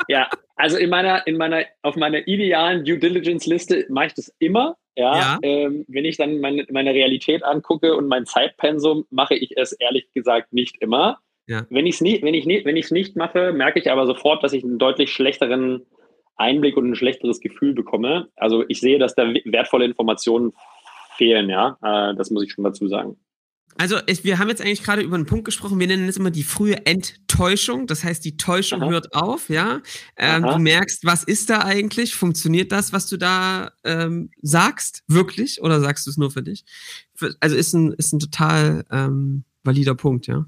ja, 0.07 0.27
also 0.55 0.77
in 0.77 0.89
meiner, 0.89 1.25
in 1.27 1.38
meiner, 1.38 1.65
auf 1.83 1.95
meiner 1.95 2.27
idealen 2.27 2.83
Due 2.83 2.97
Diligence-Liste 2.97 3.85
mache 3.89 4.07
ich 4.07 4.13
das 4.15 4.33
immer. 4.39 4.75
Ja, 4.95 5.15
ja. 5.15 5.39
Ähm, 5.43 5.85
wenn 5.88 6.05
ich 6.05 6.17
dann 6.17 6.39
meine, 6.39 6.65
meine 6.71 6.93
Realität 6.93 7.43
angucke 7.43 7.95
und 7.95 8.07
mein 8.07 8.25
Zeitpensum, 8.25 9.05
mache 9.12 9.35
ich 9.35 9.55
es 9.55 9.73
ehrlich 9.73 10.12
gesagt 10.13 10.53
nicht 10.53 10.81
immer. 10.81 11.19
Ja. 11.47 11.65
Wenn 11.69 11.85
ich 11.85 11.95
es 11.95 12.01
nie, 12.01 12.21
wenn 12.21 12.33
ich 12.33 12.45
nie, 12.45 12.63
wenn 12.65 12.77
ich 12.77 12.85
es 12.85 12.91
nicht 12.91 13.15
mache, 13.15 13.53
merke 13.53 13.79
ich 13.79 13.91
aber 13.91 14.07
sofort, 14.07 14.43
dass 14.43 14.53
ich 14.53 14.63
einen 14.63 14.79
deutlich 14.79 15.12
schlechteren 15.12 15.85
Einblick 16.38 16.77
und 16.77 16.89
ein 16.89 16.95
schlechteres 16.95 17.39
Gefühl 17.39 17.73
bekomme. 17.73 18.29
Also 18.35 18.63
ich 18.67 18.79
sehe, 18.79 18.97
dass 18.97 19.15
da 19.15 19.31
wertvolle 19.45 19.85
Informationen 19.85 20.53
fehlen, 21.17 21.50
ja. 21.50 21.77
Äh, 21.83 22.15
das 22.15 22.31
muss 22.31 22.43
ich 22.43 22.51
schon 22.51 22.63
dazu 22.63 22.88
sagen. 22.88 23.17
Also 23.77 23.98
es, 24.08 24.24
wir 24.24 24.39
haben 24.39 24.50
jetzt 24.50 24.62
eigentlich 24.62 24.84
gerade 24.84 25.01
über 25.01 25.15
einen 25.15 25.25
Punkt 25.25 25.46
gesprochen, 25.46 25.80
wir 25.80 25.88
nennen 25.88 26.08
es 26.08 26.18
immer 26.18 26.32
die 26.32 26.44
frühe 26.44 26.86
Enttäuschung. 26.86 27.88
Das 27.88 28.03
heißt, 28.03 28.24
die 28.24 28.38
Täuschung 28.38 28.82
Aha. 28.84 28.89
hört 28.89 29.13
auf, 29.13 29.50
ja. 29.50 29.82
Ähm, 30.17 30.43
du 30.43 30.58
merkst, 30.60 31.06
was 31.06 31.24
ist 31.24 31.50
da 31.50 31.60
eigentlich? 31.60 32.15
Funktioniert 32.15 32.71
das, 32.71 32.93
was 32.93 33.08
du 33.08 33.17
da 33.17 33.71
ähm, 33.84 34.32
sagst, 34.41 35.04
wirklich? 35.08 35.62
Oder 35.62 35.80
sagst 35.80 36.06
du 36.06 36.12
es 36.12 36.17
nur 36.17 36.32
für 36.32 36.43
dich? 36.43 36.65
Für, 37.15 37.34
also 37.39 37.56
ist 37.56 37.74
ein, 37.74 37.93
ist 37.93 38.13
ein 38.13 38.19
total 38.19 38.86
ähm, 38.91 39.43
valider 39.63 39.95
Punkt, 39.95 40.28
ja. 40.28 40.45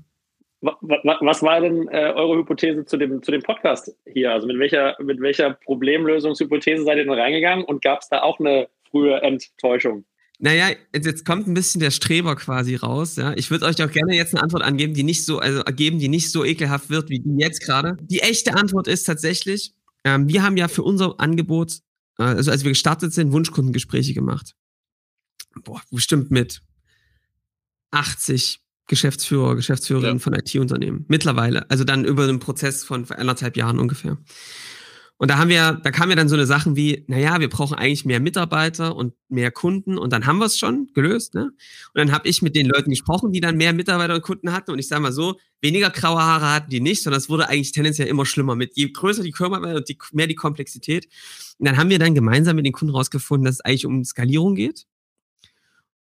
Was 0.62 1.44
war 1.44 1.62
denn 1.62 1.88
äh, 1.90 2.12
eure 2.16 2.38
Hypothese 2.38 2.86
zu 2.86 2.98
dem, 2.98 3.22
zu 3.22 3.32
dem 3.32 3.42
Podcast 3.42 3.96
hier? 4.12 4.32
Also 4.32 4.48
mit 4.48 4.58
welcher, 4.58 4.96
mit 5.00 5.22
welcher 5.22 5.54
Problemlösungshypothese 5.54 6.84
seid 6.84 6.98
ihr 6.98 7.04
denn 7.04 7.14
reingegangen 7.14 7.66
und 7.66 7.84
gab 7.84 8.02
es 8.02 8.10
da 8.10 8.24
auch 8.24 8.40
eine 8.40 8.68
frühe 8.90 9.22
Enttäuschung? 9.22 10.06
Naja, 10.40 10.72
jetzt 10.94 11.26
kommt 11.26 11.48
ein 11.48 11.54
bisschen 11.54 11.80
der 11.80 11.92
Streber 11.92 12.36
quasi 12.36 12.76
raus. 12.76 13.16
Ja. 13.16 13.34
Ich 13.38 13.52
würde 13.52 13.66
euch 13.66 13.82
auch 13.82 13.92
gerne 13.92 14.16
jetzt 14.16 14.34
eine 14.34 14.44
Antwort 14.44 14.64
angeben, 14.64 14.94
die 14.94 15.04
nicht 15.04 15.24
so, 15.24 15.40
also 15.40 15.64
geben, 15.64 16.00
die 16.00 16.10
nicht 16.10 16.32
so 16.32 16.44
ekelhaft 16.44 16.90
wird 16.90 17.10
wie 17.10 17.20
die 17.20 17.36
jetzt 17.38 17.62
gerade. 17.62 17.98
Die 18.02 18.20
echte 18.20 18.56
Antwort 18.56 18.88
ist 18.88 19.06
tatsächlich, 19.06 19.74
ähm, 20.04 20.28
wir 20.28 20.44
haben 20.44 20.58
ja 20.58 20.68
für 20.68 20.84
unser 20.84 21.20
Angebot, 21.20 21.80
äh, 22.20 22.24
also 22.24 22.52
als 22.52 22.64
wir 22.64 22.72
gestartet 22.72 23.14
sind, 23.14 23.32
Wunschkundengespräche 23.32 24.14
gemacht. 24.14 24.56
Boah, 25.64 25.82
bestimmt 25.90 26.32
mit 26.32 26.62
80 27.92 28.60
Geschäftsführer, 28.88 29.56
Geschäftsführerinnen 29.56 30.18
ja. 30.18 30.20
von 30.20 30.34
IT-Unternehmen. 30.34 31.06
Mittlerweile. 31.08 31.70
Also 31.72 31.84
dann 31.86 32.06
über 32.06 32.24
einen 32.24 32.40
Prozess 32.40 32.84
von 32.84 33.10
anderthalb 33.10 33.58
Jahren 33.58 33.80
ungefähr. 33.80 34.18
Und 35.18 35.32
da 35.32 35.38
haben 35.38 35.50
wir, 35.50 35.80
da 35.82 35.92
kamen 35.92 36.10
ja 36.10 36.18
dann 36.18 36.28
so 36.28 36.36
eine 36.36 36.46
Sachen 36.46 36.76
wie, 36.76 37.06
naja, 37.08 37.40
wir 37.40 37.50
brauchen 37.50 37.78
eigentlich 37.78 38.04
mehr 38.04 38.20
Mitarbeiter 38.20 38.96
und 38.96 39.14
mehr 39.30 39.50
Kunden 39.50 39.98
und 39.98 40.12
dann 40.12 40.26
haben 40.26 40.40
wir 40.40 40.46
es 40.46 40.58
schon 40.58 40.90
gelöst. 40.94 41.36
Ne? 41.36 41.44
Und 41.44 41.56
dann 41.94 42.12
habe 42.12 42.28
ich 42.28 42.42
mit 42.42 42.54
den 42.54 42.66
Leuten 42.66 42.90
gesprochen, 42.90 43.32
die 43.32 43.40
dann 43.40 43.56
mehr 43.56 43.72
Mitarbeiter 43.72 44.16
und 44.16 44.24
Kunden 44.24 44.52
hatten 44.52 44.72
und 44.72 44.80
ich 44.80 44.90
sage 44.90 45.02
mal 45.02 45.14
so, 45.14 45.40
weniger 45.62 45.90
graue 45.90 46.22
Haare 46.22 46.52
hatten 46.52 46.70
die 46.70 46.82
nicht, 46.82 47.02
sondern 47.02 47.20
es 47.20 47.30
wurde 47.30 47.48
eigentlich 47.48 47.72
tendenziell 47.72 48.10
immer 48.10 48.26
schlimmer. 48.26 48.56
Mit 48.56 48.76
je 48.76 48.90
größer 48.92 49.24
die 49.24 49.32
Firma 49.32 49.62
war 49.62 49.76
und 49.76 49.88
die, 49.88 49.98
mehr 50.12 50.28
die 50.28 50.36
Komplexität. 50.36 51.08
Und 51.60 51.66
dann 51.66 51.78
haben 51.78 51.90
wir 51.90 51.98
dann 51.98 52.14
gemeinsam 52.14 52.58
mit 52.58 52.66
den 52.66 52.74
Kunden 52.74 52.94
rausgefunden, 52.94 53.46
dass 53.46 53.56
es 53.56 53.62
eigentlich 53.62 53.86
um 53.86 54.04
Skalierung 54.04 54.56
geht. 54.56 54.86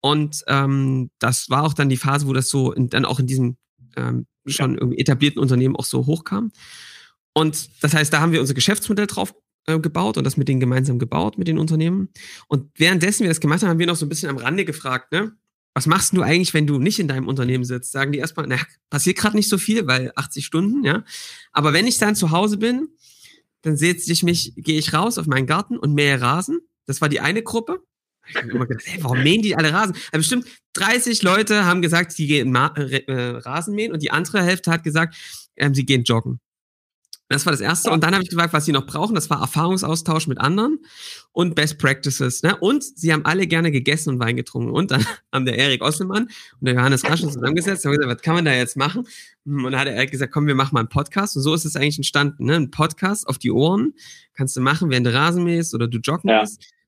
Und 0.01 0.44
ähm, 0.47 1.11
das 1.18 1.49
war 1.49 1.64
auch 1.64 1.75
dann 1.75 1.88
die 1.88 1.97
Phase, 1.97 2.27
wo 2.27 2.35
das 2.35 2.49
so 2.49 2.73
in, 2.73 2.88
dann 2.88 3.05
auch 3.05 3.18
in 3.18 3.27
diesem 3.27 3.57
ähm, 3.97 4.27
schon 4.47 4.77
irgendwie 4.77 4.99
etablierten 4.99 5.40
Unternehmen 5.40 5.77
auch 5.77 5.85
so 5.85 6.07
hochkam. 6.07 6.53
Und 7.38 7.70
das 7.83 7.94
heißt, 7.94 8.12
da 8.12 8.20
haben 8.20 8.33
wir 8.33 8.40
unser 8.40 8.55
Geschäftsmodell 8.55 9.07
drauf 9.07 9.33
äh, 9.66 9.79
gebaut 9.79 10.16
und 10.16 10.24
das 10.24 10.37
mit 10.37 10.48
denen 10.48 10.59
gemeinsam 10.59 10.98
gebaut, 10.98 11.38
mit 11.38 11.46
den 11.46 11.57
Unternehmen. 11.57 12.09
Und 12.48 12.70
währenddessen 12.77 13.22
wir 13.22 13.29
das 13.29 13.38
gemacht 13.38 13.62
haben, 13.62 13.70
haben 13.70 13.79
wir 13.79 13.87
noch 13.87 13.94
so 13.94 14.07
ein 14.07 14.09
bisschen 14.09 14.29
am 14.29 14.38
Rande 14.38 14.64
gefragt, 14.64 15.12
ne? 15.12 15.33
Was 15.72 15.87
machst 15.87 16.16
du 16.16 16.22
eigentlich, 16.22 16.53
wenn 16.55 16.66
du 16.66 16.81
nicht 16.81 16.98
in 16.98 17.07
deinem 17.07 17.29
Unternehmen 17.29 17.64
sitzt? 17.64 17.92
Sagen 17.92 18.11
die 18.11 18.18
erstmal, 18.18 18.46
na, 18.48 18.57
passiert 18.90 19.18
gerade 19.18 19.37
nicht 19.37 19.48
so 19.48 19.57
viel, 19.57 19.87
weil 19.87 20.11
80 20.16 20.44
Stunden, 20.44 20.83
ja. 20.83 21.05
Aber 21.53 21.72
wenn 21.72 21.87
ich 21.87 21.98
dann 21.98 22.16
zu 22.16 22.33
Hause 22.33 22.57
bin, 22.57 22.88
dann 23.62 23.77
setze 23.77 24.11
ich 24.11 24.24
mich, 24.24 24.55
gehe 24.57 24.79
ich 24.79 24.92
raus 24.92 25.16
auf 25.16 25.27
meinen 25.27 25.46
Garten 25.46 25.79
und 25.79 25.94
mähe 25.94 26.20
Rasen. 26.20 26.59
Das 26.87 27.01
war 27.01 27.09
die 27.09 27.20
eine 27.20 27.44
Gruppe. 27.44 27.81
Ich 28.29 28.35
habe 28.35 28.51
immer 28.51 28.66
gedacht, 28.66 28.87
hey, 28.87 29.03
warum 29.03 29.22
mähen 29.22 29.42
die 29.42 29.55
alle 29.55 29.72
Rasen? 29.72 29.94
Also 30.11 30.18
bestimmt 30.18 30.46
30 30.72 31.22
Leute 31.22 31.66
haben 31.66 31.83
gesagt, 31.83 32.11
sie 32.11 32.27
gehen 32.27 32.51
Ma 32.51 32.74
äh, 32.77 33.37
Rasen 33.37 33.77
mähen 33.77 33.92
und 33.92 34.03
die 34.03 34.11
andere 34.11 34.42
Hälfte 34.42 34.72
hat 34.72 34.83
gesagt, 34.83 35.14
ähm, 35.57 35.74
sie 35.74 35.87
gehen 35.87 36.03
joggen. 36.03 36.40
Das 37.29 37.45
war 37.45 37.53
das 37.53 37.61
Erste. 37.61 37.91
Und 37.91 38.03
dann 38.03 38.14
habe 38.14 38.25
ich 38.25 38.31
gefragt, 38.31 38.55
was 38.55 38.64
sie 38.64 38.73
noch 38.73 38.87
brauchen. 38.87 39.14
Das 39.14 39.29
war 39.29 39.41
Erfahrungsaustausch 39.41 40.29
mit 40.29 40.38
anderen 40.38 40.79
und 41.33 41.55
Best 41.55 41.79
Practices. 41.79 42.43
Ne? 42.43 42.57
Und 42.57 42.83
sie 42.83 43.12
haben 43.12 43.27
alle 43.27 43.47
gerne 43.47 43.71
gegessen 43.71 44.14
und 44.14 44.19
Wein 44.19 44.37
getrunken. 44.37 44.71
Und 44.71 44.91
dann 44.91 45.05
haben 45.33 45.45
der 45.45 45.59
Erik 45.59 45.83
Osselmann 45.83 46.25
und 46.25 46.67
der 46.67 46.75
Johannes 46.75 47.05
Raschen 47.05 47.31
zusammengesetzt 47.31 47.85
und 47.85 47.93
gesagt, 47.93 48.09
was 48.09 48.23
kann 48.23 48.35
man 48.35 48.47
da 48.47 48.55
jetzt 48.55 48.79
machen? 48.79 49.07
Und 49.45 49.64
dann 49.64 49.79
hat 49.79 49.87
der 49.87 49.97
Erik 49.97 50.11
gesagt, 50.11 50.33
komm, 50.33 50.47
wir 50.47 50.55
machen 50.55 50.73
mal 50.73 50.81
einen 50.81 50.88
Podcast. 50.88 51.37
Und 51.37 51.43
so 51.43 51.53
ist 51.53 51.67
es 51.67 51.77
eigentlich 51.77 51.99
entstanden. 51.99 52.47
Ne? 52.47 52.57
Ein 52.57 52.71
Podcast 52.71 53.29
auf 53.29 53.37
die 53.37 53.51
Ohren 53.51 53.93
kannst 54.33 54.57
du 54.57 54.62
machen, 54.62 54.88
während 54.88 55.07
du 55.07 55.12
Rasen 55.12 55.45
mähst 55.45 55.75
oder 55.75 55.87
du 55.87 55.99
joggen 55.99 56.31
ja. 56.31 56.45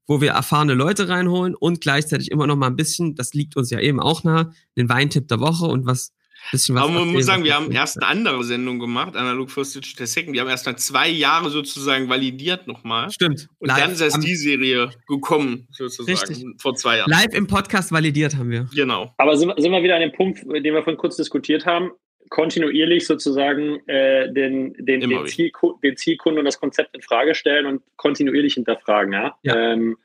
Wo 0.07 0.20
wir 0.20 0.33
erfahrene 0.33 0.74
Leute 0.74 1.09
reinholen 1.09 1.55
und 1.55 1.81
gleichzeitig 1.81 2.33
immer 2.33 2.48
noch 2.48 2.57
mal 2.57 2.66
ein 2.66 2.74
bisschen, 2.74 3.14
das 3.14 3.33
liegt 3.33 3.57
uns 3.57 3.70
ja 3.70 3.79
eben 3.79 4.00
auch 4.00 4.24
nah, 4.24 4.50
den 4.76 4.88
Weintipp 4.88 5.29
der 5.29 5.38
Woche 5.38 5.66
und 5.66 5.87
was 5.87 6.12
Bisschen 6.50 6.74
was 6.74 6.85
Aber 6.85 6.92
man 6.92 7.09
muss 7.09 7.26
sagen, 7.26 7.44
wir 7.44 7.55
haben 7.55 7.70
erst 7.70 7.98
eine 7.98 8.07
andere 8.07 8.42
Sendung 8.44 8.79
gemacht, 8.79 9.16
Analog 9.16 9.50
First 9.50 9.74
Digital 9.74 10.07
Second. 10.07 10.35
Die 10.35 10.40
haben 10.40 10.48
erst 10.48 10.66
nach 10.66 10.76
zwei 10.76 11.09
Jahre 11.09 11.50
sozusagen 11.50 12.09
validiert 12.09 12.66
nochmal. 12.66 13.11
Stimmt. 13.11 13.48
Und 13.59 13.68
Live 13.68 13.79
dann 13.79 13.92
ist 13.92 14.00
erst 14.00 14.22
die 14.22 14.35
Serie 14.35 14.90
gekommen, 15.07 15.68
sozusagen, 15.70 16.18
Richtig. 16.18 16.44
vor 16.61 16.74
zwei 16.74 16.98
Jahren. 16.98 17.11
Live 17.11 17.35
im 17.35 17.46
Podcast 17.46 17.92
validiert 17.92 18.37
haben 18.37 18.50
wir. 18.50 18.68
Genau. 18.74 19.14
Aber 19.18 19.37
sind, 19.37 19.53
sind 19.57 19.70
wir 19.70 19.83
wieder 19.83 19.94
an 19.94 20.00
dem 20.00 20.12
Punkt, 20.12 20.42
den 20.42 20.64
wir 20.64 20.83
vorhin 20.83 20.96
kurz 20.96 21.16
diskutiert 21.16 21.66
haben, 21.66 21.90
kontinuierlich 22.31 23.07
sozusagen 23.07 23.81
äh, 23.87 24.33
den, 24.33 24.74
den, 24.74 25.00
den, 25.00 25.26
Ziel, 25.26 25.53
den, 25.83 25.96
Zielkunden 25.96 26.38
und 26.38 26.44
das 26.44 26.61
Konzept 26.61 26.94
in 26.94 27.03
Frage 27.03 27.35
stellen 27.35 27.66
und 27.66 27.83
kontinuierlich 27.96 28.55
hinterfragen. 28.55 29.12
Ja, 29.12 29.37
ja. 29.42 29.72
Ähm, 29.72 29.96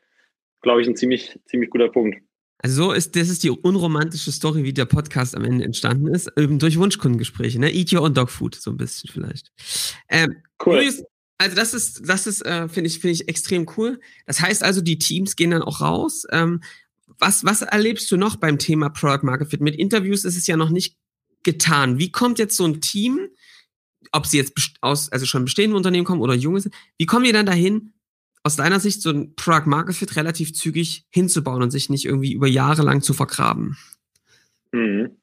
glaube 0.61 0.81
ich, 0.81 0.87
ein 0.87 0.95
ziemlich, 0.95 1.39
ziemlich 1.45 1.69
guter 1.69 1.89
Punkt. 1.89 2.17
Also 2.65 2.85
so 2.85 2.93
ist, 2.93 3.15
das 3.15 3.29
ist 3.29 3.43
die 3.43 3.51
unromantische 3.51 4.31
Story, 4.31 4.63
wie 4.63 4.73
der 4.73 4.85
Podcast 4.85 5.37
am 5.37 5.43
Ende 5.43 5.63
entstanden 5.63 6.07
ist, 6.07 6.31
eben 6.35 6.57
durch 6.57 6.79
Wunschkundengespräche, 6.79 7.59
ne? 7.59 7.71
Eat 7.71 7.93
your 7.93 8.01
own 8.01 8.15
dog 8.15 8.31
food, 8.31 8.55
so 8.55 8.71
ein 8.71 8.77
bisschen 8.77 9.07
vielleicht. 9.13 9.51
Ähm, 10.09 10.37
cool. 10.65 10.77
Julius, 10.77 11.03
Also 11.37 11.55
das 11.55 11.75
ist, 11.75 12.09
das 12.09 12.25
ist, 12.25 12.43
äh, 12.43 12.67
finde 12.67 12.87
ich, 12.87 12.97
finde 12.97 13.11
ich 13.11 13.27
extrem 13.27 13.67
cool. 13.77 13.99
Das 14.25 14.41
heißt 14.41 14.63
also, 14.63 14.81
die 14.81 14.97
Teams 14.97 15.35
gehen 15.35 15.51
dann 15.51 15.61
auch 15.61 15.79
raus. 15.79 16.25
Ähm, 16.31 16.63
was, 17.19 17.45
was 17.45 17.61
erlebst 17.61 18.09
du 18.09 18.17
noch 18.17 18.35
beim 18.37 18.57
Thema 18.57 18.89
Product 18.89 19.23
Market 19.23 19.51
Fit? 19.51 19.61
Mit 19.61 19.75
Interviews 19.75 20.25
ist 20.25 20.35
es 20.35 20.47
ja 20.47 20.57
noch 20.57 20.71
nicht 20.71 20.97
getan. 21.43 21.99
Wie 21.99 22.11
kommt 22.11 22.39
jetzt 22.39 22.57
so 22.57 22.65
ein 22.65 22.81
Team, 22.81 23.27
ob 24.11 24.25
sie 24.25 24.37
jetzt 24.37 24.53
aus, 24.81 25.11
also 25.11 25.27
schon 25.27 25.45
bestehende 25.45 25.77
Unternehmen 25.77 26.05
kommen 26.05 26.21
oder 26.21 26.33
junge 26.33 26.61
sind, 26.61 26.73
wie 26.97 27.05
kommen 27.05 27.25
die 27.25 27.31
dann 27.31 27.45
dahin, 27.45 27.93
aus 28.45 28.55
deiner 28.55 28.79
Sicht 28.79 29.01
so 29.01 29.09
ein 29.09 29.35
Product 29.35 29.65
Market 29.65 29.95
Fit 29.95 30.15
relativ 30.15 30.53
zügig 30.53 31.05
hinzubauen 31.09 31.63
und 31.63 31.71
sich 31.71 31.89
nicht 31.89 32.05
irgendwie 32.05 32.31
über 32.31 32.47
Jahre 32.47 32.83
lang 32.83 33.01
zu 33.01 33.13
vergraben? 33.15 33.75
Mhm. 34.71 35.17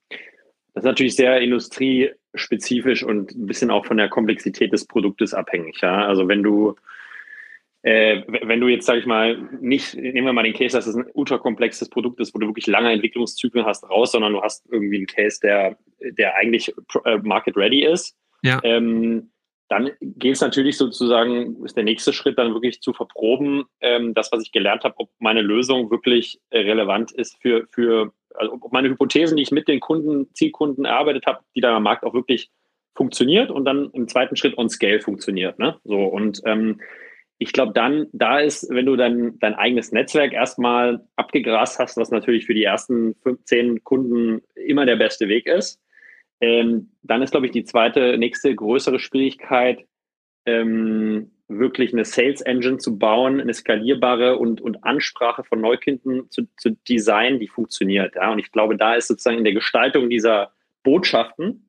Das 0.75 0.83
ist 0.83 0.89
natürlich 0.89 1.15
sehr 1.15 1.41
industriespezifisch 1.41 3.05
und 3.05 3.31
ein 3.31 3.47
bisschen 3.47 3.71
auch 3.71 3.87
von 3.87 3.97
der 3.97 4.09
Komplexität 4.09 4.73
des 4.73 4.87
Produktes 4.87 5.35
abhängig. 5.35 5.81
Ja? 5.83 6.05
Also 6.05 6.27
wenn 6.27 6.43
du 6.43 6.75
äh, 7.83 8.23
wenn 8.27 8.61
du 8.61 8.67
jetzt, 8.69 8.87
sag 8.87 8.99
ich 8.99 9.07
mal, 9.07 9.37
nicht, 9.61 9.95
nehmen 9.95 10.27
wir 10.27 10.33
mal 10.33 10.43
den 10.43 10.55
Case, 10.55 10.77
dass 10.77 10.87
es 10.89 10.97
ein 10.97 11.07
ultrakomplexes 11.15 11.91
Produkt 11.91 12.19
ist, 12.21 12.35
wo 12.35 12.39
du 12.39 12.47
wirklich 12.47 12.67
lange 12.67 12.91
Entwicklungszyklen 12.93 13.67
hast, 13.67 13.89
raus, 13.89 14.13
sondern 14.13 14.33
du 14.33 14.43
hast 14.43 14.65
irgendwie 14.71 14.97
einen 14.97 15.07
Case, 15.07 15.39
der, 15.41 15.77
der 16.01 16.37
eigentlich 16.37 16.73
äh, 17.05 17.19
market 17.19 17.57
ready 17.57 17.85
ist, 17.85 18.17
ja. 18.43 18.61
ähm, 18.65 19.31
dann 19.73 19.91
geht 20.03 20.35
es 20.35 20.43
natürlich 20.43 20.77
sozusagen, 20.77 21.65
ist 21.65 21.79
der 21.79 21.85
nächste 21.85 22.13
Schritt 22.13 22.39
dann 22.39 22.53
wirklich 22.53 22.83
zu 22.83 22.93
verproben, 22.93 23.65
ähm, 23.81 24.13
das, 24.13 24.31
was 24.31 24.43
ich 24.43 24.53
gelernt 24.53 24.85
habe, 24.85 24.97
ob 24.99 25.09
meine 25.19 25.41
Lösung 25.41 25.91
wirklich 25.91 26.39
äh, 26.51 26.59
relevant 26.59 27.11
ist 27.11 27.41
für, 27.41 27.67
für 27.71 28.13
also 28.35 28.53
ob 28.53 28.71
meine 28.71 28.91
Hypothesen, 28.91 29.39
die 29.39 29.43
ich 29.43 29.51
mit 29.51 29.69
den 29.69 29.81
Kunden, 29.81 30.29
Zielkunden 30.35 30.85
erarbeitet 30.85 31.25
habe, 31.25 31.41
die 31.57 31.63
da 31.63 31.75
am 31.75 31.85
Markt 31.85 32.05
auch 32.05 32.13
wirklich 32.13 32.51
funktioniert 32.95 33.51
und 33.51 33.65
dann 33.65 33.89
im 33.95 34.09
zweiten 34.09 34.37
Schritt 34.37 34.59
on 34.59 34.69
scale 34.69 35.01
funktioniert. 35.01 35.59
Ne? 35.59 35.79
So 35.85 35.97
und 35.97 36.43
ähm, 36.45 36.79
ich 37.39 37.55
glaube, 37.55 37.73
dann, 37.73 38.09
da 38.13 38.41
ist, 38.41 38.69
wenn 38.69 38.85
du 38.85 38.95
dann 38.95 39.39
dein 39.39 39.55
eigenes 39.55 39.91
Netzwerk 39.91 40.35
erstmal 40.35 41.03
abgegrast 41.17 41.79
hast, 41.79 41.97
was 41.97 42.11
natürlich 42.11 42.45
für 42.45 42.55
die 42.55 42.65
ersten 42.65 43.15
15 43.23 43.83
Kunden 43.85 44.43
immer 44.55 44.85
der 44.85 44.97
beste 44.97 45.29
Weg 45.29 45.47
ist, 45.47 45.81
ähm, 46.43 46.91
dann 47.03 47.23
ist, 47.23 47.31
glaube 47.31 47.47
ich, 47.47 47.53
die 47.53 47.65
zweite, 47.65 48.19
nächste 48.19 48.55
größere 48.55 48.99
Schwierigkeit, 48.99 49.87
ähm, 50.45 51.31
wirklich 51.47 51.93
eine 51.93 52.05
Sales 52.05 52.41
Engine 52.41 52.79
zu 52.79 52.99
bauen, 52.99 53.41
eine 53.41 53.55
skalierbare 53.55 54.39
und, 54.39 54.61
und 54.61 54.83
Ansprache 54.83 55.45
von 55.45 55.61
Neukunden 55.61 56.29
zu, 56.31 56.49
zu 56.57 56.71
designen, 56.89 57.39
die 57.39 57.47
funktioniert. 57.47 58.17
Ja? 58.17 58.33
Und 58.33 58.41
ich 58.41 58.51
glaube, 58.51 58.77
da 58.77 58.95
ist 58.95 59.07
sozusagen 59.07 59.39
in 59.39 59.45
der 59.45 59.53
Gestaltung 59.53 60.11
dieser 60.11 60.53
Botschaften, 60.83 61.69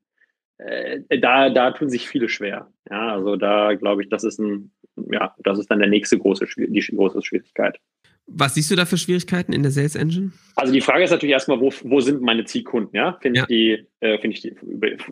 äh, 0.58 1.00
da, 1.20 1.50
da 1.50 1.70
tun 1.70 1.88
sich 1.88 2.08
viele 2.08 2.28
schwer. 2.28 2.72
Ja, 2.90 3.12
also 3.12 3.36
da 3.36 3.74
glaube 3.74 4.02
ich, 4.02 4.08
das 4.08 4.24
ist 4.24 4.40
ein, 4.40 4.72
ja, 5.10 5.34
das 5.38 5.58
ist 5.58 5.70
dann 5.70 5.78
der 5.78 5.88
nächste 5.88 6.18
große, 6.18 6.46
die 6.56 6.80
große 6.80 7.22
Schwierigkeit. 7.22 7.78
Was 8.26 8.54
siehst 8.54 8.70
du 8.70 8.76
da 8.76 8.86
für 8.86 8.96
Schwierigkeiten 8.96 9.52
in 9.52 9.62
der 9.62 9.70
Sales 9.70 9.96
Engine? 9.96 10.32
Also 10.56 10.72
die 10.72 10.80
Frage 10.80 11.04
ist 11.04 11.10
natürlich 11.10 11.34
erstmal, 11.34 11.60
wo, 11.60 11.70
wo 11.82 12.00
sind 12.00 12.22
meine 12.22 12.44
Zielkunden? 12.44 12.96
Ja, 12.96 13.18
finde 13.20 13.38
ja. 13.38 13.42
ich 13.42 13.48
die, 13.48 13.86
äh, 14.00 14.18
finde 14.18 14.36
ich 14.36 14.40
die 14.40 14.56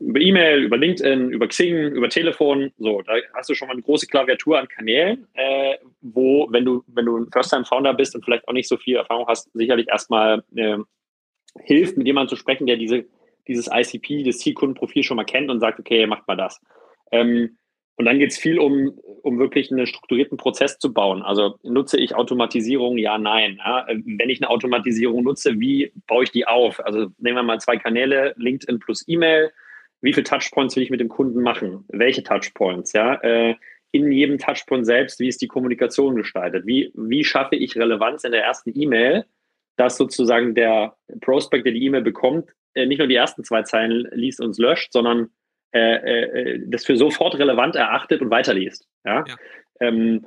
über 0.00 0.18
E-Mail, 0.18 0.62
über 0.62 0.78
LinkedIn, 0.78 1.28
über 1.28 1.46
Xing, 1.46 1.92
über 1.92 2.08
Telefon. 2.08 2.72
So, 2.78 3.02
da 3.02 3.12
hast 3.34 3.50
du 3.50 3.54
schon 3.54 3.68
mal 3.68 3.74
eine 3.74 3.82
große 3.82 4.06
Klaviatur 4.06 4.58
an 4.58 4.66
Kanälen, 4.66 5.26
äh, 5.34 5.76
wo, 6.00 6.48
wenn 6.50 6.64
du, 6.64 6.84
wenn 6.86 7.04
du 7.04 7.18
ein 7.18 7.30
First-Time-Founder 7.30 7.92
bist 7.92 8.14
und 8.14 8.24
vielleicht 8.24 8.48
auch 8.48 8.54
nicht 8.54 8.68
so 8.68 8.78
viel 8.78 8.96
Erfahrung 8.96 9.26
hast, 9.28 9.52
sicherlich 9.52 9.88
erstmal 9.88 10.42
äh, 10.56 10.78
hilft, 11.60 11.98
mit 11.98 12.06
jemandem 12.06 12.30
zu 12.30 12.36
sprechen, 12.36 12.66
der 12.66 12.78
diese, 12.78 13.04
dieses 13.46 13.68
ICP, 13.70 14.22
das 14.22 14.38
Zielkundenprofil 14.38 15.02
schon 15.02 15.18
mal 15.18 15.24
kennt 15.24 15.50
und 15.50 15.60
sagt, 15.60 15.78
okay, 15.78 16.06
macht 16.06 16.26
mal 16.26 16.36
das. 16.36 16.62
Ähm, 17.10 17.58
und 18.02 18.06
dann 18.06 18.18
geht 18.18 18.32
es 18.32 18.36
viel 18.36 18.58
um, 18.58 18.98
um 19.22 19.38
wirklich 19.38 19.70
einen 19.70 19.86
strukturierten 19.86 20.36
Prozess 20.36 20.76
zu 20.80 20.92
bauen. 20.92 21.22
Also 21.22 21.54
nutze 21.62 21.96
ich 21.96 22.16
Automatisierung? 22.16 22.98
Ja, 22.98 23.16
nein. 23.16 23.60
Ja, 23.64 23.86
wenn 23.86 24.28
ich 24.28 24.42
eine 24.42 24.50
Automatisierung 24.50 25.22
nutze, 25.22 25.60
wie 25.60 25.92
baue 26.08 26.24
ich 26.24 26.32
die 26.32 26.44
auf? 26.44 26.84
Also 26.84 27.12
nehmen 27.18 27.36
wir 27.36 27.44
mal 27.44 27.60
zwei 27.60 27.76
Kanäle, 27.76 28.34
LinkedIn 28.38 28.80
plus 28.80 29.04
E-Mail. 29.06 29.52
Wie 30.00 30.12
viele 30.12 30.24
Touchpoints 30.24 30.74
will 30.74 30.82
ich 30.82 30.90
mit 30.90 30.98
dem 30.98 31.10
Kunden 31.10 31.42
machen? 31.42 31.84
Welche 31.90 32.24
Touchpoints? 32.24 32.92
Ja, 32.92 33.14
äh, 33.22 33.54
in 33.92 34.10
jedem 34.10 34.38
Touchpoint 34.38 34.84
selbst, 34.84 35.20
wie 35.20 35.28
ist 35.28 35.40
die 35.40 35.46
Kommunikation 35.46 36.16
gestaltet? 36.16 36.66
Wie, 36.66 36.90
wie 36.96 37.22
schaffe 37.22 37.54
ich 37.54 37.76
Relevanz 37.76 38.24
in 38.24 38.32
der 38.32 38.42
ersten 38.42 38.72
E-Mail, 38.74 39.26
dass 39.76 39.96
sozusagen 39.96 40.56
der 40.56 40.96
Prospect, 41.20 41.66
der 41.66 41.72
die 41.72 41.84
E-Mail 41.84 42.02
bekommt, 42.02 42.50
äh, 42.74 42.84
nicht 42.84 42.98
nur 42.98 43.06
die 43.06 43.14
ersten 43.14 43.44
zwei 43.44 43.62
Zeilen 43.62 44.08
liest 44.10 44.40
und 44.40 44.58
löscht, 44.58 44.92
sondern 44.92 45.30
äh, 45.72 45.96
äh, 45.96 46.60
das 46.66 46.84
für 46.84 46.96
sofort 46.96 47.38
relevant 47.38 47.76
erachtet 47.76 48.20
und 48.20 48.30
weiterliest. 48.30 48.86
Ja. 49.04 49.24
ja. 49.26 49.36
Ähm, 49.80 50.26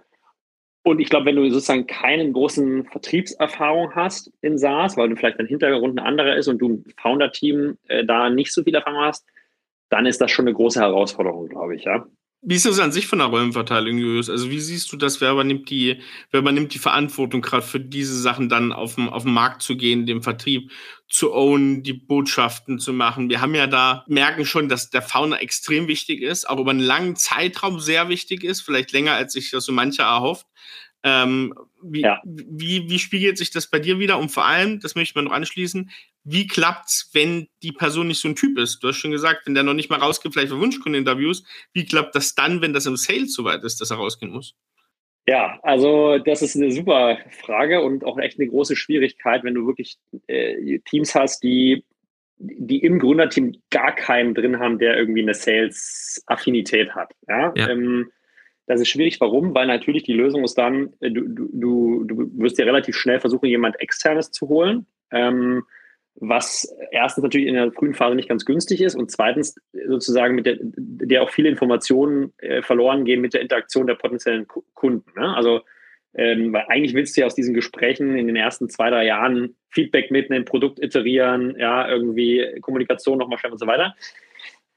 und 0.83 0.99
ich 0.99 1.09
glaube, 1.09 1.25
wenn 1.25 1.35
du 1.35 1.49
sozusagen 1.49 1.87
keinen 1.87 2.31
großen 2.33 2.85
Vertriebserfahrung 2.85 3.95
hast 3.95 4.31
in 4.41 4.57
SaaS, 4.59 4.97
weil 4.97 5.09
du 5.09 5.15
vielleicht 5.15 5.39
dein 5.39 5.47
Hintergrund 5.47 5.99
ein 5.99 6.05
anderer 6.05 6.35
ist 6.35 6.47
und 6.47 6.59
du 6.59 6.69
ein 6.69 6.85
Founder-Team 6.97 7.77
äh, 7.87 8.05
da 8.05 8.29
nicht 8.29 8.53
so 8.53 8.63
viel 8.63 8.75
Erfahrung 8.75 9.01
hast, 9.01 9.25
dann 9.89 10.05
ist 10.05 10.21
das 10.21 10.29
schon 10.29 10.45
eine 10.45 10.53
große 10.53 10.79
Herausforderung, 10.79 11.49
glaube 11.49 11.75
ich, 11.75 11.85
ja. 11.85 12.05
Wie 12.47 12.55
ist 12.55 12.65
das 12.65 12.79
an 12.79 12.91
sich 12.91 13.07
von 13.07 13.17
der 13.17 13.27
Rollenverteilung, 13.27 13.97
Julius? 13.97 14.29
Also 14.29 14.51
wie 14.51 14.59
siehst 14.59 14.91
du 14.91 14.97
das, 14.97 15.19
wer 15.19 15.31
übernimmt 15.31 15.67
die, 15.71 15.99
wer 16.29 16.41
übernimmt 16.41 16.75
die 16.75 16.79
Verantwortung, 16.79 17.41
gerade 17.41 17.65
für 17.65 17.79
diese 17.79 18.19
Sachen 18.19 18.49
dann 18.49 18.71
auf 18.71 18.95
dem, 18.95 19.09
auf 19.09 19.23
den 19.23 19.33
Markt 19.33 19.63
zu 19.63 19.75
gehen, 19.75 20.05
den 20.05 20.21
Vertrieb 20.21 20.71
zu 21.09 21.33
ownen, 21.33 21.81
die 21.81 21.93
Botschaften 21.93 22.77
zu 22.77 22.93
machen? 22.93 23.29
Wir 23.29 23.41
haben 23.41 23.55
ja 23.55 23.65
da, 23.65 24.05
merken 24.07 24.45
schon, 24.45 24.69
dass 24.69 24.91
der 24.91 25.01
Founder 25.01 25.41
extrem 25.41 25.87
wichtig 25.87 26.21
ist, 26.21 26.47
auch 26.47 26.59
über 26.59 26.69
einen 26.69 26.81
langen 26.81 27.15
Zeitraum 27.15 27.79
sehr 27.79 28.09
wichtig 28.09 28.43
ist, 28.43 28.61
vielleicht 28.61 28.91
länger, 28.91 29.13
als 29.13 29.33
sich 29.33 29.49
das 29.49 29.65
so 29.65 29.71
mancher 29.71 30.03
erhofft. 30.03 30.45
Ähm, 31.01 31.53
wie, 31.81 32.01
ja. 32.01 32.21
wie, 32.25 32.89
wie 32.89 32.99
spiegelt 32.99 33.39
sich 33.39 33.49
das 33.49 33.69
bei 33.69 33.79
dir 33.79 33.97
wieder? 33.97 34.19
Und 34.19 34.29
vor 34.29 34.45
allem, 34.45 34.79
das 34.79 34.93
möchte 34.93 35.11
ich 35.11 35.15
mal 35.15 35.23
noch 35.23 35.31
anschließen, 35.31 35.89
wie 36.25 36.47
klappt's, 36.47 37.11
wenn 37.13 37.47
die 37.61 37.71
Person 37.71 38.07
nicht 38.07 38.19
so 38.19 38.27
ein 38.27 38.35
Typ 38.35 38.57
ist? 38.57 38.79
Du 38.79 38.87
hast 38.87 38.97
schon 38.97 39.11
gesagt, 39.11 39.45
wenn 39.45 39.53
der 39.53 39.63
noch 39.63 39.75
nicht 39.75 39.91
mal 39.91 39.99
rausgeht, 39.99 40.33
vielleicht 40.33 40.51
für 40.51 40.59
Wunschkundeninterviews, 40.59 41.45
wie 41.71 41.85
klappt 41.85 42.15
das 42.15 42.33
dann, 42.33 42.61
wenn 42.61 42.73
das 42.73 42.87
im 42.87 42.97
Sales 42.97 43.33
soweit 43.33 43.63
ist, 43.63 43.79
dass 43.79 43.91
er 43.91 43.97
rausgehen 43.97 44.33
muss? 44.33 44.55
Ja, 45.27 45.59
also 45.63 46.17
das 46.17 46.41
ist 46.41 46.55
eine 46.55 46.71
super 46.71 47.17
Frage 47.29 47.81
und 47.81 48.03
auch 48.03 48.17
echt 48.17 48.39
eine 48.39 48.49
große 48.49 48.75
Schwierigkeit, 48.75 49.43
wenn 49.43 49.53
du 49.53 49.65
wirklich 49.65 49.97
äh, 50.27 50.79
Teams 50.79 51.15
hast, 51.15 51.43
die, 51.43 51.83
die 52.37 52.79
im 52.79 52.99
Gründerteam 52.99 53.55
gar 53.69 53.93
keinen 53.93 54.33
drin 54.33 54.59
haben, 54.59 54.79
der 54.79 54.97
irgendwie 54.97 55.21
eine 55.21 55.33
Sales-Affinität 55.33 56.93
hat. 56.95 57.13
Ja. 57.27 57.53
ja. 57.55 57.69
Ähm, 57.69 58.11
das 58.67 58.81
ist 58.81 58.89
schwierig. 58.89 59.21
Warum? 59.21 59.53
Weil 59.53 59.67
natürlich 59.67 60.03
die 60.03 60.13
Lösung 60.13 60.43
ist 60.43 60.55
dann, 60.55 60.93
du, 60.99 61.27
du, 61.27 62.03
du 62.03 62.31
wirst 62.39 62.57
ja 62.57 62.65
relativ 62.65 62.95
schnell 62.95 63.19
versuchen, 63.19 63.45
jemand 63.45 63.79
externes 63.79 64.31
zu 64.31 64.47
holen. 64.47 64.87
Ähm, 65.11 65.63
was 66.15 66.73
erstens 66.91 67.23
natürlich 67.23 67.47
in 67.47 67.55
der 67.55 67.71
frühen 67.71 67.93
Phase 67.93 68.15
nicht 68.15 68.29
ganz 68.29 68.45
günstig 68.45 68.81
ist 68.81 68.95
und 68.95 69.11
zweitens 69.11 69.55
sozusagen 69.87 70.35
mit 70.35 70.45
der, 70.45 70.57
der 70.61 71.23
auch 71.23 71.29
viele 71.29 71.49
Informationen 71.49 72.33
äh, 72.37 72.61
verloren 72.61 73.03
gehen 73.03 73.21
mit 73.21 73.33
der 73.33 73.41
Interaktion 73.41 73.87
der 73.87 73.95
potenziellen 73.95 74.47
Kunden. 74.73 75.19
Ne? 75.19 75.35
Also 75.35 75.61
ähm, 76.17 76.53
weil 76.53 76.65
eigentlich 76.69 76.93
willst 76.93 77.15
du 77.15 77.21
ja 77.21 77.27
aus 77.27 77.35
diesen 77.35 77.53
Gesprächen 77.53 78.17
in 78.17 78.27
den 78.27 78.37
ersten 78.37 78.69
zwei, 78.69 78.89
drei 78.89 79.05
Jahren 79.05 79.57
Feedback 79.69 80.11
mitnehmen, 80.11 80.45
Produkt 80.45 80.79
iterieren, 80.79 81.55
ja, 81.59 81.89
irgendwie 81.89 82.59
Kommunikation 82.61 83.17
nochmal 83.17 83.37
schreiben 83.37 83.53
und 83.53 83.59
so 83.59 83.67
weiter. 83.67 83.95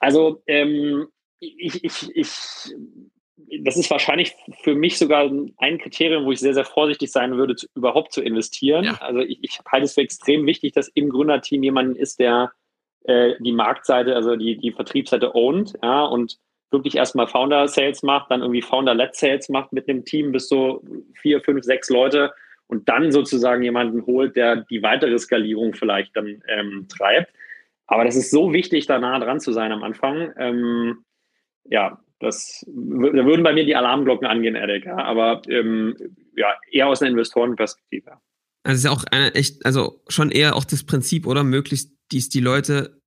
Also 0.01 0.43
ähm, 0.47 1.07
ich, 1.39 1.85
ich, 1.85 2.17
ich 2.17 2.75
das 3.63 3.77
ist 3.77 3.91
wahrscheinlich 3.91 4.35
für 4.63 4.75
mich 4.75 4.99
sogar 4.99 5.31
ein 5.59 5.79
Kriterium, 5.79 6.25
wo 6.25 6.33
ich 6.33 6.41
sehr, 6.41 6.55
sehr 6.55 6.65
vorsichtig 6.65 7.11
sein 7.11 7.37
würde, 7.37 7.57
zu, 7.57 7.67
überhaupt 7.75 8.13
zu 8.13 8.23
investieren. 8.23 8.85
Ja. 8.85 8.99
Also 9.01 9.21
ich, 9.21 9.39
ich 9.43 9.61
halte 9.71 9.85
es 9.85 9.95
für 9.95 10.03
extrem 10.03 10.47
wichtig, 10.47 10.73
dass 10.73 10.89
im 10.89 11.09
Gründerteam 11.11 11.63
jemand 11.63 11.97
ist, 11.97 12.19
der 12.19 12.53
äh, 13.05 13.35
die 13.41 13.53
Marktseite, 13.53 14.15
also 14.15 14.37
die, 14.37 14.59
die 14.59 14.73
Vertriebsseite 14.73 15.35
ownt, 15.35 15.75
ja, 15.83 16.05
und 16.05 16.39
wirklich 16.71 16.97
erstmal 16.97 17.27
Founder-Sales 17.27 18.03
macht, 18.03 18.31
dann 18.31 18.43
irgendwie 18.43 18.63
Founder-Led-Sales 18.63 19.49
macht 19.49 19.73
mit 19.73 19.89
einem 19.89 20.05
Team 20.05 20.33
bis 20.33 20.49
so 20.49 20.83
vier, 21.15 21.41
fünf, 21.41 21.65
sechs 21.65 21.89
Leute 21.89 22.33
und 22.67 22.89
dann 22.89 23.11
sozusagen 23.11 23.63
jemanden 23.63 24.05
holt, 24.05 24.37
der 24.37 24.57
die 24.57 24.83
weitere 24.83 25.19
Skalierung 25.19 25.75
vielleicht 25.75 26.15
dann 26.15 26.43
ähm, 26.47 26.87
treibt. 26.89 27.33
Aber 27.87 28.05
das 28.05 28.17
ist 28.17 28.31
so 28.31 28.53
wichtig, 28.53 28.87
da 28.87 28.99
nah 28.99 29.19
dran 29.19 29.41
zu 29.41 29.53
sein 29.53 29.73
am 29.73 29.83
Anfang. 29.83 30.35
Ähm, 30.37 31.05
ja, 31.65 31.99
das, 32.21 32.65
da 32.67 33.25
würden 33.25 33.43
bei 33.43 33.53
mir 33.53 33.65
die 33.65 33.77
Alarmglocken 33.77 34.27
angehen, 34.27 34.55
Erik, 34.55 34.87
ja, 34.87 34.97
aber 34.97 35.43
ähm, 35.49 35.97
ja, 36.37 36.55
eher 36.71 36.89
aus 36.89 37.01
einer 37.01 37.11
Investorenperspektive. 37.11 38.13
Also 38.65 38.75
es 38.75 38.85
ist 38.85 38.91
auch 38.91 39.05
eine 39.11 39.35
echt, 39.35 39.65
also 39.65 40.03
schon 40.09 40.31
eher 40.31 40.57
auch 40.57 40.65
das 40.65 40.85
Prinzip, 40.85 41.27
oder 41.27 41.45
möglichst 41.45 41.93
dies 42.11 42.29
die 42.29 42.41
Leute 42.41 42.98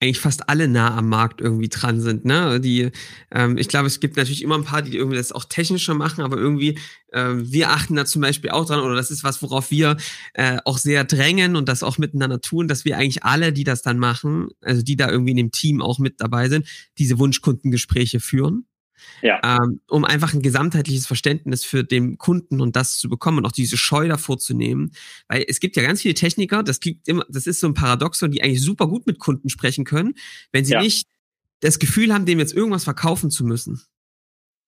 eigentlich 0.00 0.18
fast 0.18 0.48
alle 0.48 0.66
nah 0.66 0.96
am 0.96 1.08
Markt 1.08 1.42
irgendwie 1.42 1.68
dran 1.68 2.00
sind. 2.00 2.24
Ne? 2.24 2.58
Die, 2.58 2.90
ähm, 3.30 3.58
ich 3.58 3.68
glaube, 3.68 3.86
es 3.86 4.00
gibt 4.00 4.16
natürlich 4.16 4.42
immer 4.42 4.54
ein 4.54 4.64
paar, 4.64 4.80
die 4.80 4.96
irgendwie 4.96 5.18
das 5.18 5.30
auch 5.30 5.44
technischer 5.44 5.94
machen, 5.94 6.22
aber 6.24 6.38
irgendwie 6.38 6.78
äh, 7.12 7.34
wir 7.34 7.70
achten 7.70 7.96
da 7.96 8.06
zum 8.06 8.22
Beispiel 8.22 8.50
auch 8.50 8.64
dran, 8.64 8.80
oder 8.80 8.94
das 8.94 9.10
ist 9.10 9.24
was, 9.24 9.42
worauf 9.42 9.70
wir 9.70 9.98
äh, 10.32 10.56
auch 10.64 10.78
sehr 10.78 11.04
drängen 11.04 11.54
und 11.54 11.68
das 11.68 11.82
auch 11.82 11.98
miteinander 11.98 12.40
tun, 12.40 12.66
dass 12.66 12.86
wir 12.86 12.96
eigentlich 12.96 13.24
alle, 13.24 13.52
die 13.52 13.64
das 13.64 13.82
dann 13.82 13.98
machen, 13.98 14.48
also 14.62 14.82
die 14.82 14.96
da 14.96 15.10
irgendwie 15.10 15.32
in 15.32 15.36
dem 15.36 15.52
Team 15.52 15.82
auch 15.82 15.98
mit 15.98 16.20
dabei 16.20 16.48
sind, 16.48 16.66
diese 16.98 17.18
Wunschkundengespräche 17.18 18.20
führen. 18.20 18.64
Ja. 19.22 19.40
Ähm, 19.44 19.80
um 19.88 20.04
einfach 20.04 20.34
ein 20.34 20.42
gesamtheitliches 20.42 21.06
Verständnis 21.06 21.64
für 21.64 21.84
den 21.84 22.18
Kunden 22.18 22.60
und 22.60 22.76
das 22.76 22.98
zu 22.98 23.08
bekommen 23.08 23.38
und 23.38 23.46
auch 23.46 23.52
diese 23.52 23.76
Scheu 23.76 24.08
davor 24.08 24.38
zu 24.38 24.54
nehmen. 24.54 24.92
Weil 25.28 25.44
es 25.48 25.60
gibt 25.60 25.76
ja 25.76 25.82
ganz 25.82 26.02
viele 26.02 26.14
Techniker, 26.14 26.62
das 26.62 26.80
gibt 26.80 27.08
immer, 27.08 27.24
das 27.28 27.46
ist 27.46 27.60
so 27.60 27.66
ein 27.66 27.74
Paradoxon, 27.74 28.30
die 28.30 28.42
eigentlich 28.42 28.62
super 28.62 28.86
gut 28.86 29.06
mit 29.06 29.18
Kunden 29.18 29.48
sprechen 29.48 29.84
können, 29.84 30.14
wenn 30.52 30.64
sie 30.64 30.72
ja. 30.72 30.82
nicht 30.82 31.08
das 31.60 31.78
Gefühl 31.78 32.12
haben, 32.12 32.26
dem 32.26 32.38
jetzt 32.38 32.54
irgendwas 32.54 32.84
verkaufen 32.84 33.30
zu 33.30 33.44
müssen. 33.44 33.82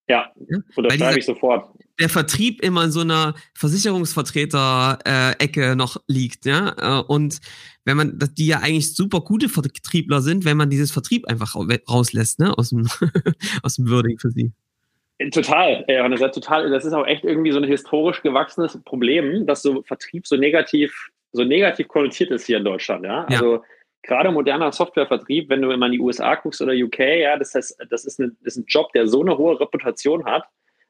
Ja, 0.08 0.32
unterschreibe 0.74 1.18
ich 1.18 1.26
sofort. 1.26 1.68
Der 2.00 2.08
Vertrieb 2.08 2.62
immer 2.62 2.84
in 2.84 2.90
so 2.90 3.00
einer 3.00 3.34
Versicherungsvertreter-Ecke 3.54 5.76
noch 5.76 5.98
liegt, 6.06 6.46
ja. 6.46 7.00
Äh, 7.00 7.02
und 7.06 7.40
wenn 7.84 7.96
man, 7.96 8.18
die 8.36 8.46
ja 8.46 8.58
eigentlich 8.58 8.94
super 8.94 9.20
gute 9.20 9.48
Vertriebler 9.48 10.20
sind, 10.20 10.44
wenn 10.44 10.56
man 10.56 10.70
dieses 10.70 10.90
Vertrieb 10.90 11.28
einfach 11.28 11.54
rauslässt, 11.88 12.40
ne, 12.40 12.52
aus 12.56 12.70
dem, 12.70 12.88
aus 13.62 13.76
dem 13.76 13.88
Würding 13.88 14.18
für 14.18 14.30
sie. 14.30 14.50
Total, 15.30 15.84
ja, 15.86 16.08
das 16.08 16.20
ist 16.20 16.34
total, 16.34 16.68
das 16.70 16.84
ist 16.84 16.94
auch 16.94 17.06
echt 17.06 17.22
irgendwie 17.22 17.52
so 17.52 17.58
ein 17.58 17.64
historisch 17.64 18.22
gewachsenes 18.22 18.76
Problem, 18.84 19.46
dass 19.46 19.62
so 19.62 19.82
Vertrieb 19.82 20.26
so 20.26 20.34
negativ, 20.36 21.10
so 21.30 21.44
negativ 21.44 21.86
konnotiert 21.86 22.32
ist 22.32 22.46
hier 22.46 22.58
in 22.58 22.64
Deutschland, 22.64 23.04
ja. 23.04 23.24
Also 23.26 23.56
ja 23.56 23.62
gerade 24.02 24.30
moderner 24.30 24.72
Softwarevertrieb, 24.72 25.48
wenn 25.48 25.62
du 25.62 25.70
immer 25.70 25.86
in 25.86 25.92
die 25.92 26.00
USA 26.00 26.34
guckst 26.34 26.60
oder 26.60 26.72
UK, 26.72 26.98
ja, 26.98 27.36
das 27.36 27.54
heißt, 27.54 27.86
das 27.90 28.04
ist, 28.04 28.20
eine, 28.20 28.32
ist 28.42 28.56
ein 28.56 28.64
Job, 28.66 28.92
der 28.92 29.06
so 29.06 29.22
eine 29.22 29.38
hohe 29.38 29.58
Reputation 29.60 30.24
hat, 30.24 30.44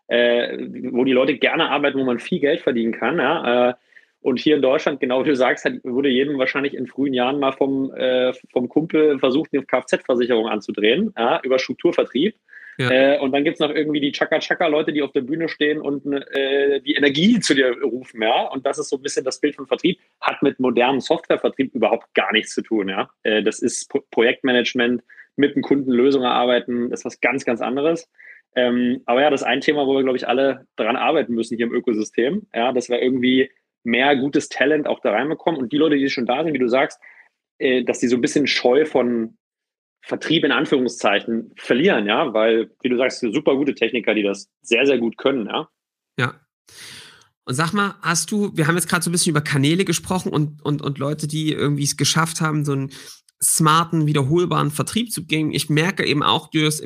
äh, 0.09 0.59
wo 0.91 1.05
die 1.05 1.13
Leute 1.13 1.37
gerne 1.37 1.71
arbeiten, 1.71 1.99
wo 1.99 2.05
man 2.05 2.19
viel 2.19 2.41
Geld 2.41 2.61
verdienen 2.61 2.93
kann, 2.93 3.19
ja. 3.19 3.71
Äh, 3.71 3.75
und 4.23 4.39
hier 4.39 4.55
in 4.55 4.63
Deutschland, 4.63 5.01
genau 5.01 5.25
wie 5.25 5.31
du 5.31 5.37
sagst, 5.37 5.65
hat, 5.65 5.75
wurde 5.83 6.09
jedem 6.09 6.39
wahrscheinlich 6.39 6.75
in 6.75 6.87
frühen 6.87 7.13
Jahren 7.13 7.41
mal 7.41 7.53
vom, 7.53 7.93
äh, 7.95 8.33
vom 8.53 8.69
Kumpel 8.69 9.19
versucht, 9.19 9.51
eine 9.53 9.65
Kfz-Versicherung 9.65 10.47
anzudrehen, 10.47 11.13
ja, 11.19 11.41
über 11.43 11.59
Strukturvertrieb. 11.59 12.37
Ja. 12.79 12.91
Äh, 12.91 13.19
und 13.21 13.33
dann 13.33 13.45
gibt 13.45 13.55
es 13.55 13.61
noch 13.61 13.71
irgendwie 13.71 14.01
die 14.01 14.13
Chaka-Chaka-Leute, 14.13 14.93
die 14.93 15.03
auf 15.03 15.13
der 15.13 15.21
Bühne 15.21 15.49
stehen 15.49 15.81
und 15.81 16.07
äh, 16.07 16.81
die 16.81 16.95
Energie 16.95 17.39
zu 17.41 17.55
dir 17.55 17.77
rufen, 17.83 18.23
ja. 18.23 18.49
Und 18.49 18.65
das 18.67 18.79
ist 18.79 18.89
so 18.89 18.97
ein 18.97 19.03
bisschen 19.03 19.25
das 19.25 19.41
Bild 19.41 19.57
von 19.57 19.67
Vertrieb, 19.67 19.99
hat 20.21 20.43
mit 20.43 20.59
modernem 20.59 21.01
Softwarevertrieb 21.01 21.75
überhaupt 21.75 22.15
gar 22.15 22.33
nichts 22.33 22.55
zu 22.55 22.63
tun, 22.63 22.89
ja. 22.89 23.11
Äh, 23.23 23.43
das 23.43 23.59
ist 23.61 23.91
Pro 23.91 24.01
Projektmanagement, 24.11 25.03
mit 25.37 25.55
dem 25.55 25.63
Kunden 25.63 25.91
Lösungen 25.91 26.27
erarbeiten, 26.27 26.91
das 26.91 27.01
ist 27.01 27.05
was 27.05 27.21
ganz, 27.21 27.45
ganz 27.45 27.61
anderes. 27.61 28.11
Ähm, 28.55 29.03
aber 29.07 29.23
ja, 29.23 29.31
das 29.31 29.43
ist 29.43 29.47
ein 29.47 29.61
Thema, 29.61 29.87
wo 29.87 29.95
wir, 29.95 30.03
glaube 30.03 30.17
ich, 30.19 30.29
alle 30.29 30.67
daran 30.77 30.97
arbeiten 30.97 31.35
müssen 31.35 31.57
hier 31.57 31.67
im 31.67 31.75
Ökosystem, 31.75 32.47
ja, 32.55 32.73
dass 32.73 32.89
wir 32.89 33.01
irgendwie 33.01 33.51
mehr 33.83 34.15
gutes 34.17 34.49
Talent 34.49 34.87
auch 34.87 35.01
da 35.01 35.11
reinbekommen 35.11 35.61
und 35.61 35.73
die 35.73 35.79
Leute, 35.79 35.97
die 35.97 36.09
schon 36.11 36.27
da 36.27 36.45
sind, 36.45 36.53
wie 36.53 36.59
du 36.59 36.69
sagst, 36.69 37.01
äh, 37.59 37.83
dass 37.83 37.99
die 37.99 38.09
so 38.09 38.17
ein 38.17 38.21
bisschen 38.21 38.47
scheu 38.47 38.85
von 38.85 39.37
Vertrieb 40.05 40.45
in 40.45 40.53
Anführungszeichen 40.53 41.53
verlieren, 41.57 42.07
ja, 42.07 42.35
weil, 42.35 42.71
wie 42.83 42.89
du 42.89 42.97
sagst, 42.97 43.21
super 43.21 43.57
gute 43.57 43.75
Techniker, 43.75 44.15
die 44.15 44.23
das 44.23 44.49
sehr, 44.61 44.85
sehr 44.85 44.99
gut 44.99 45.17
können, 45.17 45.47
ja. 45.47 45.69
Ja. 46.19 46.41
Und 47.45 47.55
sag 47.55 47.73
mal, 47.73 47.95
hast 48.03 48.31
du, 48.31 48.57
wir 48.57 48.67
haben 48.67 48.77
jetzt 48.77 48.89
gerade 48.89 49.03
so 49.03 49.11
ein 49.11 49.13
bisschen 49.13 49.31
über 49.31 49.41
Kanäle 49.41 49.85
gesprochen 49.85 50.33
und, 50.33 50.63
und, 50.63 50.83
und 50.83 50.99
Leute, 50.99 51.27
die 51.27 51.53
irgendwie 51.53 51.85
es 51.85 51.97
geschafft 51.97 52.41
haben, 52.41 52.65
so 52.65 52.73
einen 52.73 52.91
smarten, 53.43 54.07
wiederholbaren 54.07 54.71
Vertrieb 54.71 55.11
zu 55.11 55.25
gehen. 55.25 55.53
Ich 55.53 55.69
merke 55.69 56.05
eben 56.07 56.23
auch, 56.23 56.51
Julius, 56.53 56.83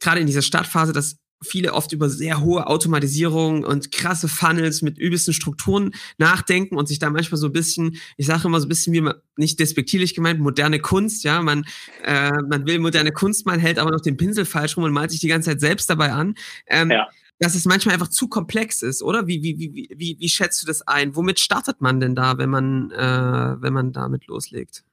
gerade 0.00 0.20
in 0.20 0.26
dieser 0.26 0.42
Startphase, 0.42 0.92
dass 0.92 1.18
viele 1.42 1.74
oft 1.74 1.92
über 1.92 2.08
sehr 2.08 2.40
hohe 2.40 2.66
Automatisierung 2.66 3.64
und 3.64 3.92
krasse 3.92 4.28
Funnels 4.28 4.82
mit 4.82 4.98
übelsten 4.98 5.34
Strukturen 5.34 5.92
nachdenken 6.18 6.76
und 6.76 6.88
sich 6.88 6.98
da 6.98 7.10
manchmal 7.10 7.38
so 7.38 7.46
ein 7.46 7.52
bisschen, 7.52 7.96
ich 8.16 8.26
sage 8.26 8.48
immer 8.48 8.60
so 8.60 8.66
ein 8.66 8.68
bisschen 8.68 8.92
wie 8.92 9.00
man, 9.02 9.14
nicht 9.36 9.60
despektierlich 9.60 10.14
gemeint, 10.14 10.40
moderne 10.40 10.78
Kunst, 10.78 11.24
ja, 11.24 11.42
man, 11.42 11.64
äh, 12.04 12.30
man 12.48 12.66
will 12.66 12.78
moderne 12.78 13.12
Kunst 13.12 13.46
man 13.46 13.60
hält 13.60 13.78
aber 13.78 13.90
noch 13.90 14.00
den 14.00 14.16
Pinsel 14.16 14.44
falsch 14.44 14.76
rum 14.76 14.84
und 14.84 14.92
malt 14.92 15.10
sich 15.10 15.20
die 15.20 15.28
ganze 15.28 15.50
Zeit 15.50 15.60
selbst 15.60 15.88
dabei 15.88 16.12
an. 16.12 16.34
Ähm, 16.66 16.90
ja. 16.90 17.08
Dass 17.38 17.54
es 17.54 17.66
manchmal 17.66 17.94
einfach 17.94 18.08
zu 18.08 18.28
komplex 18.28 18.80
ist, 18.80 19.02
oder? 19.02 19.26
Wie, 19.26 19.42
wie, 19.42 19.58
wie, 19.58 19.90
wie, 19.94 20.16
wie 20.18 20.28
schätzt 20.28 20.62
du 20.62 20.66
das 20.66 20.80
ein? 20.88 21.14
Womit 21.16 21.38
startet 21.38 21.82
man 21.82 22.00
denn 22.00 22.14
da, 22.14 22.38
wenn 22.38 22.48
man, 22.48 22.90
äh, 22.92 23.60
wenn 23.60 23.74
man 23.74 23.92
damit 23.92 24.26
loslegt? 24.26 24.84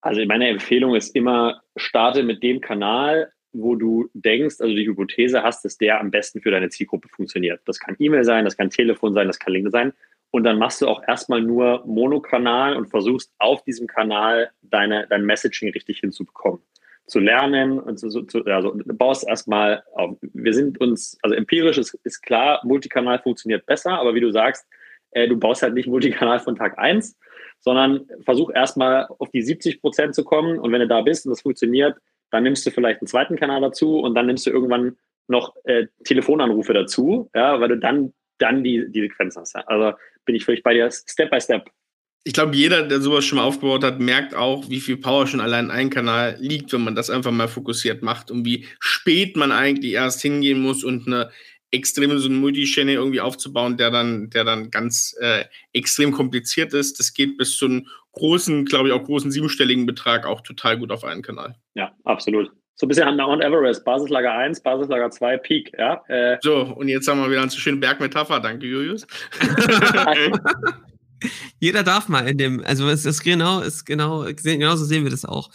Also 0.00 0.24
meine 0.24 0.48
Empfehlung 0.48 0.94
ist 0.94 1.14
immer, 1.14 1.60
starte 1.76 2.22
mit 2.22 2.42
dem 2.42 2.62
Kanal, 2.62 3.30
wo 3.52 3.74
du 3.74 4.08
denkst, 4.14 4.56
also 4.60 4.74
die 4.74 4.86
Hypothese 4.86 5.42
hast, 5.42 5.64
dass 5.64 5.78
der 5.78 6.00
am 6.00 6.10
besten 6.10 6.40
für 6.40 6.50
deine 6.50 6.68
Zielgruppe 6.68 7.08
funktioniert. 7.08 7.60
Das 7.64 7.80
kann 7.80 7.96
E-Mail 7.98 8.24
sein, 8.24 8.44
das 8.44 8.56
kann 8.56 8.70
Telefon 8.70 9.14
sein, 9.14 9.26
das 9.26 9.38
kann 9.38 9.52
LinkedIn 9.52 9.72
sein. 9.72 9.92
Und 10.30 10.44
dann 10.44 10.58
machst 10.58 10.80
du 10.80 10.86
auch 10.86 11.02
erstmal 11.06 11.42
nur 11.42 11.84
Monokanal 11.86 12.76
und 12.76 12.88
versuchst 12.88 13.32
auf 13.38 13.64
diesem 13.64 13.86
Kanal 13.86 14.50
deine, 14.62 15.06
dein 15.08 15.24
Messaging 15.24 15.70
richtig 15.70 15.98
hinzubekommen. 15.98 16.60
Zu 17.06 17.18
lernen 17.18 17.80
und 17.80 17.98
zu, 17.98 18.08
zu 18.08 18.44
also 18.44 18.72
du 18.72 18.94
baust 18.94 19.26
erstmal 19.28 19.82
auf. 19.94 20.16
Wir 20.20 20.54
sind 20.54 20.80
uns, 20.80 21.18
also 21.22 21.34
empirisch 21.34 21.78
ist, 21.78 21.94
ist 22.04 22.22
klar, 22.22 22.60
Multikanal 22.64 23.18
funktioniert 23.18 23.66
besser, 23.66 23.98
aber 23.98 24.14
wie 24.14 24.20
du 24.20 24.30
sagst, 24.30 24.64
äh, 25.10 25.26
du 25.26 25.36
baust 25.36 25.62
halt 25.62 25.74
nicht 25.74 25.88
Multikanal 25.88 26.38
von 26.38 26.54
Tag 26.54 26.78
eins, 26.78 27.18
sondern 27.58 28.06
versuch 28.24 28.52
erstmal 28.54 29.06
auf 29.18 29.30
die 29.30 29.42
70 29.42 29.80
Prozent 29.80 30.14
zu 30.14 30.22
kommen 30.22 30.60
und 30.60 30.70
wenn 30.70 30.80
du 30.80 30.86
da 30.86 31.02
bist 31.02 31.26
und 31.26 31.30
das 31.30 31.42
funktioniert, 31.42 31.96
dann 32.30 32.42
nimmst 32.42 32.66
du 32.66 32.70
vielleicht 32.70 33.00
einen 33.00 33.08
zweiten 33.08 33.36
Kanal 33.36 33.60
dazu 33.60 33.98
und 33.98 34.14
dann 34.14 34.26
nimmst 34.26 34.46
du 34.46 34.50
irgendwann 34.50 34.96
noch 35.28 35.54
äh, 35.64 35.86
Telefonanrufe 36.04 36.72
dazu, 36.72 37.30
ja, 37.34 37.60
weil 37.60 37.68
du 37.68 37.78
dann, 37.78 38.12
dann 38.38 38.64
die, 38.64 38.90
die 38.90 39.02
Sequenz 39.02 39.36
hast. 39.36 39.56
Also 39.56 39.96
bin 40.24 40.34
ich 40.34 40.44
völlig 40.44 40.62
bei 40.62 40.74
dir, 40.74 40.90
Step 40.90 41.30
by 41.30 41.40
Step. 41.40 41.70
Ich 42.24 42.34
glaube, 42.34 42.54
jeder, 42.54 42.82
der 42.86 43.00
sowas 43.00 43.24
schon 43.24 43.38
mal 43.38 43.44
aufgebaut 43.44 43.82
hat, 43.82 43.98
merkt 43.98 44.34
auch, 44.34 44.68
wie 44.68 44.80
viel 44.80 44.98
Power 44.98 45.26
schon 45.26 45.40
allein 45.40 45.66
in 45.66 45.70
einem 45.70 45.90
Kanal 45.90 46.36
liegt, 46.38 46.72
wenn 46.72 46.82
man 46.82 46.94
das 46.94 47.08
einfach 47.08 47.30
mal 47.30 47.48
fokussiert 47.48 48.02
macht 48.02 48.30
und 48.30 48.44
wie 48.44 48.66
spät 48.78 49.36
man 49.36 49.52
eigentlich 49.52 49.94
erst 49.94 50.20
hingehen 50.20 50.60
muss 50.60 50.84
und 50.84 51.06
eine 51.06 51.30
extrem 51.70 52.18
so 52.18 52.28
Multi-Channel 52.28 52.96
irgendwie 52.96 53.20
aufzubauen, 53.20 53.76
der 53.76 53.90
dann, 53.90 54.28
der 54.30 54.44
dann 54.44 54.70
ganz 54.70 55.14
äh, 55.20 55.44
extrem 55.72 56.12
kompliziert 56.12 56.74
ist. 56.74 56.98
Das 56.98 57.14
geht 57.14 57.38
bis 57.38 57.56
zu 57.56 57.66
einem 57.66 57.86
großen, 58.12 58.64
glaube 58.64 58.88
ich, 58.88 58.94
auch 58.94 59.04
großen 59.04 59.30
siebenstelligen 59.30 59.86
Betrag 59.86 60.26
auch 60.26 60.40
total 60.40 60.78
gut 60.78 60.90
auf 60.90 61.04
einen 61.04 61.22
Kanal. 61.22 61.56
Ja, 61.74 61.92
absolut. 62.04 62.50
So 62.74 62.86
ein 62.86 62.88
bisschen 62.88 63.06
an 63.06 63.16
Mount 63.16 63.42
Everest, 63.42 63.84
Basislager 63.84 64.32
1, 64.32 64.62
Basislager 64.62 65.10
2, 65.10 65.36
Peak, 65.38 65.72
ja. 65.78 66.02
Äh. 66.08 66.38
So, 66.40 66.62
und 66.62 66.88
jetzt 66.88 67.06
haben 67.08 67.20
wir 67.20 67.30
wieder 67.30 67.42
eine 67.42 67.50
schöne 67.50 67.76
Bergmetapher. 67.76 68.40
Danke, 68.40 68.66
Julius. 68.66 69.06
Jeder 71.60 71.82
darf 71.82 72.08
mal 72.08 72.26
in 72.26 72.38
dem, 72.38 72.64
also 72.64 72.88
es 72.88 73.04
ist 73.04 73.22
genau, 73.22 73.60
ist 73.60 73.84
genau, 73.84 74.24
genauso 74.42 74.86
sehen 74.86 75.04
wir 75.04 75.10
das 75.10 75.26
auch. 75.26 75.50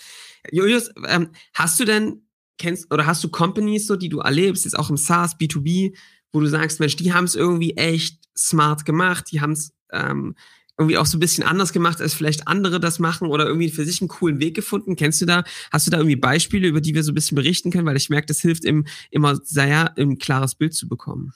Julius, 0.51 0.93
ähm, 1.07 1.31
hast 1.55 1.79
du 1.79 1.85
denn 1.85 2.21
kennst 2.59 2.93
oder 2.93 3.07
hast 3.07 3.23
du 3.23 3.29
Companies 3.29 3.87
so, 3.87 3.95
die 3.95 4.09
du 4.09 4.19
erlebst, 4.19 4.65
jetzt 4.65 4.77
auch 4.77 4.91
im 4.91 4.97
SaaS, 4.97 5.35
B2B, 5.37 5.97
wo 6.31 6.39
du 6.39 6.45
sagst, 6.45 6.79
Mensch, 6.79 6.95
die 6.95 7.13
haben 7.13 7.25
es 7.25 7.35
irgendwie 7.35 7.75
echt 7.75 8.19
smart 8.37 8.85
gemacht, 8.85 9.25
die 9.31 9.41
haben 9.41 9.53
es 9.53 9.73
ähm, 9.91 10.35
irgendwie 10.77 10.97
auch 10.97 11.05
so 11.05 11.17
ein 11.17 11.21
bisschen 11.21 11.43
anders 11.45 11.71
gemacht, 11.71 12.01
als 12.01 12.13
vielleicht 12.13 12.47
andere 12.47 12.79
das 12.79 12.99
machen 12.99 13.27
oder 13.27 13.45
irgendwie 13.45 13.69
für 13.69 13.85
sich 13.85 14.01
einen 14.01 14.09
coolen 14.09 14.39
Weg 14.39 14.55
gefunden? 14.55 14.95
Kennst 14.95 15.21
du 15.21 15.25
da, 15.25 15.43
hast 15.71 15.87
du 15.87 15.91
da 15.91 15.97
irgendwie 15.97 16.17
Beispiele, 16.17 16.67
über 16.67 16.81
die 16.81 16.93
wir 16.93 17.03
so 17.03 17.11
ein 17.11 17.15
bisschen 17.15 17.35
berichten 17.35 17.71
können? 17.71 17.85
Weil 17.85 17.97
ich 17.97 18.09
merke, 18.09 18.27
das 18.27 18.41
hilft 18.41 18.65
im, 18.65 18.85
immer 19.09 19.35
sehr, 19.35 19.93
ein 19.97 20.17
klares 20.17 20.55
Bild 20.55 20.73
zu 20.73 20.89
bekommen. 20.89 21.31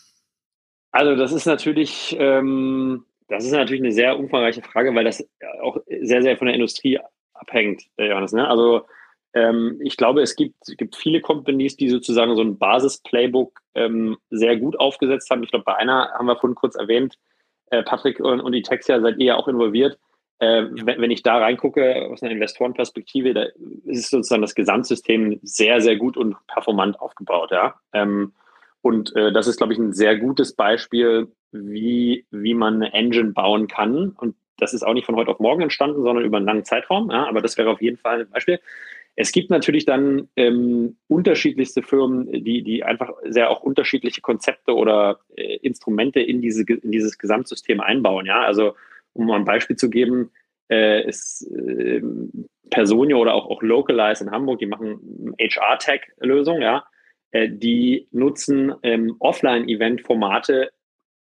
Also 0.92 1.16
das 1.16 1.32
ist 1.32 1.46
natürlich, 1.46 2.16
ähm, 2.20 3.06
das 3.28 3.46
ist 3.46 3.52
natürlich 3.52 3.82
eine 3.82 3.92
sehr 3.92 4.18
umfangreiche 4.18 4.62
Frage, 4.62 4.94
weil 4.96 5.06
das 5.06 5.26
auch 5.62 5.78
sehr, 6.02 6.22
sehr 6.22 6.38
von 6.38 6.48
der 6.48 6.56
Industrie 6.56 7.00
abhängt, 7.34 7.84
Johannes. 7.98 8.34
Ne? 8.34 8.48
Also 8.48 8.82
ähm, 9.34 9.80
ich 9.84 9.98
glaube, 9.98 10.22
es 10.22 10.36
gibt, 10.36 10.56
gibt 10.78 10.96
viele 10.96 11.22
Companies, 11.22 11.78
die 11.78 11.90
sozusagen 11.90 12.36
so 12.36 12.42
ein 12.42 12.58
Basis-Playbook 12.58 13.62
ähm, 13.76 14.18
sehr 14.30 14.58
gut 14.58 14.80
aufgesetzt 14.80 15.30
haben. 15.30 15.44
Ich 15.44 15.52
glaube, 15.52 15.66
bei 15.66 15.76
einer 15.76 16.12
haben 16.14 16.26
wir 16.26 16.36
vorhin 16.36 16.56
kurz 16.56 16.76
erwähnt, 16.76 17.18
äh, 17.72 17.84
Patrick 17.84 18.20
und, 18.20 18.42
und 18.42 18.52
die 18.52 18.62
Texia 18.62 19.00
seid 19.00 19.18
ihr 19.18 19.26
ja 19.26 19.36
auch 19.36 19.48
involviert. 19.48 19.98
Äh, 20.40 20.66
wenn, 20.72 21.02
wenn, 21.02 21.12
ich 21.12 21.22
da 21.22 21.38
reingucke 21.38 22.08
aus 22.10 22.22
einer 22.22 22.32
Investorenperspektive, 22.32 23.34
da 23.34 23.46
ist 23.86 24.10
sozusagen 24.10 24.42
das 24.42 24.56
Gesamtsystem 24.56 25.40
sehr, 25.44 25.82
sehr 25.82 25.98
gut 25.98 26.16
und 26.16 26.36
performant 26.48 27.00
aufgebaut. 27.02 27.52
Ja? 27.52 27.76
Ähm, 27.92 28.34
und 28.82 29.14
äh, 29.16 29.34
das 29.34 29.48
ist, 29.48 29.58
glaube 29.58 29.74
ich, 29.74 29.80
ein 29.80 29.92
sehr 29.92 30.18
gutes 30.18 30.56
Beispiel, 30.56 31.28
wie, 31.52 32.26
wie 32.32 32.54
man 32.54 32.76
eine 32.76 32.94
Engine 32.94 33.34
bauen 33.34 33.68
kann. 33.68 34.12
Und 34.12 34.36
das 34.58 34.74
ist 34.74 34.84
auch 34.84 34.94
nicht 34.94 35.06
von 35.06 35.16
heute 35.16 35.32
auf 35.32 35.40
morgen 35.40 35.62
entstanden, 35.62 36.04
sondern 36.04 36.24
über 36.24 36.38
einen 36.38 36.46
langen 36.46 36.66
Zeitraum. 36.66 37.12
Ja? 37.12 37.28
Aber 37.28 37.42
das 37.42 37.58
wäre 37.58 37.70
auf 37.70 37.82
jeden 37.82 37.98
Fall 37.98 38.22
ein 38.22 38.30
Beispiel. 38.30 38.62
Es 39.22 39.34
gibt 39.34 39.50
natürlich 39.50 39.84
dann 39.84 40.30
ähm, 40.38 40.96
unterschiedlichste 41.10 41.82
Firmen, 41.82 42.32
die, 42.32 42.64
die 42.64 42.86
einfach 42.86 43.12
sehr 43.26 43.50
auch 43.50 43.60
unterschiedliche 43.60 44.22
Konzepte 44.22 44.74
oder 44.74 45.20
äh, 45.36 45.58
Instrumente 45.58 46.22
in, 46.22 46.42
diese, 46.42 46.64
in 46.64 46.90
dieses 46.90 47.18
Gesamtsystem 47.18 47.82
einbauen. 47.82 48.26
Ja, 48.26 48.44
also 48.44 48.76
um 49.12 49.28
mal 49.28 49.36
ein 49.36 49.44
Beispiel 49.44 49.76
zu 49.76 49.90
geben, 49.90 50.32
äh, 50.70 51.06
ist 51.06 51.46
äh, 51.52 52.02
Personio 52.70 53.20
oder 53.20 53.34
auch, 53.34 53.50
auch 53.50 53.62
Localize 53.62 54.24
in 54.24 54.32
Hamburg, 54.32 54.60
die 54.60 54.68
machen 54.68 55.36
HR-Tech-Lösung, 55.38 56.62
ja, 56.62 56.86
äh, 57.32 57.50
die 57.50 58.08
nutzen 58.12 58.74
ähm, 58.84 59.18
Offline-Event-Formate 59.20 60.70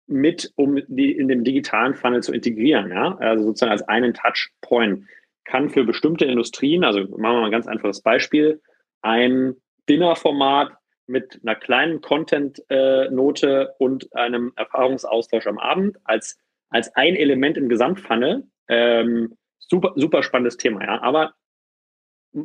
mit, 0.05 0.51
um 0.55 0.79
die 0.87 1.13
in 1.13 1.29
dem 1.29 1.43
digitalen 1.43 1.95
Funnel 1.95 2.21
zu 2.21 2.31
integrieren, 2.31 2.91
ja, 2.91 3.17
also 3.17 3.45
sozusagen 3.45 3.71
als 3.71 3.87
einen 3.87 4.13
Touchpoint 4.13 5.03
kann 5.47 5.69
für 5.69 5.83
bestimmte 5.83 6.25
Industrien, 6.25 6.83
also 6.83 6.99
machen 6.99 7.21
wir 7.21 7.31
mal 7.41 7.45
ein 7.45 7.51
ganz 7.51 7.67
einfaches 7.67 8.01
Beispiel, 8.01 8.61
ein 9.01 9.55
Dinnerformat 9.89 10.73
mit 11.07 11.39
einer 11.41 11.55
kleinen 11.55 12.01
Content-Note 12.01 13.73
und 13.79 14.13
einem 14.13 14.51
Erfahrungsaustausch 14.57 15.47
am 15.47 15.57
Abend 15.57 15.97
als, 16.03 16.37
als 16.69 16.93
ein 16.95 17.15
Element 17.15 17.57
im 17.57 17.69
Gesamtfunnel. 17.69 18.43
Ähm, 18.67 19.37
super, 19.59 19.93
super 19.95 20.21
spannendes 20.21 20.57
Thema, 20.57 20.83
ja. 20.83 21.01
Aber 21.01 21.33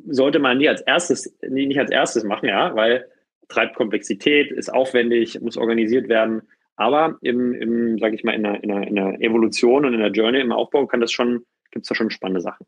sollte 0.07 0.39
man 0.39 0.59
nie 0.59 0.69
als 0.69 0.81
erstes, 0.81 1.37
nie, 1.47 1.67
nicht 1.67 1.81
als 1.81 1.91
erstes 1.91 2.23
machen, 2.23 2.49
ja, 2.49 2.75
weil 2.77 3.09
treibt 3.49 3.75
Komplexität, 3.75 4.53
ist 4.53 4.73
aufwendig, 4.73 5.41
muss 5.41 5.57
organisiert 5.57 6.09
werden. 6.09 6.43
Aber 6.77 7.19
im, 7.21 7.53
im 7.53 7.99
sage 7.99 8.15
ich 8.15 8.23
mal, 8.23 8.35
in 8.35 8.45
der, 8.45 8.63
in, 8.63 8.69
der, 8.69 8.87
in 8.87 8.95
der 8.95 9.21
Evolution 9.21 9.85
und 9.85 9.93
in 9.93 10.01
der 10.01 10.13
Journey, 10.13 10.41
im 10.41 10.53
Aufbau 10.53 10.87
kann 10.87 11.01
das 11.01 11.11
schon, 11.11 11.45
gibt 11.73 11.85
es 11.85 11.89
da 11.89 11.97
schon 11.97 12.11
spannende 12.11 12.41
Sachen. 12.41 12.65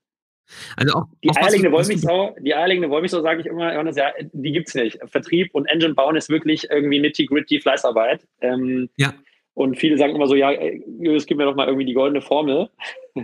Also 0.76 0.94
auch, 0.94 1.04
die 1.22 1.30
eierlegende 1.30 1.72
Wollmilchsau, 1.72 2.36
die 2.40 2.54
eierlegende 2.54 2.90
Wollmilchsau 2.90 3.22
sage 3.22 3.40
ich 3.40 3.46
immer, 3.46 3.72
ja, 3.72 4.12
die 4.32 4.52
gibt's 4.52 4.74
nicht. 4.74 4.98
Vertrieb 5.06 5.54
und 5.54 5.66
Engine 5.66 5.94
bauen 5.94 6.16
ist 6.16 6.28
wirklich 6.28 6.68
irgendwie 6.70 7.00
nitty-gritty 7.00 7.60
Fleißarbeit. 7.60 8.26
Ähm, 8.40 8.88
ja. 8.96 9.14
Und 9.54 9.78
viele 9.78 9.96
sagen 9.96 10.16
immer 10.16 10.26
so, 10.26 10.34
ja, 10.34 10.52
es 10.52 11.26
gibt 11.26 11.38
mir 11.38 11.44
doch 11.44 11.54
mal 11.54 11.68
irgendwie 11.68 11.86
die 11.86 11.94
goldene 11.94 12.20
Formel. 12.20 12.70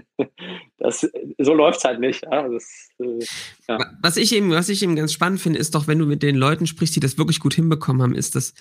das, 0.79 1.11
so 1.39 1.55
läuft's 1.55 1.85
halt 1.85 1.99
nicht. 1.99 2.23
Ja, 2.23 2.49
das, 2.49 2.89
äh, 3.01 3.19
ja. 3.69 3.79
Was 4.01 4.17
ich 4.17 4.33
eben, 4.33 4.51
was 4.53 4.69
ich 4.69 4.81
eben 4.85 4.95
ganz 4.95 5.13
spannend 5.13 5.41
finde, 5.41 5.59
ist 5.59 5.75
doch, 5.75 5.89
wenn 5.89 5.99
du 5.99 6.07
mit 6.07 6.23
den 6.23 6.37
Leuten 6.37 6.69
sprichst, 6.69 6.95
die 6.95 7.01
das 7.01 7.19
wirklich 7.19 7.41
gut 7.41 7.55
hinbekommen 7.55 8.01
haben, 8.01 8.15
ist 8.15 8.37
das, 8.37 8.55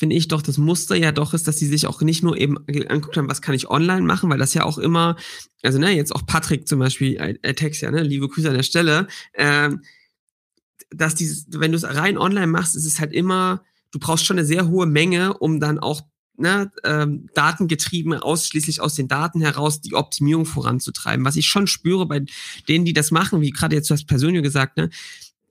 finde 0.00 0.16
ich 0.16 0.28
doch, 0.28 0.40
das 0.40 0.56
Muster 0.56 0.96
ja 0.96 1.12
doch 1.12 1.34
ist, 1.34 1.46
dass 1.46 1.58
sie 1.58 1.66
sich 1.66 1.86
auch 1.86 2.00
nicht 2.00 2.22
nur 2.22 2.34
eben 2.38 2.56
anguckt 2.88 3.18
haben, 3.18 3.28
was 3.28 3.42
kann 3.42 3.54
ich 3.54 3.68
online 3.68 4.00
machen, 4.00 4.30
weil 4.30 4.38
das 4.38 4.54
ja 4.54 4.64
auch 4.64 4.78
immer, 4.78 5.16
also 5.62 5.78
ne, 5.78 5.90
jetzt 5.90 6.16
auch 6.16 6.24
Patrick 6.24 6.66
zum 6.66 6.78
Beispiel, 6.78 7.16
äh, 7.18 7.52
Text 7.52 7.82
ja, 7.82 7.90
ne, 7.90 8.02
liebe 8.02 8.26
Grüße 8.26 8.48
an 8.48 8.56
der 8.56 8.62
Stelle, 8.62 9.08
ähm, 9.34 9.82
dass 10.88 11.16
dieses, 11.16 11.48
wenn 11.50 11.72
du 11.72 11.76
es 11.76 11.84
rein 11.84 12.16
online 12.16 12.46
machst, 12.46 12.76
ist 12.76 12.86
es 12.86 12.98
halt 12.98 13.12
immer, 13.12 13.62
du 13.90 13.98
brauchst 13.98 14.24
schon 14.24 14.38
eine 14.38 14.46
sehr 14.46 14.68
hohe 14.68 14.86
Menge, 14.86 15.36
um 15.36 15.60
dann 15.60 15.78
auch 15.78 16.00
ne, 16.38 16.72
ähm, 16.82 17.28
datengetrieben, 17.34 18.14
ausschließlich 18.14 18.80
aus 18.80 18.94
den 18.94 19.06
Daten 19.06 19.42
heraus 19.42 19.82
die 19.82 19.94
Optimierung 19.94 20.46
voranzutreiben. 20.46 21.26
Was 21.26 21.36
ich 21.36 21.46
schon 21.46 21.66
spüre 21.66 22.06
bei 22.06 22.24
denen, 22.70 22.86
die 22.86 22.94
das 22.94 23.10
machen, 23.10 23.42
wie 23.42 23.50
gerade 23.50 23.76
jetzt 23.76 23.90
du 23.90 23.92
hast 23.92 24.06
persönlich 24.06 24.42
gesagt, 24.42 24.78
ne, 24.78 24.88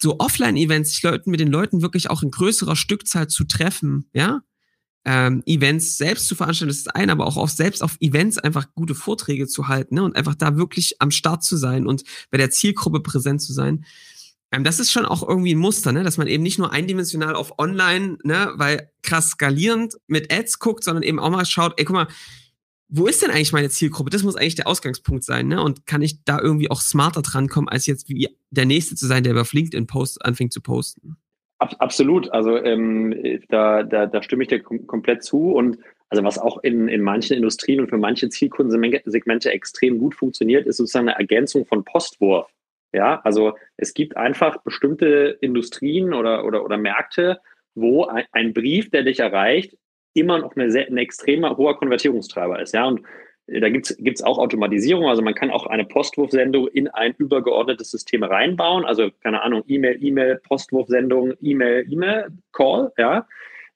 so 0.02 0.20
Offline-Events, 0.20 0.92
sich 0.92 1.04
Leuten 1.04 1.32
mit 1.32 1.40
den 1.40 1.50
Leuten 1.50 1.82
wirklich 1.82 2.10
auch 2.10 2.24
in 2.24 2.32
größerer 2.32 2.76
Stückzahl 2.76 3.28
zu 3.28 3.44
treffen, 3.44 4.10
ja, 4.14 4.42
ähm, 5.06 5.44
Events 5.46 5.98
selbst 5.98 6.28
zu 6.28 6.36
veranstalten, 6.36 6.70
das 6.70 6.78
ist 6.78 6.96
ein, 6.96 7.10
aber 7.10 7.26
auch 7.26 7.38
auf, 7.38 7.50
selbst 7.50 7.82
auf 7.82 7.98
Events 8.00 8.38
einfach 8.38 8.68
gute 8.76 8.96
Vorträge 8.96 9.48
zu 9.48 9.68
halten 9.68 9.96
ne, 9.96 10.04
und 10.04 10.16
einfach 10.16 10.36
da 10.36 10.58
wirklich 10.58 11.02
am 11.02 11.12
Start 11.12 11.44
zu 11.44 11.58
sein 11.58 11.88
und 11.88 12.04
bei 12.32 12.38
der 12.38 12.52
Zielgruppe 12.52 13.00
präsent 13.00 13.42
zu 13.42 13.54
sein. 13.54 13.86
Ähm, 14.52 14.64
das 14.64 14.80
ist 14.80 14.92
schon 14.92 15.06
auch 15.06 15.28
irgendwie 15.28 15.56
ein 15.56 15.60
Muster, 15.60 15.92
ne? 15.92 16.04
dass 16.04 16.18
man 16.18 16.28
eben 16.28 16.44
nicht 16.44 16.60
nur 16.60 16.72
eindimensional 16.72 17.36
auf 17.36 17.58
online, 17.60 18.18
ne, 18.24 18.52
weil 18.56 18.92
krass 19.02 19.30
skalierend 19.30 19.96
mit 20.08 20.34
Ads 20.34 20.60
guckt, 20.60 20.84
sondern 20.84 21.04
eben 21.04 21.20
auch 21.20 21.30
mal 21.30 21.46
schaut, 21.46 21.74
ey, 21.78 21.86
guck 21.86 21.96
mal, 21.96 22.08
wo 22.90 23.06
ist 23.06 23.22
denn 23.22 23.30
eigentlich 23.30 23.54
meine 23.54 23.70
Zielgruppe? 23.70 24.10
Das 24.10 24.24
muss 24.24 24.36
eigentlich 24.36 24.56
der 24.56 24.68
Ausgangspunkt 24.68 25.24
sein, 25.24 25.48
ne? 25.48 25.62
Und 25.62 25.86
kann 25.86 26.02
ich 26.02 26.24
da 26.26 26.40
irgendwie 26.42 26.72
auch 26.72 26.82
smarter 26.82 27.22
drankommen, 27.22 27.70
als 27.70 27.86
jetzt 27.86 28.10
wie 28.10 28.30
der 28.50 28.66
Nächste 28.66 28.96
zu 28.96 29.06
sein, 29.06 29.24
der 29.24 29.34
über 29.34 29.46
LinkedIn 29.50 29.88
Post 29.88 30.26
anfängt 30.26 30.54
zu 30.54 30.62
posten? 30.62 31.18
absolut. 31.60 32.32
Also 32.32 32.58
ähm, 32.58 33.14
da, 33.50 33.84
da, 33.84 34.06
da 34.06 34.24
stimme 34.24 34.44
ich 34.44 34.50
dir 34.50 34.62
kom 34.62 34.88
komplett 34.88 35.24
zu. 35.24 35.52
Und 35.52 35.78
also 36.10 36.24
was 36.24 36.40
auch 36.40 36.64
in, 36.64 36.88
in 36.88 37.02
manchen 37.02 37.36
Industrien 37.36 37.82
und 37.82 37.90
für 37.90 37.98
manche 37.98 38.30
Zielkundensegmente 38.30 39.52
extrem 39.52 40.00
gut 40.00 40.16
funktioniert, 40.16 40.66
ist 40.66 40.78
sozusagen 40.78 41.10
eine 41.10 41.20
Ergänzung 41.20 41.66
von 41.66 41.84
Postwurf. 41.84 42.50
Ja, 42.92 43.22
also 43.24 43.54
es 43.78 43.94
gibt 43.94 44.18
einfach 44.18 44.64
bestimmte 44.64 45.38
Industrien 45.42 46.14
oder, 46.14 46.46
oder, 46.46 46.64
oder 46.66 46.78
Märkte, 46.78 47.40
wo 47.76 48.10
ein 48.32 48.54
Brief, 48.54 48.90
der 48.90 49.04
dich 49.04 49.20
erreicht, 49.20 49.76
immer 50.14 50.40
noch 50.40 50.56
eine, 50.56 50.72
sehr, 50.72 50.88
ein 50.88 50.98
extremer 50.98 51.58
hoher 51.58 51.78
Konvertierungstreiber 51.78 52.62
ist. 52.62 52.74
Ja, 52.74 52.88
und 52.88 53.02
da 53.48 53.70
gibt's 53.70 53.96
gibt's 53.98 54.22
auch 54.22 54.38
Automatisierung. 54.38 55.08
Also 55.08 55.22
man 55.22 55.34
kann 55.34 55.50
auch 55.50 55.66
eine 55.66 55.86
Postwurfsendung 55.86 56.68
in 56.68 56.88
ein 56.88 57.16
übergeordnetes 57.18 57.92
System 57.92 58.24
reinbauen. 58.24 58.86
Also 58.86 59.10
keine 59.24 59.42
Ahnung, 59.42 59.64
E-Mail, 59.68 59.98
E-Mail, 60.04 60.40
Postwurfsendung, 60.48 61.34
E-Mail, 61.42 61.86
E-Mail, 61.92 62.28
Call. 62.52 62.92
Ja. 62.98 63.28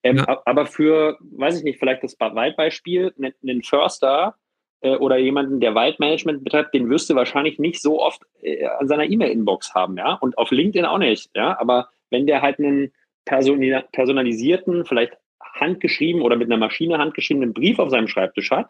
Ähm, 0.04 0.18
ja. 0.18 0.42
Aber 0.46 0.66
für, 0.66 1.18
weiß 1.22 1.58
ich 1.58 1.64
nicht, 1.64 1.80
vielleicht 1.80 2.04
das 2.04 2.20
Waldbeispiel, 2.20 3.14
einen 3.18 3.64
Förster 3.64 4.36
äh, 4.82 4.96
oder 4.98 5.18
jemanden, 5.18 5.60
der 5.60 5.74
Waldmanagement 5.76 6.44
betreibt, 6.44 6.74
den 6.74 6.90
wirst 6.90 7.10
du 7.10 7.16
wahrscheinlich 7.16 7.58
nicht 7.58 7.82
so 7.82 8.02
oft 8.02 8.22
äh, 8.42 8.66
an 8.66 8.88
seiner 8.88 9.06
E-Mail-Inbox 9.06 9.74
haben, 9.74 9.98
ja. 9.98 10.14
Und 10.16 10.38
auf 10.38 10.52
LinkedIn 10.52 10.86
auch 10.86 11.00
nicht, 11.00 11.32
ja. 11.36 11.58
Aber 11.60 11.90
wenn 12.10 12.28
der 12.28 12.42
halt 12.42 12.60
einen 12.60 12.92
personalisierten, 13.26 14.86
vielleicht 14.86 15.18
handgeschrieben 15.54 16.22
oder 16.22 16.36
mit 16.36 16.48
einer 16.48 16.58
Maschine 16.58 16.98
handgeschriebenen 16.98 17.54
Brief 17.54 17.80
auf 17.80 17.90
seinem 17.90 18.08
Schreibtisch 18.08 18.52
hat, 18.52 18.70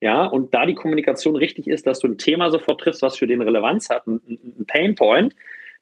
ja, 0.00 0.24
und 0.24 0.52
da 0.52 0.66
die 0.66 0.74
Kommunikation 0.74 1.36
richtig 1.36 1.68
ist, 1.68 1.86
dass 1.86 2.00
du 2.00 2.08
ein 2.08 2.18
Thema 2.18 2.50
sofort 2.50 2.80
triffst, 2.80 3.02
was 3.02 3.16
für 3.16 3.28
den 3.28 3.40
Relevanz 3.40 3.88
hat, 3.88 4.06
ein, 4.06 4.20
ein 4.26 4.66
Painpoint, 4.66 5.34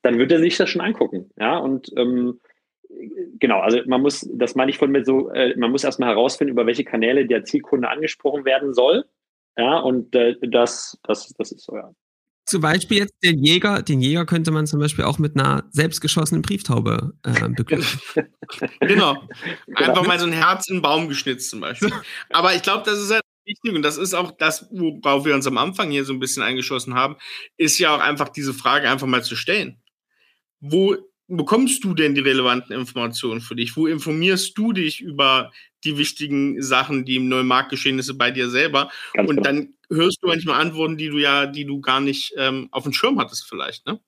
dann 0.02 0.18
wird 0.18 0.30
er 0.30 0.40
sich 0.40 0.58
das 0.58 0.68
schon 0.68 0.82
angucken, 0.82 1.30
ja. 1.38 1.56
Und 1.56 1.90
ähm, 1.96 2.38
genau, 3.38 3.60
also 3.60 3.80
man 3.86 4.02
muss, 4.02 4.28
das 4.32 4.54
meine 4.54 4.70
ich 4.70 4.78
von 4.78 4.90
mir 4.90 5.04
so, 5.04 5.30
äh, 5.30 5.56
man 5.56 5.70
muss 5.70 5.84
erstmal 5.84 6.10
herausfinden, 6.10 6.52
über 6.52 6.66
welche 6.66 6.84
Kanäle 6.84 7.26
der 7.26 7.44
Zielkunde 7.44 7.88
angesprochen 7.88 8.44
werden 8.44 8.74
soll, 8.74 9.06
ja, 9.56 9.78
und 9.78 10.14
äh, 10.14 10.36
das, 10.42 10.98
das, 11.02 11.32
das 11.38 11.52
ist 11.52 11.64
so, 11.64 11.76
ja. 11.76 11.90
Zum 12.50 12.62
Beispiel 12.62 12.98
jetzt 12.98 13.14
den 13.22 13.44
Jäger, 13.44 13.80
den 13.80 14.00
Jäger 14.00 14.26
könnte 14.26 14.50
man 14.50 14.66
zum 14.66 14.80
Beispiel 14.80 15.04
auch 15.04 15.20
mit 15.20 15.36
einer 15.36 15.68
selbstgeschossenen 15.70 16.42
Brieftaube 16.42 17.14
äh, 17.22 17.48
begrüßen. 17.48 18.00
genau. 18.80 19.28
Einfach 19.76 20.04
mal 20.04 20.18
so 20.18 20.26
ein 20.26 20.32
Herz 20.32 20.68
in 20.68 20.76
den 20.76 20.82
Baum 20.82 21.08
geschnitzt 21.08 21.50
zum 21.50 21.60
Beispiel. 21.60 21.92
Aber 22.30 22.52
ich 22.56 22.62
glaube, 22.62 22.82
das 22.84 22.98
ist 22.98 23.12
halt 23.12 23.22
wichtig 23.44 23.72
und 23.72 23.82
das 23.82 23.98
ist 23.98 24.14
auch 24.14 24.32
das, 24.32 24.66
worauf 24.72 25.24
wir 25.24 25.36
uns 25.36 25.46
am 25.46 25.58
Anfang 25.58 25.92
hier 25.92 26.04
so 26.04 26.12
ein 26.12 26.18
bisschen 26.18 26.42
eingeschossen 26.42 26.94
haben, 26.94 27.16
ist 27.56 27.78
ja 27.78 27.94
auch 27.94 28.00
einfach 28.00 28.30
diese 28.30 28.52
Frage 28.52 28.90
einfach 28.90 29.06
mal 29.06 29.22
zu 29.22 29.36
stellen. 29.36 29.80
Wo 30.58 30.96
bekommst 31.28 31.84
du 31.84 31.94
denn 31.94 32.16
die 32.16 32.20
relevanten 32.20 32.74
Informationen 32.74 33.40
für 33.40 33.54
dich? 33.54 33.76
Wo 33.76 33.86
informierst 33.86 34.58
du 34.58 34.72
dich 34.72 35.00
über 35.00 35.52
die 35.84 35.98
wichtigen 35.98 36.62
Sachen, 36.62 37.04
die 37.04 37.16
im 37.16 37.28
neuen 37.28 37.46
Marktgeschehnisse 37.46 38.14
bei 38.14 38.30
dir 38.30 38.50
selber? 38.50 38.90
Ganz 39.14 39.28
und 39.28 39.36
genau. 39.36 39.42
dann 39.42 39.74
hörst 39.90 40.18
du 40.22 40.28
manchmal 40.28 40.60
Antworten, 40.60 40.96
die 40.96 41.08
du 41.08 41.18
ja, 41.18 41.46
die 41.46 41.64
du 41.64 41.80
gar 41.80 42.00
nicht 42.00 42.34
ähm, 42.36 42.68
auf 42.70 42.84
dem 42.84 42.92
Schirm 42.92 43.18
hattest, 43.18 43.48
vielleicht, 43.48 43.86
ne? 43.86 44.00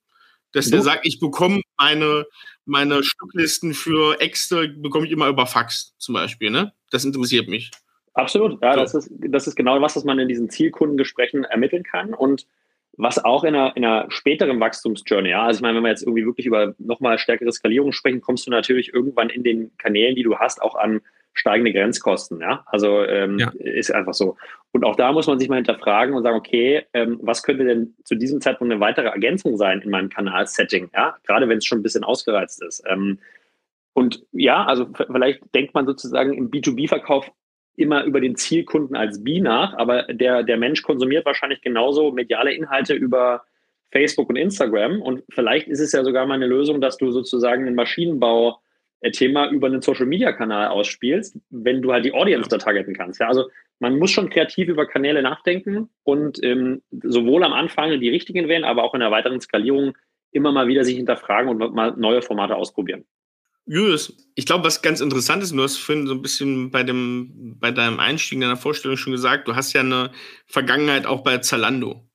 Dass 0.54 0.68
der 0.68 0.82
sagt, 0.82 1.06
ich 1.06 1.18
bekomme 1.18 1.62
meine, 1.78 2.26
meine 2.66 3.02
Stücklisten 3.02 3.72
für 3.72 4.20
Äxte, 4.20 4.68
bekomme 4.68 5.06
ich 5.06 5.12
immer 5.12 5.28
über 5.28 5.46
Fax 5.46 5.94
zum 5.98 6.14
Beispiel, 6.14 6.50
ne? 6.50 6.72
Das 6.90 7.06
interessiert 7.06 7.48
mich. 7.48 7.70
Absolut, 8.14 8.61
ja, 8.62 8.74
so. 8.74 8.80
das, 8.80 8.94
ist, 8.94 9.11
das 9.28 9.46
ist 9.46 9.56
genau 9.56 9.80
was, 9.80 9.96
was 9.96 10.04
man 10.04 10.18
in 10.18 10.28
diesen 10.28 10.50
Zielkundengesprächen 10.50 11.44
ermitteln 11.44 11.82
kann. 11.82 12.12
Und 12.12 12.46
was 12.98 13.24
auch 13.24 13.44
in 13.44 13.54
einer, 13.54 13.74
in 13.76 13.85
einer 13.85 14.11
späteren 14.11 14.61
Wachstumsjourney, 14.61 15.30
ja, 15.30 15.46
also 15.46 15.58
ich 15.58 15.62
meine, 15.62 15.76
wenn 15.76 15.85
wir 15.85 15.90
jetzt 15.90 16.02
irgendwie 16.02 16.26
wirklich 16.26 16.46
über 16.46 16.74
nochmal 16.78 17.18
stärkere 17.18 17.50
Skalierung 17.50 17.92
sprechen, 17.92 18.20
kommst 18.20 18.46
du 18.46 18.50
natürlich 18.50 18.92
irgendwann 18.92 19.30
in 19.30 19.42
den 19.42 19.76
Kanälen, 19.78 20.14
die 20.14 20.22
du 20.22 20.37
hast, 20.37 20.61
auch 20.61 20.74
an 20.74 21.00
steigende 21.35 21.73
Grenzkosten, 21.73 22.40
ja. 22.40 22.62
Also 22.66 23.05
ähm, 23.05 23.38
ja. 23.38 23.53
ist 23.59 23.92
einfach 23.92 24.14
so. 24.14 24.37
Und 24.73 24.85
auch 24.85 24.97
da 24.97 25.12
muss 25.12 25.27
man 25.27 25.38
sich 25.38 25.49
mal 25.49 25.57
hinterfragen 25.57 26.14
und 26.14 26.23
sagen, 26.23 26.37
okay, 26.37 26.85
ähm, 26.92 27.18
was 27.23 27.42
könnte 27.42 27.64
denn 27.64 27.95
zu 28.05 28.14
diesem 28.14 28.40
Zeitpunkt 28.40 28.73
eine 28.73 28.81
weitere 28.81 29.09
Ergänzung 29.09 29.57
sein 29.57 29.81
in 29.81 29.90
meinem 29.90 30.09
Kanalsetting, 30.09 30.90
ja, 30.95 31.16
gerade 31.27 31.49
wenn 31.49 31.59
es 31.59 31.66
schon 31.66 31.79
ein 31.79 31.83
bisschen 31.83 32.05
ausgereizt 32.05 32.62
ist. 32.62 32.83
Ähm, 32.88 33.18
und 33.95 34.25
ja, 34.33 34.64
also 34.64 34.88
vielleicht 35.11 35.42
denkt 35.55 35.75
man 35.75 35.87
sozusagen 35.87 36.33
im 36.33 36.51
B2B-Verkauf 36.51 37.31
immer 37.77 38.05
über 38.05 38.21
den 38.21 38.37
Zielkunden 38.37 38.97
als 38.97 39.23
B 39.23 39.40
nach, 39.40 39.75
aber 39.75 40.05
der, 40.05 40.42
der 40.42 40.57
Mensch 40.57 40.83
konsumiert 40.83 41.25
wahrscheinlich 41.25 41.62
genauso 41.62 42.12
mediale 42.12 42.53
Inhalte 42.53 42.95
über 42.95 43.45
Facebook 43.90 44.29
und 44.31 44.37
Instagram. 44.37 45.01
Und 45.01 45.23
vielleicht 45.31 45.68
ist 45.68 45.81
es 45.81 45.92
ja 45.92 46.05
sogar 46.05 46.27
mal 46.27 46.35
eine 46.35 46.47
Lösung, 46.47 46.81
dass 46.81 46.97
du 46.97 47.11
sozusagen 47.11 47.66
ein 47.66 47.75
Maschinenbau-Thema 49.02 49.50
über 49.50 49.66
einen 49.66 49.82
Social-Media-Kanal 49.82 50.68
ausspielst, 50.68 51.38
wenn 51.50 51.82
du 51.82 51.92
halt 51.92 52.04
die 52.04 52.12
Audience 52.12 52.48
da 52.48 52.58
targeten 52.58 52.94
kannst. 52.94 53.20
Ja, 53.20 53.28
also 53.28 53.50
man 53.80 53.98
muss 53.98 54.10
schon 54.10 54.30
kreativ 54.30 54.68
über 54.68 54.86
Kanäle 54.86 55.22
nachdenken 55.22 55.88
und 56.05 56.42
ähm, 56.42 56.82
sowohl 56.90 57.44
am 57.44 57.53
Anfang 57.53 57.98
die 58.00 58.09
richtigen 58.09 58.48
wählen, 58.48 58.64
aber 58.64 58.84
auch 58.84 58.94
in 58.94 59.00
der 59.00 59.11
weiteren 59.11 59.40
Skalierung 59.40 59.96
immer 60.30 60.53
mal 60.53 60.68
wieder 60.68 60.84
sich 60.84 60.96
hinterfragen 60.96 61.50
und 61.50 61.74
mal 61.74 61.94
neue 61.96 62.22
Formate 62.22 62.57
ausprobieren. 62.57 63.05
Julius, 63.64 64.16
ich 64.34 64.46
glaube, 64.46 64.64
was 64.64 64.82
ganz 64.82 65.00
interessant 65.00 65.42
ist, 65.42 65.53
du 65.53 65.62
hast 65.62 65.76
vorhin 65.76 66.07
so 66.07 66.14
ein 66.14 66.22
bisschen 66.22 66.70
bei, 66.70 66.82
dem, 66.82 67.59
bei 67.61 67.70
deinem 67.70 68.00
Einstieg 68.00 68.36
in 68.36 68.40
deiner 68.40 68.57
Vorstellung 68.57 68.96
schon 68.96 69.12
gesagt, 69.12 69.46
du 69.46 69.55
hast 69.55 69.72
ja 69.72 69.82
eine 69.82 70.11
Vergangenheit 70.46 71.07
auch 71.07 71.22
bei 71.22 71.38
Zalando. 71.38 72.09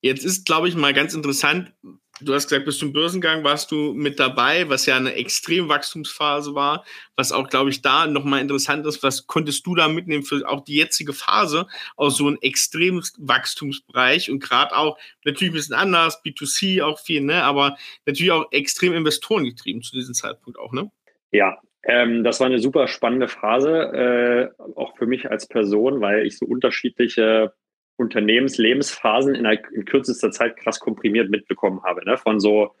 Jetzt 0.00 0.24
ist, 0.24 0.46
glaube 0.46 0.68
ich, 0.68 0.74
mal 0.74 0.92
ganz 0.92 1.14
interessant, 1.14 1.72
du 2.20 2.34
hast 2.34 2.48
gesagt, 2.48 2.64
bis 2.64 2.78
zum 2.78 2.92
Börsengang 2.92 3.44
warst 3.44 3.70
du 3.70 3.92
mit 3.92 4.20
dabei, 4.20 4.68
was 4.68 4.86
ja 4.86 4.96
eine 4.96 5.14
extrem 5.14 5.68
Wachstumsphase 5.68 6.54
war, 6.54 6.84
was 7.16 7.32
auch, 7.32 7.48
glaube 7.48 7.70
ich, 7.70 7.82
da 7.82 8.06
nochmal 8.06 8.40
interessant 8.40 8.86
ist, 8.86 9.02
was 9.02 9.26
konntest 9.26 9.66
du 9.66 9.74
da 9.74 9.88
mitnehmen 9.88 10.22
für 10.22 10.48
auch 10.48 10.64
die 10.64 10.76
jetzige 10.76 11.12
Phase 11.12 11.66
aus 11.96 12.16
so 12.16 12.26
einem 12.26 12.38
extremen 12.40 13.02
Wachstumsbereich 13.18 14.30
und 14.30 14.40
gerade 14.40 14.76
auch 14.76 14.98
natürlich 15.24 15.52
ein 15.52 15.56
bisschen 15.56 15.76
anders, 15.76 16.22
B2C 16.24 16.82
auch 16.82 17.00
viel, 17.00 17.20
ne, 17.20 17.42
aber 17.42 17.76
natürlich 18.06 18.32
auch 18.32 18.46
extrem 18.52 18.94
Investoren 18.94 19.44
getrieben 19.44 19.82
zu 19.82 19.94
diesem 19.94 20.14
Zeitpunkt 20.14 20.58
auch, 20.58 20.72
ne? 20.72 20.90
Ja, 21.32 21.58
Ähm, 21.86 22.24
das 22.24 22.40
war 22.40 22.46
eine 22.46 22.60
super 22.60 22.88
spannende 22.88 23.28
Phase, 23.28 24.50
äh, 24.56 24.62
auch 24.74 24.96
für 24.96 25.06
mich 25.06 25.30
als 25.30 25.46
Person, 25.46 26.00
weil 26.00 26.24
ich 26.26 26.38
so 26.38 26.46
unterschiedliche 26.46 27.52
Unternehmenslebensphasen 27.96 29.34
in, 29.34 29.44
in 29.44 29.84
kürzester 29.84 30.30
Zeit 30.30 30.56
krass 30.56 30.80
komprimiert 30.80 31.30
mitbekommen 31.30 31.82
habe. 31.84 32.04
Ne? 32.04 32.16
Von 32.16 32.40
so, 32.40 32.74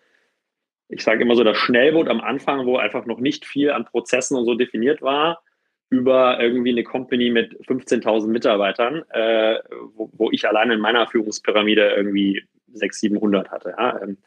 ich 0.88 1.02
sage 1.02 1.22
immer 1.22 1.36
so, 1.36 1.44
das 1.44 1.56
Schnellboot 1.56 2.08
am 2.08 2.20
Anfang, 2.20 2.66
wo 2.66 2.76
einfach 2.76 3.06
noch 3.06 3.20
nicht 3.20 3.44
viel 3.44 3.70
an 3.70 3.84
Prozessen 3.84 4.36
und 4.36 4.44
so 4.44 4.54
definiert 4.54 5.02
war, 5.02 5.42
über 5.90 6.40
irgendwie 6.40 6.70
eine 6.70 6.82
Company 6.82 7.30
mit 7.30 7.54
15.000 7.66 8.26
Mitarbeitern, 8.26 9.04
äh, 9.10 9.58
wo, 9.94 10.10
wo, 10.12 10.30
ich 10.30 10.48
alleine 10.48 10.74
in 10.74 10.80
meiner 10.80 11.06
Führungspyramide 11.06 11.90
irgendwie 11.90 12.42
600, 12.72 12.94
700 12.94 13.50
hatte. 13.50 13.74
Ja? 13.78 14.02
Ähm, 14.02 14.18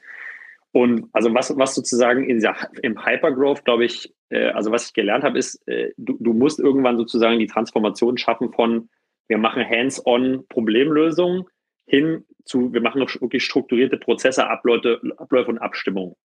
und 0.72 1.10
also 1.14 1.34
was, 1.34 1.58
was 1.58 1.76
sozusagen 1.76 2.30
in 2.30 2.46
im 2.82 3.06
Hypergrowth, 3.06 3.66
glaube 3.66 3.86
ich, 3.86 4.14
äh, 4.30 4.50
also 4.50 4.72
was 4.72 4.88
ich 4.88 4.94
gelernt 4.94 5.24
habe, 5.24 5.38
ist, 5.38 5.68
äh, 5.68 5.92
du, 5.98 6.18
du 6.20 6.34
musst 6.34 6.60
irgendwann 6.60 6.98
sozusagen 6.98 7.40
die 7.40 7.48
Transformation 7.48 8.18
schaffen 8.18 8.54
von, 8.54 8.90
wir 9.28 9.38
machen 9.38 9.68
hands-on 9.68 10.46
Problemlösungen 10.48 11.46
hin 11.86 12.26
zu, 12.46 12.74
wir 12.74 12.82
machen 12.82 13.02
wirklich 13.02 13.44
strukturierte 13.44 13.98
Prozesse, 13.98 14.48
Abläufe, 14.48 15.02
Abläufe 15.18 15.50
und 15.50 15.58
Abstimmungen. 15.58 16.16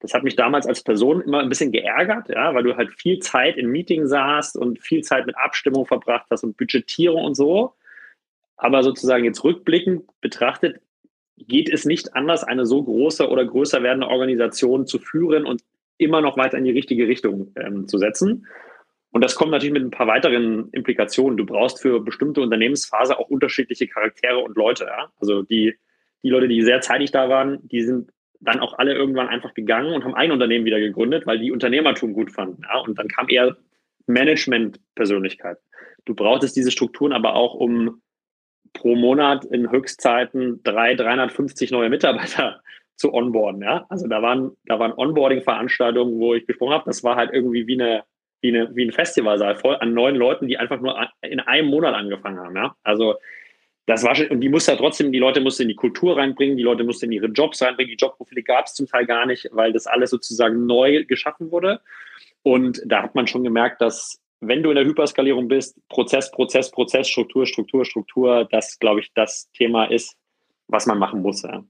Das 0.00 0.14
hat 0.14 0.24
mich 0.24 0.34
damals 0.34 0.66
als 0.66 0.82
Person 0.82 1.20
immer 1.20 1.40
ein 1.40 1.48
bisschen 1.48 1.70
geärgert, 1.70 2.28
ja, 2.28 2.54
weil 2.54 2.64
du 2.64 2.76
halt 2.76 2.92
viel 2.92 3.20
Zeit 3.20 3.56
in 3.56 3.68
Meetings 3.68 4.10
saßt 4.10 4.56
und 4.56 4.80
viel 4.80 5.02
Zeit 5.02 5.26
mit 5.26 5.36
Abstimmung 5.36 5.86
verbracht 5.86 6.26
hast 6.30 6.42
und 6.42 6.56
Budgetierung 6.56 7.24
und 7.24 7.36
so. 7.36 7.74
Aber 8.56 8.82
sozusagen 8.82 9.24
jetzt 9.24 9.44
rückblickend 9.44 10.04
betrachtet, 10.20 10.80
geht 11.36 11.72
es 11.72 11.84
nicht 11.84 12.14
anders, 12.14 12.44
eine 12.44 12.66
so 12.66 12.82
große 12.82 13.28
oder 13.28 13.44
größer 13.44 13.82
werdende 13.82 14.08
Organisation 14.08 14.86
zu 14.86 14.98
führen 14.98 15.46
und 15.46 15.62
immer 15.98 16.20
noch 16.20 16.36
weiter 16.36 16.58
in 16.58 16.64
die 16.64 16.70
richtige 16.72 17.06
Richtung 17.06 17.52
ähm, 17.56 17.86
zu 17.86 17.98
setzen. 17.98 18.46
Und 19.12 19.22
das 19.22 19.34
kommt 19.34 19.50
natürlich 19.50 19.74
mit 19.74 19.82
ein 19.82 19.90
paar 19.90 20.06
weiteren 20.06 20.70
Implikationen. 20.72 21.36
Du 21.36 21.44
brauchst 21.44 21.80
für 21.80 22.00
bestimmte 22.00 22.40
Unternehmensphase 22.40 23.18
auch 23.18 23.28
unterschiedliche 23.28 23.86
Charaktere 23.86 24.38
und 24.38 24.56
Leute. 24.56 24.84
Ja? 24.84 25.12
Also 25.20 25.42
die, 25.42 25.74
die 26.22 26.30
Leute, 26.30 26.48
die 26.48 26.62
sehr 26.62 26.80
zeitig 26.80 27.10
da 27.10 27.28
waren, 27.28 27.58
die 27.68 27.82
sind 27.82 28.10
dann 28.40 28.60
auch 28.60 28.78
alle 28.78 28.94
irgendwann 28.94 29.28
einfach 29.28 29.52
gegangen 29.52 29.92
und 29.92 30.04
haben 30.04 30.14
ein 30.14 30.32
Unternehmen 30.32 30.64
wieder 30.64 30.80
gegründet, 30.80 31.26
weil 31.26 31.38
die 31.38 31.52
Unternehmertum 31.52 32.14
gut 32.14 32.32
fanden. 32.32 32.62
Ja? 32.62 32.80
Und 32.80 32.98
dann 32.98 33.08
kam 33.08 33.28
eher 33.28 33.56
Management-Persönlichkeit. 34.06 35.58
Du 36.06 36.14
brauchtest 36.14 36.56
diese 36.56 36.70
Strukturen 36.70 37.12
aber 37.12 37.34
auch, 37.34 37.54
um 37.54 38.00
pro 38.72 38.96
Monat 38.96 39.44
in 39.44 39.70
Höchstzeiten 39.70 40.62
drei, 40.62 40.94
350 40.94 41.70
neue 41.70 41.90
Mitarbeiter 41.90 42.62
zu 42.96 43.12
onboarden. 43.12 43.60
Ja? 43.60 43.84
Also 43.90 44.08
da 44.08 44.22
waren, 44.22 44.52
da 44.64 44.78
waren 44.78 44.92
Onboarding-Veranstaltungen, 44.92 46.18
wo 46.18 46.32
ich 46.32 46.46
gesprochen 46.46 46.72
habe. 46.72 46.84
Das 46.86 47.04
war 47.04 47.16
halt 47.16 47.30
irgendwie 47.34 47.66
wie 47.66 47.78
eine 47.78 48.04
wie, 48.42 48.48
eine, 48.48 48.74
wie 48.74 48.84
ein 48.84 48.92
Festivalsaal 48.92 49.56
voll 49.56 49.76
an 49.76 49.94
neuen 49.94 50.16
Leuten, 50.16 50.48
die 50.48 50.58
einfach 50.58 50.80
nur 50.80 51.08
in 51.22 51.40
einem 51.40 51.68
Monat 51.68 51.94
angefangen 51.94 52.38
haben. 52.38 52.56
Ja? 52.56 52.76
Also 52.82 53.14
das 53.86 54.04
war 54.04 54.14
schon, 54.14 54.28
und 54.28 54.40
die 54.40 54.48
musste 54.48 54.72
ja 54.72 54.78
trotzdem, 54.78 55.12
die 55.12 55.18
Leute 55.18 55.40
mussten 55.40 55.62
in 55.62 55.68
die 55.68 55.74
Kultur 55.74 56.16
reinbringen, 56.16 56.56
die 56.56 56.62
Leute 56.62 56.84
mussten 56.84 57.06
in 57.06 57.12
ihre 57.12 57.26
Jobs 57.26 57.62
reinbringen, 57.62 57.90
die 57.90 58.04
Jobprofile 58.04 58.42
gab 58.42 58.66
es 58.66 58.74
zum 58.74 58.86
Teil 58.86 59.06
gar 59.06 59.26
nicht, 59.26 59.48
weil 59.52 59.72
das 59.72 59.86
alles 59.86 60.10
sozusagen 60.10 60.66
neu 60.66 61.04
geschaffen 61.04 61.50
wurde. 61.50 61.80
Und 62.42 62.82
da 62.84 63.02
hat 63.02 63.14
man 63.14 63.26
schon 63.26 63.44
gemerkt, 63.44 63.80
dass 63.80 64.20
wenn 64.40 64.62
du 64.62 64.70
in 64.70 64.76
der 64.76 64.84
Hyperskalierung 64.84 65.48
bist, 65.48 65.76
Prozess, 65.88 66.30
Prozess, 66.30 66.70
Prozess, 66.70 67.08
Struktur, 67.08 67.46
Struktur, 67.46 67.84
Struktur, 67.84 68.48
das, 68.50 68.78
glaube 68.78 69.00
ich, 69.00 69.12
das 69.14 69.48
Thema 69.52 69.84
ist, 69.84 70.16
was 70.66 70.86
man 70.86 70.98
machen 70.98 71.22
muss. 71.22 71.42
Ja. 71.42 71.64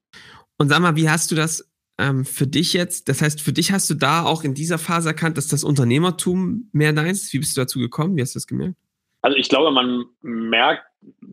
Und 0.59 0.69
sag 0.69 0.81
mal, 0.81 0.97
wie 0.97 1.09
hast 1.09 1.31
du 1.31 1.35
das 1.35 1.71
ähm, 1.99 2.25
für 2.25 2.47
dich 2.47 2.73
jetzt, 2.73 3.09
das 3.09 3.23
heißt, 3.23 3.41
für 3.41 3.53
dich 3.53 3.73
hast 3.73 3.89
du 3.91 3.95
da 3.95 4.25
auch 4.25 4.45
in 4.45 4.55
dieser 4.55 4.79
Phase 4.79 5.11
erkannt, 5.11 5.37
dass 5.37 5.49
das 5.49 5.65
Unternehmertum 5.65 6.69
mehr 6.73 6.93
deins 6.93 7.25
ist? 7.25 7.33
Wie 7.33 7.39
bist 7.39 7.57
du 7.57 7.61
dazu 7.61 7.79
gekommen? 7.79 8.17
Wie 8.17 8.23
hast 8.23 8.35
du 8.35 8.39
das 8.39 8.47
gemerkt? 8.47 8.77
Also 9.21 9.37
ich 9.37 9.49
glaube, 9.49 9.71
man 9.71 10.07
merkt 10.23 10.85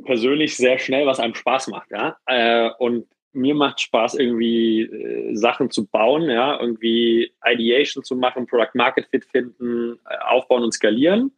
persönlich 0.06 0.56
sehr 0.56 0.78
schnell, 0.80 1.08
was 1.08 1.20
einem 1.20 1.36
Spaß 1.36 1.68
macht, 1.68 1.92
ja. 1.92 2.18
Äh, 2.26 2.70
und 2.78 3.08
mir 3.32 3.56
macht 3.56 3.80
Spaß, 3.82 4.16
irgendwie 4.16 4.82
äh, 4.82 5.36
Sachen 5.36 5.70
zu 5.70 5.86
bauen, 5.86 6.30
ja, 6.30 6.60
irgendwie 6.60 7.32
Ideation 7.46 8.04
zu 8.04 8.16
machen, 8.16 8.48
Product 8.48 8.74
Market 8.74 9.08
Fit 9.08 9.26
finden, 9.26 10.00
äh, 10.10 10.18
aufbauen 10.28 10.64
und 10.64 10.74
skalieren. 10.74 11.32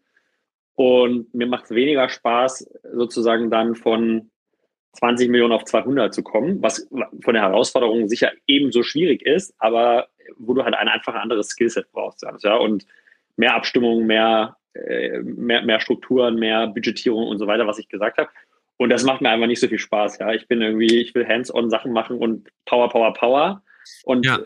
Und 0.76 1.34
mir 1.34 1.48
macht 1.48 1.66
es 1.66 1.72
weniger 1.72 2.10
Spaß, 2.10 2.70
sozusagen 2.94 3.52
dann 3.52 3.76
von 3.76 4.32
20 4.94 5.30
Millionen 5.30 5.54
auf 5.54 5.66
200 5.66 6.14
zu 6.14 6.24
kommen, 6.24 6.62
was 6.62 6.88
von 7.22 7.34
der 7.34 7.44
Herausforderung 7.44 8.08
sicher 8.08 8.32
ebenso 8.48 8.84
schwierig 8.84 9.22
ist, 9.26 9.54
aber 9.58 10.08
wo 10.38 10.54
du 10.54 10.64
halt 10.64 10.76
ein 10.76 10.88
einfach 10.88 11.16
anderes 11.16 11.50
Skillset 11.50 11.92
brauchst. 11.92 12.26
Ja, 12.44 12.56
und 12.56 12.86
mehr 13.38 13.56
Abstimmung, 13.56 14.06
mehr, 14.06 14.58
äh, 14.74 15.20
mehr, 15.20 15.64
mehr 15.64 15.80
Strukturen, 15.80 16.36
mehr 16.36 16.68
Budgetierung 16.68 17.28
und 17.28 17.38
so 17.40 17.48
weiter, 17.48 17.68
was 17.68 17.80
ich 17.80 17.90
gesagt 17.90 18.18
habe. 18.18 18.30
Und 18.78 18.90
das 18.90 19.04
macht 19.04 19.22
mir 19.22 19.30
einfach 19.30 19.48
nicht 19.48 19.60
so 19.60 19.68
viel 19.68 19.80
Spaß. 19.80 20.20
Ja, 20.20 20.34
ich 20.34 20.48
bin 20.48 20.62
irgendwie, 20.62 21.02
ich 21.02 21.14
will 21.14 21.28
hands-on 21.28 21.70
Sachen 21.70 21.94
machen 21.94 22.18
und 22.18 22.50
Power, 22.66 22.90
Power, 22.90 23.14
Power. 23.14 23.64
Und 24.04 24.26
ja. 24.26 24.40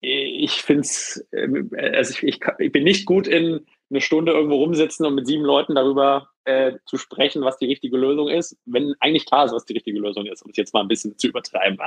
ich 0.00 0.62
finde 0.62 0.82
es, 0.82 1.26
äh, 1.32 1.48
also 1.94 2.12
ich, 2.12 2.22
ich, 2.22 2.40
ich 2.58 2.72
bin 2.72 2.84
nicht 2.84 3.06
gut 3.06 3.26
in 3.26 3.66
eine 3.90 4.00
Stunde 4.00 4.32
irgendwo 4.32 4.56
rumsitzen 4.56 5.06
und 5.06 5.14
mit 5.14 5.26
sieben 5.26 5.44
Leuten 5.44 5.74
darüber 5.74 6.28
äh, 6.48 6.78
zu 6.86 6.96
sprechen, 6.96 7.42
was 7.42 7.58
die 7.58 7.66
richtige 7.66 7.98
Lösung 7.98 8.28
ist, 8.28 8.56
wenn 8.64 8.94
eigentlich 9.00 9.26
klar 9.26 9.44
ist, 9.44 9.52
was 9.52 9.66
die 9.66 9.74
richtige 9.74 10.00
Lösung 10.00 10.24
ist, 10.24 10.42
um 10.42 10.50
es 10.50 10.56
jetzt 10.56 10.72
mal 10.72 10.80
ein 10.80 10.88
bisschen 10.88 11.16
zu 11.18 11.28
übertreiben. 11.28 11.78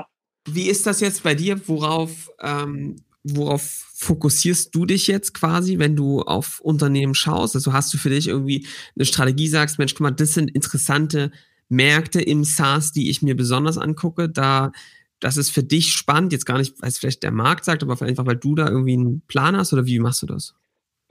Wie 0.48 0.70
ist 0.70 0.86
das 0.86 1.02
jetzt 1.02 1.24
bei 1.24 1.34
dir? 1.34 1.60
Worauf, 1.68 2.30
ähm, 2.40 2.98
worauf 3.24 3.64
fokussierst 3.96 4.74
du 4.76 4.86
dich 4.86 5.08
jetzt 5.08 5.34
quasi, 5.34 5.80
wenn 5.80 5.96
du 5.96 6.22
auf 6.22 6.60
Unternehmen 6.60 7.16
schaust? 7.16 7.56
Also 7.56 7.74
hast 7.74 7.92
du 7.92 7.98
für 7.98 8.12
dich 8.12 8.28
irgendwie 8.28 8.68
eine 8.96 9.06
Strategie, 9.06 9.48
sagst, 9.48 9.80
Mensch, 9.80 9.96
guck 9.96 10.02
mal, 10.02 10.12
das 10.12 10.36
sind 10.36 10.52
interessante 10.52 11.32
Märkte 11.68 12.22
im 12.22 12.44
SaaS, 12.44 12.92
die 12.92 13.10
ich 13.10 13.24
mir 13.24 13.36
besonders 13.36 13.80
angucke. 13.80 14.30
Da, 14.30 14.72
das 15.20 15.38
ist 15.38 15.50
für 15.50 15.64
dich 15.64 15.94
spannend, 15.94 16.34
jetzt 16.34 16.46
gar 16.46 16.60
nicht, 16.60 16.80
weil 16.82 16.90
es 16.90 17.00
vielleicht 17.00 17.24
der 17.24 17.32
Markt 17.32 17.66
sagt, 17.66 17.82
aber 17.82 18.00
einfach, 18.00 18.28
weil 18.28 18.38
du 18.38 18.54
da 18.54 18.68
irgendwie 18.68 18.94
einen 18.94 19.22
Plan 19.22 19.58
hast 19.58 19.74
oder 19.74 19.88
wie 19.88 19.98
machst 19.98 20.22
du 20.22 20.28
das? 20.28 20.54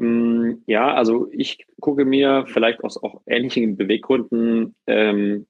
Mm, 0.01 0.63
ja, 0.67 0.95
also 0.95 1.29
ich 1.31 1.67
gucke 1.79 2.07
mir 2.07 2.47
vielleicht 2.47 2.83
aus 2.83 3.03
auch 3.03 3.21
ähnlichen 3.27 3.77
Beweggründen 3.77 4.75
ähm, 4.87 5.47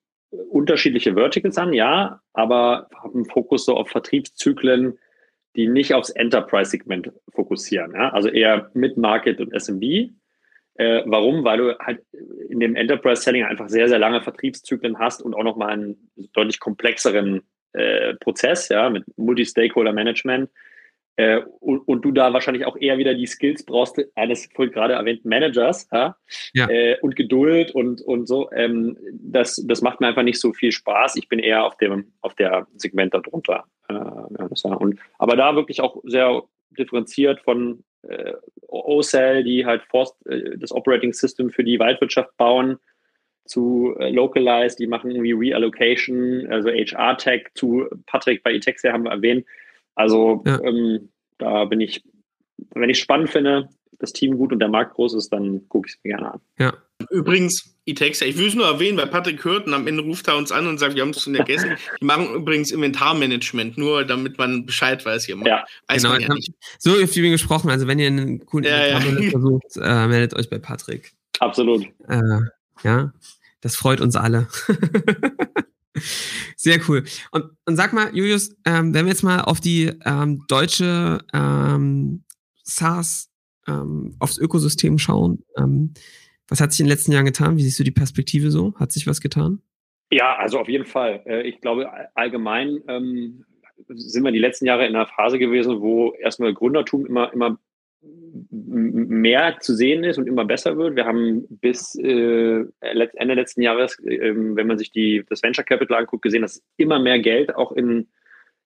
unterschiedliche 0.50 1.14
Verticals 1.14 1.56
an, 1.56 1.72
ja, 1.72 2.20
aber 2.32 2.88
habe 3.00 3.14
einen 3.14 3.26
Fokus 3.26 3.64
so 3.64 3.76
auf 3.76 3.88
Vertriebszyklen, 3.90 4.98
die 5.54 5.68
nicht 5.68 5.94
aufs 5.94 6.10
Enterprise-Segment 6.10 7.12
fokussieren. 7.32 7.94
Ja? 7.94 8.10
Also 8.10 8.28
eher 8.28 8.70
Mid-Market 8.74 9.40
und 9.40 9.52
SMB. 9.52 10.10
Äh, 10.74 11.02
warum? 11.06 11.44
Weil 11.44 11.58
du 11.58 11.78
halt 11.78 12.02
in 12.48 12.58
dem 12.58 12.74
Enterprise-Selling 12.74 13.44
einfach 13.44 13.68
sehr, 13.68 13.88
sehr 13.88 13.98
lange 14.00 14.20
Vertriebszyklen 14.20 14.98
hast 14.98 15.22
und 15.22 15.34
auch 15.34 15.44
nochmal 15.44 15.70
einen 15.70 16.10
deutlich 16.32 16.58
komplexeren 16.58 17.42
äh, 17.72 18.14
Prozess, 18.14 18.68
ja, 18.68 18.90
mit 18.90 19.04
Multi-Stakeholder-Management 19.16 20.50
äh, 21.16 21.40
und, 21.60 21.80
und, 21.80 22.02
du 22.04 22.12
da 22.12 22.32
wahrscheinlich 22.32 22.64
auch 22.64 22.76
eher 22.76 22.98
wieder 22.98 23.14
die 23.14 23.26
Skills 23.26 23.64
brauchst 23.64 24.00
eines 24.14 24.48
vorhin 24.54 24.72
gerade 24.72 24.94
erwähnten 24.94 25.28
Managers 25.28 25.88
ja? 25.92 26.16
ja. 26.54 26.68
Äh, 26.68 26.98
und 27.00 27.16
Geduld 27.16 27.72
und, 27.72 28.00
und 28.00 28.26
so. 28.26 28.50
Ähm, 28.52 28.96
das, 29.12 29.62
das 29.66 29.82
macht 29.82 30.00
mir 30.00 30.08
einfach 30.08 30.22
nicht 30.22 30.40
so 30.40 30.52
viel 30.52 30.72
Spaß. 30.72 31.16
Ich 31.16 31.28
bin 31.28 31.38
eher 31.38 31.64
auf 31.64 31.76
dem 31.76 32.12
auf 32.20 32.34
der 32.34 32.66
Segment 32.76 33.12
darunter. 33.12 33.64
Äh, 33.88 33.94
ja, 33.94 34.74
und, 34.76 35.00
aber 35.18 35.36
da 35.36 35.56
wirklich 35.56 35.80
auch 35.80 36.00
sehr 36.04 36.42
differenziert 36.78 37.40
von 37.40 37.84
äh, 38.02 38.32
OCell, 38.68 39.44
die 39.44 39.66
halt 39.66 39.82
Forst, 39.82 40.14
äh, 40.26 40.56
das 40.56 40.72
Operating 40.72 41.12
System 41.12 41.50
für 41.50 41.64
die 41.64 41.78
Waldwirtschaft 41.78 42.36
bauen, 42.36 42.78
zu 43.44 43.94
äh, 43.98 44.10
Localize, 44.10 44.76
die 44.76 44.86
machen 44.86 45.10
irgendwie 45.10 45.32
Reallocation, 45.32 46.46
also 46.50 46.70
HR-Tech, 46.70 47.48
zu 47.54 47.86
Patrick 48.06 48.42
bei 48.42 48.52
Itexia 48.52 48.92
haben 48.92 49.04
wir 49.04 49.10
erwähnt, 49.10 49.44
also 49.94 50.42
ja. 50.46 50.60
ähm, 50.62 51.10
da 51.38 51.64
bin 51.64 51.80
ich, 51.80 52.02
wenn 52.74 52.90
ich 52.90 52.98
spannend 52.98 53.30
finde, 53.30 53.68
das 54.00 54.12
Team 54.12 54.36
gut 54.36 54.52
und 54.52 54.58
der 54.58 54.68
Markt 54.68 54.94
groß 54.94 55.14
ist, 55.14 55.32
dann 55.32 55.68
gucke 55.68 55.88
ich 55.88 55.94
es 55.94 56.00
mir 56.02 56.16
gerne 56.16 56.32
an. 56.34 56.40
Ja. 56.58 56.72
Übrigens, 57.10 57.76
Itexia, 57.84 58.26
ich 58.26 58.36
will 58.36 58.48
es 58.48 58.54
nur 58.54 58.66
erwähnen, 58.66 58.98
weil 58.98 59.06
Patrick 59.06 59.44
hört 59.44 59.66
und 59.66 59.74
am 59.74 59.86
Ende 59.86 60.02
ruft 60.02 60.28
er 60.28 60.36
uns 60.36 60.52
an 60.52 60.66
und 60.66 60.78
sagt, 60.78 60.94
wir 60.94 61.02
haben 61.02 61.10
es 61.10 61.22
schon 61.22 61.34
vergessen. 61.34 61.70
Die 62.00 62.04
machen 62.04 62.34
übrigens 62.34 62.70
Inventarmanagement, 62.72 63.78
nur 63.78 64.04
damit 64.04 64.38
man 64.38 64.66
Bescheid 64.66 65.04
weiß 65.04 65.24
hier. 65.24 65.36
Ja. 65.44 65.64
Weiß 65.88 66.02
genau, 66.02 66.16
ja 66.16 66.28
so 66.78 66.92
viel 67.06 67.30
gesprochen. 67.30 67.70
Also 67.70 67.86
wenn 67.86 67.98
ihr 67.98 68.08
einen 68.08 68.44
coolen 68.44 68.64
ja, 68.64 68.98
Inventarmanager 68.98 69.32
ja. 69.32 69.40
sucht, 69.40 69.76
äh, 69.76 70.06
meldet 70.08 70.34
euch 70.34 70.50
bei 70.50 70.58
Patrick. 70.58 71.12
Absolut. 71.38 71.86
Äh, 72.08 72.40
ja, 72.82 73.12
das 73.60 73.76
freut 73.76 74.00
uns 74.00 74.16
alle. 74.16 74.48
Sehr 76.56 76.80
cool. 76.88 77.04
Und, 77.32 77.44
und 77.66 77.76
sag 77.76 77.92
mal, 77.92 78.14
Julius, 78.14 78.56
ähm, 78.64 78.94
wenn 78.94 79.06
wir 79.06 79.12
jetzt 79.12 79.22
mal 79.22 79.40
auf 79.40 79.60
die 79.60 79.92
ähm, 80.04 80.44
deutsche 80.48 81.18
ähm, 81.32 82.24
SaaS, 82.62 83.30
ähm, 83.66 84.14
aufs 84.18 84.38
Ökosystem 84.38 84.98
schauen, 84.98 85.44
ähm, 85.56 85.94
was 86.48 86.60
hat 86.60 86.72
sich 86.72 86.80
in 86.80 86.86
den 86.86 86.90
letzten 86.90 87.12
Jahren 87.12 87.24
getan? 87.24 87.56
Wie 87.56 87.62
siehst 87.62 87.78
du 87.78 87.84
die 87.84 87.90
Perspektive 87.90 88.50
so? 88.50 88.74
Hat 88.76 88.92
sich 88.92 89.06
was 89.06 89.20
getan? 89.20 89.62
Ja, 90.10 90.36
also 90.36 90.58
auf 90.58 90.68
jeden 90.68 90.86
Fall. 90.86 91.22
Äh, 91.24 91.42
ich 91.42 91.60
glaube, 91.60 91.88
allgemein 92.14 92.80
ähm, 92.88 93.44
sind 93.88 94.24
wir 94.24 94.32
die 94.32 94.38
letzten 94.38 94.66
Jahre 94.66 94.86
in 94.86 94.94
einer 94.94 95.06
Phase 95.06 95.38
gewesen, 95.38 95.80
wo 95.80 96.12
erstmal 96.14 96.52
Gründertum 96.52 97.06
immer, 97.06 97.32
immer 97.32 97.58
mehr 98.50 99.58
zu 99.60 99.74
sehen 99.74 100.04
ist 100.04 100.18
und 100.18 100.26
immer 100.26 100.44
besser 100.44 100.76
wird. 100.76 100.96
Wir 100.96 101.06
haben 101.06 101.46
bis 101.48 101.94
äh, 101.96 102.64
Ende 102.80 103.34
letzten 103.34 103.62
Jahres, 103.62 103.98
äh, 104.00 104.32
wenn 104.34 104.66
man 104.66 104.78
sich 104.78 104.90
die, 104.90 105.24
das 105.28 105.42
Venture 105.42 105.64
Capital 105.64 105.98
anguckt, 105.98 106.22
gesehen, 106.22 106.42
dass 106.42 106.62
immer 106.76 106.98
mehr 106.98 107.18
Geld 107.18 107.54
auch 107.54 107.72
in 107.72 108.08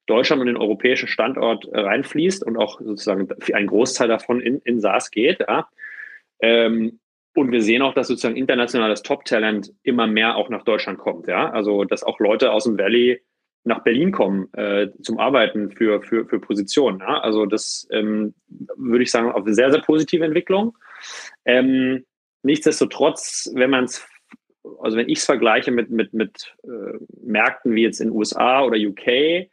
Deutschland 0.06 0.40
und 0.40 0.46
den 0.46 0.56
europäischen 0.56 1.08
Standort 1.08 1.66
äh, 1.66 1.80
reinfließt 1.80 2.44
und 2.44 2.56
auch 2.56 2.80
sozusagen 2.80 3.28
ein 3.52 3.66
Großteil 3.66 4.08
davon 4.08 4.40
in, 4.40 4.60
in 4.60 4.80
SaaS 4.80 5.10
geht. 5.10 5.40
Ja. 5.40 5.68
Ähm, 6.40 7.00
und 7.34 7.50
wir 7.50 7.62
sehen 7.62 7.82
auch, 7.82 7.94
dass 7.94 8.08
sozusagen 8.08 8.36
internationales 8.36 9.02
Top-Talent 9.02 9.72
immer 9.82 10.06
mehr 10.06 10.36
auch 10.36 10.50
nach 10.50 10.62
Deutschland 10.62 10.98
kommt. 10.98 11.26
Ja. 11.26 11.50
Also, 11.50 11.84
dass 11.84 12.04
auch 12.04 12.20
Leute 12.20 12.52
aus 12.52 12.64
dem 12.64 12.78
Valley 12.78 13.22
nach 13.64 13.82
Berlin 13.82 14.12
kommen 14.12 14.52
äh, 14.52 14.88
zum 15.02 15.18
Arbeiten 15.18 15.70
für, 15.70 16.02
für, 16.02 16.26
für 16.26 16.38
Positionen. 16.38 17.00
Ja? 17.00 17.20
Also 17.20 17.46
das 17.46 17.88
ähm, 17.90 18.34
würde 18.76 19.04
ich 19.04 19.10
sagen, 19.10 19.32
auf 19.32 19.44
eine 19.44 19.54
sehr, 19.54 19.70
sehr 19.72 19.80
positive 19.80 20.24
Entwicklung. 20.24 20.76
Ähm, 21.44 22.04
nichtsdestotrotz, 22.42 23.50
wenn 23.54 23.70
man 23.70 23.84
es, 23.84 24.06
also 24.80 24.96
wenn 24.96 25.08
ich 25.08 25.18
es 25.18 25.24
vergleiche 25.24 25.70
mit, 25.70 25.90
mit, 25.90 26.12
mit 26.12 26.54
äh, 26.64 26.98
Märkten 27.22 27.74
wie 27.74 27.82
jetzt 27.82 28.00
in 28.00 28.10
USA 28.10 28.64
oder 28.64 28.76
UK, 28.76 29.48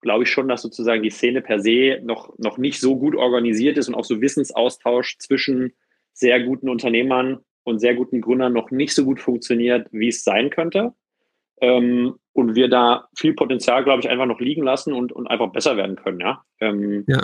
glaube 0.00 0.22
ich 0.22 0.30
schon, 0.30 0.48
dass 0.48 0.62
sozusagen 0.62 1.02
die 1.02 1.10
Szene 1.10 1.42
per 1.42 1.60
se 1.60 2.00
noch, 2.04 2.38
noch 2.38 2.58
nicht 2.58 2.80
so 2.80 2.96
gut 2.96 3.16
organisiert 3.16 3.76
ist 3.76 3.88
und 3.88 3.96
auch 3.96 4.04
so 4.04 4.20
Wissensaustausch 4.20 5.18
zwischen 5.18 5.72
sehr 6.12 6.40
guten 6.42 6.68
Unternehmern 6.68 7.40
und 7.64 7.80
sehr 7.80 7.94
guten 7.94 8.20
Gründern 8.20 8.52
noch 8.52 8.70
nicht 8.70 8.94
so 8.94 9.04
gut 9.04 9.20
funktioniert, 9.20 9.88
wie 9.90 10.08
es 10.08 10.22
sein 10.22 10.50
könnte. 10.50 10.94
Ähm, 11.60 12.14
und 12.38 12.54
wir 12.54 12.68
da 12.68 13.08
viel 13.16 13.34
Potenzial, 13.34 13.82
glaube 13.82 14.00
ich, 14.00 14.08
einfach 14.08 14.26
noch 14.26 14.38
liegen 14.38 14.62
lassen 14.62 14.92
und, 14.92 15.10
und 15.10 15.26
einfach 15.26 15.50
besser 15.50 15.76
werden 15.76 15.96
können, 15.96 16.20
ja. 16.20 16.44
Ähm, 16.60 17.04
ja. 17.08 17.20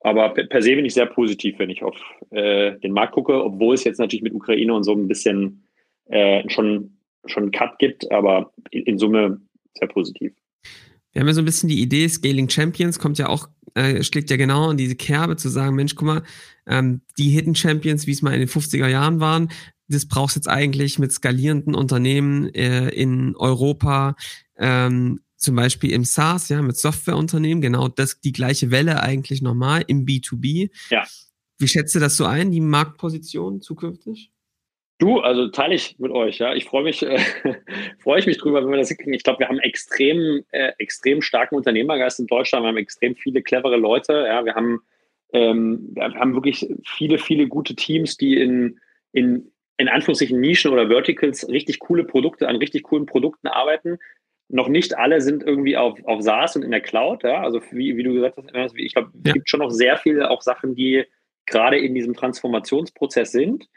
Aber 0.00 0.30
per, 0.30 0.44
per, 0.46 0.60
se 0.60 0.74
bin 0.74 0.84
ich 0.84 0.94
sehr 0.94 1.06
positiv, 1.06 1.58
wenn 1.58 1.70
ich 1.70 1.84
auf 1.84 1.96
äh, 2.30 2.76
den 2.80 2.92
Markt 2.92 3.14
gucke, 3.14 3.44
obwohl 3.44 3.74
es 3.74 3.84
jetzt 3.84 3.98
natürlich 3.98 4.24
mit 4.24 4.34
Ukraine 4.34 4.74
und 4.74 4.82
so 4.82 4.92
ein 4.92 5.06
bisschen 5.06 5.64
äh, 6.06 6.42
schon, 6.50 6.98
schon 7.26 7.44
einen 7.44 7.52
Cut 7.52 7.78
gibt, 7.78 8.10
aber 8.10 8.52
in, 8.72 8.82
in, 8.82 8.98
Summe 8.98 9.40
sehr 9.74 9.88
positiv. 9.88 10.32
Wir 11.12 11.20
haben 11.20 11.28
ja 11.28 11.34
so 11.34 11.42
ein 11.42 11.46
bisschen 11.46 11.68
die 11.68 11.80
Idee, 11.80 12.08
Scaling 12.08 12.48
Champions 12.48 12.98
kommt 12.98 13.18
ja 13.18 13.28
auch, 13.28 13.48
äh, 13.74 14.02
schlägt 14.02 14.30
ja 14.30 14.36
genau 14.36 14.70
in 14.70 14.76
diese 14.76 14.96
Kerbe 14.96 15.36
zu 15.36 15.48
sagen, 15.48 15.76
Mensch, 15.76 15.94
guck 15.94 16.06
mal, 16.06 16.22
ähm, 16.66 17.02
die 17.18 17.30
Hidden 17.30 17.54
Champions, 17.54 18.08
wie 18.08 18.12
es 18.12 18.22
mal 18.22 18.34
in 18.34 18.40
den 18.40 18.48
50er 18.48 18.88
Jahren 18.88 19.20
waren, 19.20 19.48
das 19.88 20.06
brauchst 20.06 20.34
jetzt 20.34 20.48
eigentlich 20.48 20.98
mit 20.98 21.12
skalierenden 21.12 21.74
Unternehmen 21.74 22.52
äh, 22.54 22.88
in 22.88 23.36
Europa, 23.36 24.16
ähm, 24.58 25.20
zum 25.36 25.56
Beispiel 25.56 25.92
im 25.92 26.04
SaaS, 26.04 26.48
ja, 26.48 26.62
mit 26.62 26.76
Softwareunternehmen, 26.76 27.60
genau 27.60 27.88
das, 27.88 28.20
die 28.20 28.32
gleiche 28.32 28.70
Welle 28.70 29.02
eigentlich 29.02 29.42
nochmal 29.42 29.84
im 29.86 30.06
B2B. 30.06 30.70
Ja. 30.90 31.04
Wie 31.58 31.68
schätzt 31.68 31.94
du 31.94 32.00
das 32.00 32.16
so 32.16 32.24
ein, 32.24 32.50
die 32.50 32.60
Marktposition 32.60 33.60
zukünftig? 33.60 34.30
Du, 34.98 35.20
also 35.20 35.48
teile 35.48 35.74
ich 35.74 35.98
mit 35.98 36.10
euch, 36.10 36.38
ja. 36.38 36.54
Ich 36.54 36.64
freue 36.64 36.84
mich, 36.84 37.02
äh, 37.02 37.18
freue 37.98 38.18
ich 38.18 38.26
mich 38.26 38.38
drüber, 38.38 38.62
wenn 38.62 38.70
wir 38.70 38.78
das 38.78 38.88
hinkriegen. 38.88 39.12
Ich 39.12 39.24
glaube, 39.24 39.40
wir 39.40 39.48
haben 39.48 39.58
extrem, 39.58 40.42
äh, 40.52 40.72
extrem 40.78 41.20
starken 41.20 41.54
Unternehmergeist 41.54 42.18
in 42.18 42.26
Deutschland. 42.26 42.64
Wir 42.64 42.68
haben 42.68 42.78
extrem 42.78 43.14
viele 43.14 43.42
clevere 43.42 43.76
Leute. 43.76 44.24
Ja, 44.26 44.44
wir 44.46 44.54
haben, 44.54 44.80
ähm, 45.34 45.90
wir 45.92 46.14
haben 46.14 46.32
wirklich 46.32 46.66
viele, 46.86 47.18
viele 47.18 47.46
gute 47.46 47.74
Teams, 47.74 48.16
die 48.16 48.40
in, 48.40 48.80
in, 49.12 49.52
in 49.76 49.88
Anführungszeichen 49.88 50.40
Nischen 50.40 50.72
oder 50.72 50.88
Verticals 50.88 51.46
richtig 51.46 51.78
coole 51.78 52.04
Produkte, 52.04 52.48
an 52.48 52.56
richtig 52.56 52.84
coolen 52.84 53.04
Produkten 53.04 53.48
arbeiten. 53.48 53.98
Noch 54.48 54.68
nicht 54.68 54.96
alle 54.96 55.20
sind 55.20 55.42
irgendwie 55.42 55.76
auf, 55.76 55.98
auf 56.04 56.22
SaaS 56.22 56.56
und 56.56 56.62
in 56.62 56.70
der 56.70 56.80
Cloud, 56.80 57.24
ja. 57.24 57.42
Also 57.42 57.60
wie, 57.70 57.96
wie 57.96 58.02
du 58.02 58.14
gesagt 58.14 58.36
hast, 58.54 58.76
ich 58.76 58.94
glaube, 58.94 59.10
es 59.24 59.32
gibt 59.32 59.50
schon 59.50 59.60
noch 59.60 59.70
sehr 59.70 59.96
viele 59.96 60.30
auch 60.30 60.42
Sachen, 60.42 60.74
die 60.74 61.04
gerade 61.46 61.78
in 61.78 61.94
diesem 61.94 62.14
Transformationsprozess 62.14 63.32
sind. 63.32 63.68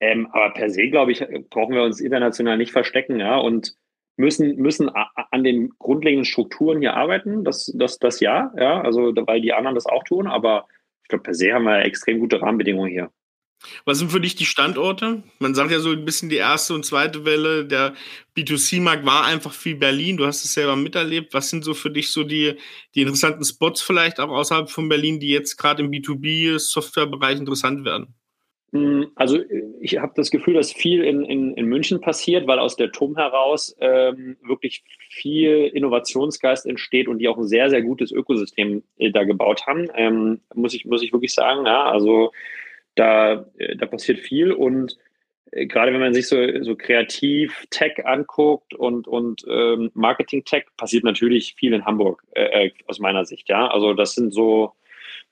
Ähm, 0.00 0.26
aber 0.32 0.52
per 0.54 0.70
se, 0.70 0.88
glaube 0.88 1.12
ich, 1.12 1.24
brauchen 1.50 1.74
wir 1.74 1.82
uns 1.82 2.00
international 2.00 2.56
nicht 2.56 2.72
verstecken, 2.72 3.20
ja, 3.20 3.36
und 3.36 3.74
müssen, 4.16 4.56
müssen 4.56 4.90
an 4.90 5.44
den 5.44 5.70
grundlegenden 5.78 6.24
Strukturen 6.24 6.80
hier 6.80 6.94
arbeiten. 6.94 7.44
Das, 7.44 7.72
das, 7.74 7.98
das 7.98 8.20
ja, 8.20 8.52
ja, 8.56 8.80
also 8.80 9.12
weil 9.26 9.40
die 9.40 9.52
anderen 9.52 9.74
das 9.74 9.86
auch 9.86 10.04
tun, 10.04 10.26
aber 10.26 10.66
ich 11.02 11.08
glaube, 11.08 11.22
per 11.22 11.34
se 11.34 11.52
haben 11.52 11.64
wir 11.64 11.84
extrem 11.84 12.18
gute 12.18 12.40
Rahmenbedingungen 12.40 12.90
hier. 12.90 13.10
Was 13.84 13.98
sind 13.98 14.10
für 14.10 14.20
dich 14.20 14.36
die 14.36 14.44
Standorte? 14.44 15.22
Man 15.38 15.54
sagt 15.54 15.70
ja 15.70 15.80
so 15.80 15.90
ein 15.90 16.04
bisschen 16.04 16.28
die 16.28 16.36
erste 16.36 16.74
und 16.74 16.84
zweite 16.84 17.24
Welle. 17.24 17.64
Der 17.64 17.94
B2C-Markt 18.36 19.04
war 19.06 19.24
einfach 19.24 19.52
viel 19.52 19.76
Berlin. 19.76 20.16
Du 20.16 20.26
hast 20.26 20.44
es 20.44 20.54
selber 20.54 20.76
miterlebt. 20.76 21.34
Was 21.34 21.50
sind 21.50 21.64
so 21.64 21.74
für 21.74 21.90
dich 21.90 22.12
so 22.12 22.24
die, 22.24 22.54
die 22.94 23.02
interessanten 23.02 23.44
Spots 23.44 23.82
vielleicht 23.82 24.20
auch 24.20 24.30
außerhalb 24.30 24.70
von 24.70 24.88
Berlin, 24.88 25.20
die 25.20 25.30
jetzt 25.30 25.56
gerade 25.56 25.82
im 25.82 25.90
B2B-Softwarebereich 25.90 27.38
interessant 27.38 27.84
werden? 27.84 28.14
Hm, 28.74 29.12
also 29.14 29.38
ich 29.80 29.98
habe 29.98 30.12
das 30.16 30.32
Gefühl, 30.32 30.54
dass 30.54 30.72
viel 30.72 31.04
in, 31.04 31.24
in, 31.24 31.54
in 31.54 31.66
München 31.66 32.00
passiert, 32.00 32.48
weil 32.48 32.58
aus 32.58 32.74
der 32.74 32.90
TUM 32.90 33.16
heraus 33.16 33.76
ähm, 33.78 34.36
wirklich 34.42 34.82
viel 35.10 35.70
Innovationsgeist 35.72 36.66
entsteht 36.66 37.06
und 37.06 37.18
die 37.18 37.28
auch 37.28 37.38
ein 37.38 37.46
sehr, 37.46 37.70
sehr 37.70 37.82
gutes 37.82 38.10
Ökosystem 38.10 38.82
äh, 38.98 39.12
da 39.12 39.22
gebaut 39.22 39.68
haben, 39.68 39.88
ähm, 39.94 40.40
muss, 40.54 40.74
ich, 40.74 40.86
muss 40.86 41.04
ich 41.04 41.12
wirklich 41.12 41.32
sagen. 41.32 41.66
Ja, 41.66 41.84
also 41.84 42.32
da, 42.94 43.46
äh, 43.58 43.76
da 43.76 43.86
passiert 43.86 44.18
viel 44.18 44.52
und 44.52 44.96
äh, 45.50 45.66
gerade 45.66 45.92
wenn 45.92 46.00
man 46.00 46.14
sich 46.14 46.28
so, 46.28 46.36
so 46.62 46.76
kreativ 46.76 47.66
Tech 47.70 48.04
anguckt 48.04 48.74
und, 48.74 49.06
und 49.06 49.42
ähm, 49.48 49.90
Marketing 49.94 50.44
Tech, 50.44 50.64
passiert 50.76 51.04
natürlich 51.04 51.54
viel 51.54 51.72
in 51.72 51.84
Hamburg 51.84 52.22
äh, 52.34 52.66
äh, 52.66 52.72
aus 52.86 52.98
meiner 52.98 53.24
Sicht. 53.24 53.48
Ja, 53.48 53.68
also 53.68 53.94
das 53.94 54.14
sind 54.14 54.32
so 54.32 54.74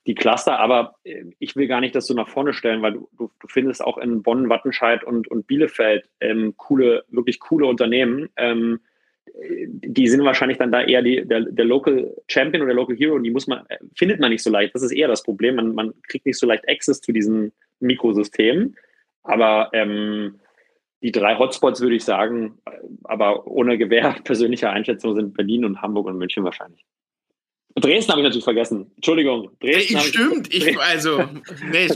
die 0.07 0.15
Cluster, 0.15 0.59
aber 0.59 0.97
ich 1.39 1.55
will 1.55 1.69
gar 1.69 1.81
nicht 1.81 1.95
das 1.95 2.09
so 2.09 2.15
nach 2.15 2.29
vorne 2.29 2.53
stellen, 2.55 2.83
weil 2.83 2.95
du, 2.95 3.09
du, 3.17 3.31
du 3.39 3.49
findest 3.49 3.85
auch 3.85 3.99
in 3.99 4.23
Bonn, 4.23 4.49
Wattenscheid 4.49 5.05
und, 5.05 5.29
und 5.29 5.47
Bielefeld 5.47 6.09
ähm, 6.21 6.55
coole, 6.57 7.05
wirklich 7.09 7.39
coole 7.39 7.67
Unternehmen. 7.67 8.29
Ähm, 8.37 8.81
die 9.35 10.09
sind 10.09 10.25
wahrscheinlich 10.25 10.59
dann 10.59 10.73
da 10.73 10.83
eher 10.83 11.03
die, 11.03 11.27
der, 11.27 11.41
der 11.41 11.65
Local 11.65 12.15
Champion 12.29 12.63
oder 12.63 12.75
Local 12.75 12.97
Hero 12.97 13.15
und 13.15 13.25
die 13.25 13.31
muss 13.31 13.47
man, 13.47 13.65
findet 13.97 14.21
man 14.21 14.31
nicht 14.31 14.43
so 14.43 14.51
leicht. 14.51 14.75
Das 14.75 14.83
ist 14.83 14.93
eher 14.93 15.09
das 15.09 15.23
Problem. 15.23 15.57
Man, 15.57 15.75
man 15.75 15.95
kriegt 16.09 16.27
nicht 16.27 16.39
so 16.39 16.47
leicht 16.47 16.69
Access 16.69 17.01
zu 17.01 17.13
diesen 17.13 17.53
Mikrosystemen. 17.81 18.77
Aber 19.23 19.71
ähm, 19.73 20.41
die 21.03 21.13
drei 21.13 21.37
Hotspots 21.39 21.81
würde 21.81 21.97
ich 21.97 22.05
sagen, 22.05 22.59
aber 23.05 23.47
ohne 23.47 23.79
Gewehr 23.79 24.17
persönlicher 24.25 24.71
Einschätzung 24.71 25.15
sind 25.15 25.35
Berlin 25.35 25.65
und 25.65 25.81
Hamburg 25.81 26.07
und 26.07 26.19
München 26.19 26.45
wahrscheinlich. 26.45 26.85
Dresden 27.75 28.13
habe 28.13 28.21
ich 28.21 28.25
natürlich 28.25 28.45
vergessen. 28.45 28.93
Entschuldigung. 28.97 29.51
Dresden 29.61 29.97
hey, 29.97 30.07
stimmt. 30.07 30.53
Ich, 30.53 30.79
also, 30.79 31.25
nee, 31.71 31.89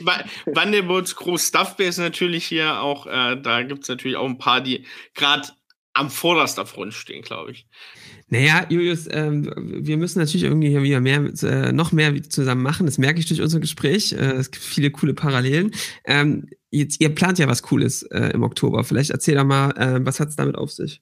Wanderwoods 0.46 1.14
Groß 1.16 1.48
Stuffbase 1.48 2.00
natürlich 2.00 2.46
hier 2.46 2.80
auch. 2.80 3.06
Äh, 3.06 3.36
da 3.42 3.62
gibt 3.62 3.82
es 3.82 3.88
natürlich 3.90 4.16
auch 4.16 4.24
ein 4.24 4.38
paar, 4.38 4.62
die 4.62 4.86
gerade 5.14 5.48
am 5.96 6.10
vorderster 6.10 6.66
Front 6.66 6.92
stehen, 6.94 7.22
glaube 7.22 7.52
ich. 7.52 7.66
Naja, 8.28 8.66
Julius, 8.68 9.08
ähm, 9.10 9.50
wir 9.56 9.96
müssen 9.96 10.18
natürlich 10.18 10.44
irgendwie 10.44 10.68
hier 10.68 10.82
wieder 10.82 11.00
mehr, 11.00 11.24
äh, 11.42 11.72
noch 11.72 11.92
mehr 11.92 12.22
zusammen 12.22 12.62
machen. 12.62 12.86
Das 12.86 12.98
merke 12.98 13.18
ich 13.18 13.26
durch 13.26 13.40
unser 13.40 13.60
Gespräch. 13.60 14.12
Äh, 14.12 14.32
es 14.32 14.50
gibt 14.50 14.62
viele 14.62 14.90
coole 14.90 15.14
Parallelen. 15.14 15.72
Ähm, 16.04 16.48
jetzt, 16.70 17.00
ihr 17.00 17.14
plant 17.14 17.38
ja 17.38 17.48
was 17.48 17.62
Cooles 17.62 18.02
äh, 18.02 18.30
im 18.34 18.42
Oktober. 18.42 18.84
Vielleicht 18.84 19.10
erzähl 19.10 19.36
doch 19.36 19.44
mal, 19.44 19.70
äh, 19.70 20.04
was 20.04 20.20
hat 20.20 20.28
es 20.28 20.36
damit 20.36 20.56
auf 20.56 20.70
sich? 20.70 21.00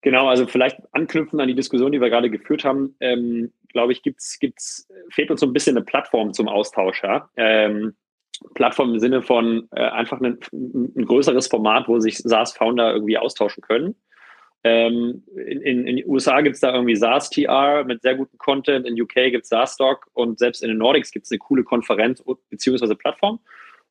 Genau, 0.00 0.28
also 0.28 0.46
vielleicht 0.46 0.78
anknüpfen 0.92 1.40
an 1.40 1.48
die 1.48 1.54
Diskussion, 1.54 1.92
die 1.92 2.00
wir 2.00 2.10
gerade 2.10 2.30
geführt 2.30 2.64
haben, 2.64 2.96
ähm, 3.00 3.52
glaube 3.68 3.92
ich, 3.92 4.02
gibt's, 4.02 4.38
gibt's, 4.38 4.88
fehlt 5.10 5.30
uns 5.30 5.40
so 5.40 5.46
ein 5.46 5.52
bisschen 5.52 5.76
eine 5.76 5.84
Plattform 5.84 6.32
zum 6.32 6.48
Austausch. 6.48 7.02
Ja? 7.02 7.28
Ähm, 7.36 7.94
Plattform 8.54 8.94
im 8.94 9.00
Sinne 9.00 9.22
von 9.22 9.68
äh, 9.72 9.80
einfach 9.80 10.20
ein, 10.20 10.38
ein, 10.52 11.04
größeres 11.04 11.48
Format, 11.48 11.88
wo 11.88 11.98
sich 11.98 12.18
SaaS-Founder 12.18 12.92
irgendwie 12.92 13.18
austauschen 13.18 13.62
können. 13.62 13.96
Ähm, 14.64 15.22
in, 15.36 15.62
in, 15.62 15.86
in, 15.86 15.96
den 15.96 16.08
USA 16.08 16.40
gibt 16.40 16.56
es 16.56 16.60
da 16.60 16.74
irgendwie 16.74 16.96
SaaS-TR 16.96 17.84
mit 17.84 18.02
sehr 18.02 18.16
gutem 18.16 18.38
Content, 18.38 18.86
in 18.86 19.00
UK 19.00 19.14
gibt 19.30 19.44
es 19.44 19.50
SaaS-Stock 19.50 20.08
und 20.14 20.38
selbst 20.38 20.62
in 20.62 20.68
den 20.68 20.78
Nordics 20.78 21.12
gibt 21.12 21.26
es 21.26 21.30
eine 21.30 21.38
coole 21.38 21.62
Konferenz 21.62 22.22
bzw. 22.50 22.94
Plattform. 22.94 23.38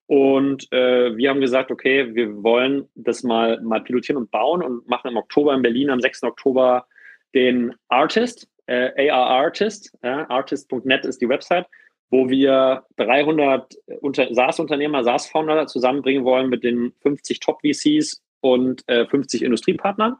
Und 0.08 0.72
äh, 0.72 1.16
wir 1.16 1.30
haben 1.30 1.42
gesagt, 1.42 1.72
okay, 1.72 2.16
wir 2.16 2.44
wollen 2.44 2.88
das 2.96 3.24
mal, 3.24 3.62
mal 3.62 3.82
pilotieren 3.82 4.22
und 4.22 4.32
bauen 4.32 4.62
und 4.62 4.88
machen 4.88 5.10
im 5.10 5.18
Oktober 5.18 5.54
in 5.54 5.62
Berlin, 5.62 5.90
am 5.90 6.00
6. 6.00 6.24
Oktober, 6.24 6.86
den 7.34 7.76
Artist, 7.90 8.48
äh, 8.68 9.10
AR 9.10 9.28
Artist. 9.28 9.98
Ja, 10.04 10.30
Artist.net 10.30 11.06
ist 11.06 11.22
die 11.22 11.28
Website, 11.28 11.66
wo 12.10 12.30
wir 12.30 12.84
300 12.96 13.74
unter, 14.00 14.34
SaaS-Unternehmer, 14.34 15.04
SaaS-Founder 15.04 15.68
zusammenbringen 15.68 16.24
wollen 16.24 16.50
mit 16.50 16.64
den 16.64 16.94
50 17.02 17.42
Top-VCs 17.42 18.22
und 18.40 18.88
äh, 18.88 19.06
50 19.08 19.44
Industriepartnern 19.44 20.18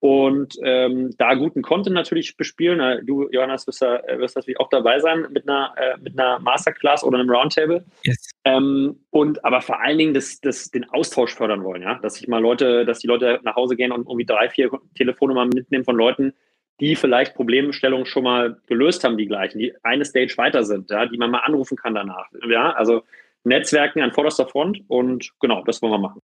und 0.00 0.56
ähm, 0.62 1.14
da 1.16 1.34
guten 1.34 1.62
Content 1.62 1.94
natürlich 1.94 2.36
bespielen. 2.36 3.06
Du, 3.06 3.28
Johannes, 3.30 3.66
wirst, 3.66 3.80
da, 3.80 4.02
wirst 4.18 4.36
natürlich 4.36 4.60
auch 4.60 4.68
dabei 4.68 5.00
sein 5.00 5.26
mit 5.30 5.48
einer, 5.48 5.74
äh, 5.76 5.96
mit 5.98 6.18
einer 6.18 6.38
Masterclass 6.38 7.02
oder 7.02 7.18
einem 7.18 7.30
Roundtable. 7.30 7.84
Yes. 8.04 8.30
Ähm, 8.44 9.00
und 9.10 9.44
aber 9.44 9.62
vor 9.62 9.80
allen 9.80 9.96
Dingen 9.96 10.14
das, 10.14 10.40
das, 10.40 10.70
den 10.70 10.88
Austausch 10.90 11.34
fördern 11.34 11.64
wollen, 11.64 11.82
ja, 11.82 11.98
dass 12.00 12.16
sich 12.16 12.28
mal 12.28 12.42
Leute, 12.42 12.84
dass 12.84 12.98
die 12.98 13.06
Leute 13.06 13.40
nach 13.42 13.56
Hause 13.56 13.74
gehen 13.74 13.90
und 13.90 14.06
irgendwie 14.06 14.26
drei, 14.26 14.50
vier 14.50 14.70
Telefonnummern 14.96 15.48
mitnehmen 15.48 15.84
von 15.84 15.96
Leuten, 15.96 16.34
die 16.78 16.94
vielleicht 16.94 17.34
Problemstellungen 17.34 18.04
schon 18.04 18.24
mal 18.24 18.60
gelöst 18.66 19.02
haben, 19.02 19.16
die 19.16 19.26
gleichen, 19.26 19.58
die 19.58 19.74
eine 19.82 20.04
Stage 20.04 20.34
weiter 20.36 20.62
sind, 20.62 20.90
ja, 20.90 21.06
die 21.06 21.16
man 21.16 21.30
mal 21.30 21.40
anrufen 21.40 21.76
kann 21.76 21.94
danach. 21.94 22.26
Ja, 22.48 22.72
also 22.72 23.02
Netzwerken 23.44 24.02
an 24.02 24.12
vorderster 24.12 24.46
Front 24.46 24.82
und 24.88 25.32
genau, 25.40 25.62
das 25.64 25.80
wollen 25.80 25.92
wir 25.92 25.98
machen. 25.98 26.20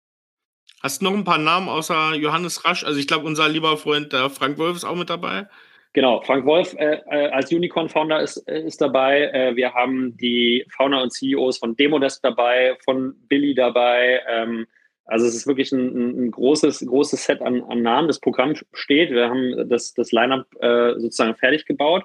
Hast 0.82 1.02
du 1.02 1.06
noch 1.06 1.14
ein 1.14 1.24
paar 1.24 1.40
Namen 1.40 1.70
außer 1.70 2.14
Johannes 2.16 2.64
Rasch? 2.64 2.84
Also 2.84 3.00
ich 3.00 3.08
glaube, 3.08 3.26
unser 3.26 3.50
lieber 3.50 3.78
Freund 3.78 4.14
der 4.14 4.30
Frank 4.30 4.58
Wolf 4.58 4.78
ist 4.78 4.86
auch 4.86 4.96
mit 4.96 5.10
dabei. 5.10 5.48
Genau, 5.94 6.22
Frank 6.22 6.46
Wolf 6.46 6.76
äh, 6.78 7.02
äh 7.10 7.30
als 7.30 7.52
Unicorn-Founder 7.52 8.22
ist, 8.22 8.38
äh, 8.48 8.62
ist 8.62 8.80
dabei. 8.80 9.32
Äh, 9.34 9.56
wir 9.56 9.74
haben 9.74 10.16
die 10.18 10.64
Founder 10.70 11.02
und 11.02 11.12
CEOs 11.12 11.58
von 11.58 11.76
Demodesk 11.76 12.22
dabei, 12.22 12.78
von 12.86 13.16
Billy 13.28 13.56
dabei. 13.56 14.22
Ähm, 14.30 14.68
also 15.06 15.26
es 15.26 15.34
ist 15.34 15.48
wirklich 15.48 15.72
ein, 15.72 16.26
ein, 16.26 16.32
großes, 16.32 16.86
großes 16.86 17.24
Set 17.24 17.42
an, 17.42 17.64
an, 17.64 17.82
Namen. 17.82 18.08
Das 18.08 18.20
Programm 18.20 18.54
steht. 18.74 19.10
Wir 19.10 19.30
haben 19.30 19.68
das, 19.70 19.94
das 19.94 20.12
Line-up 20.12 20.46
äh, 20.60 21.00
sozusagen 21.00 21.36
fertig 21.36 21.66
gebaut 21.66 22.04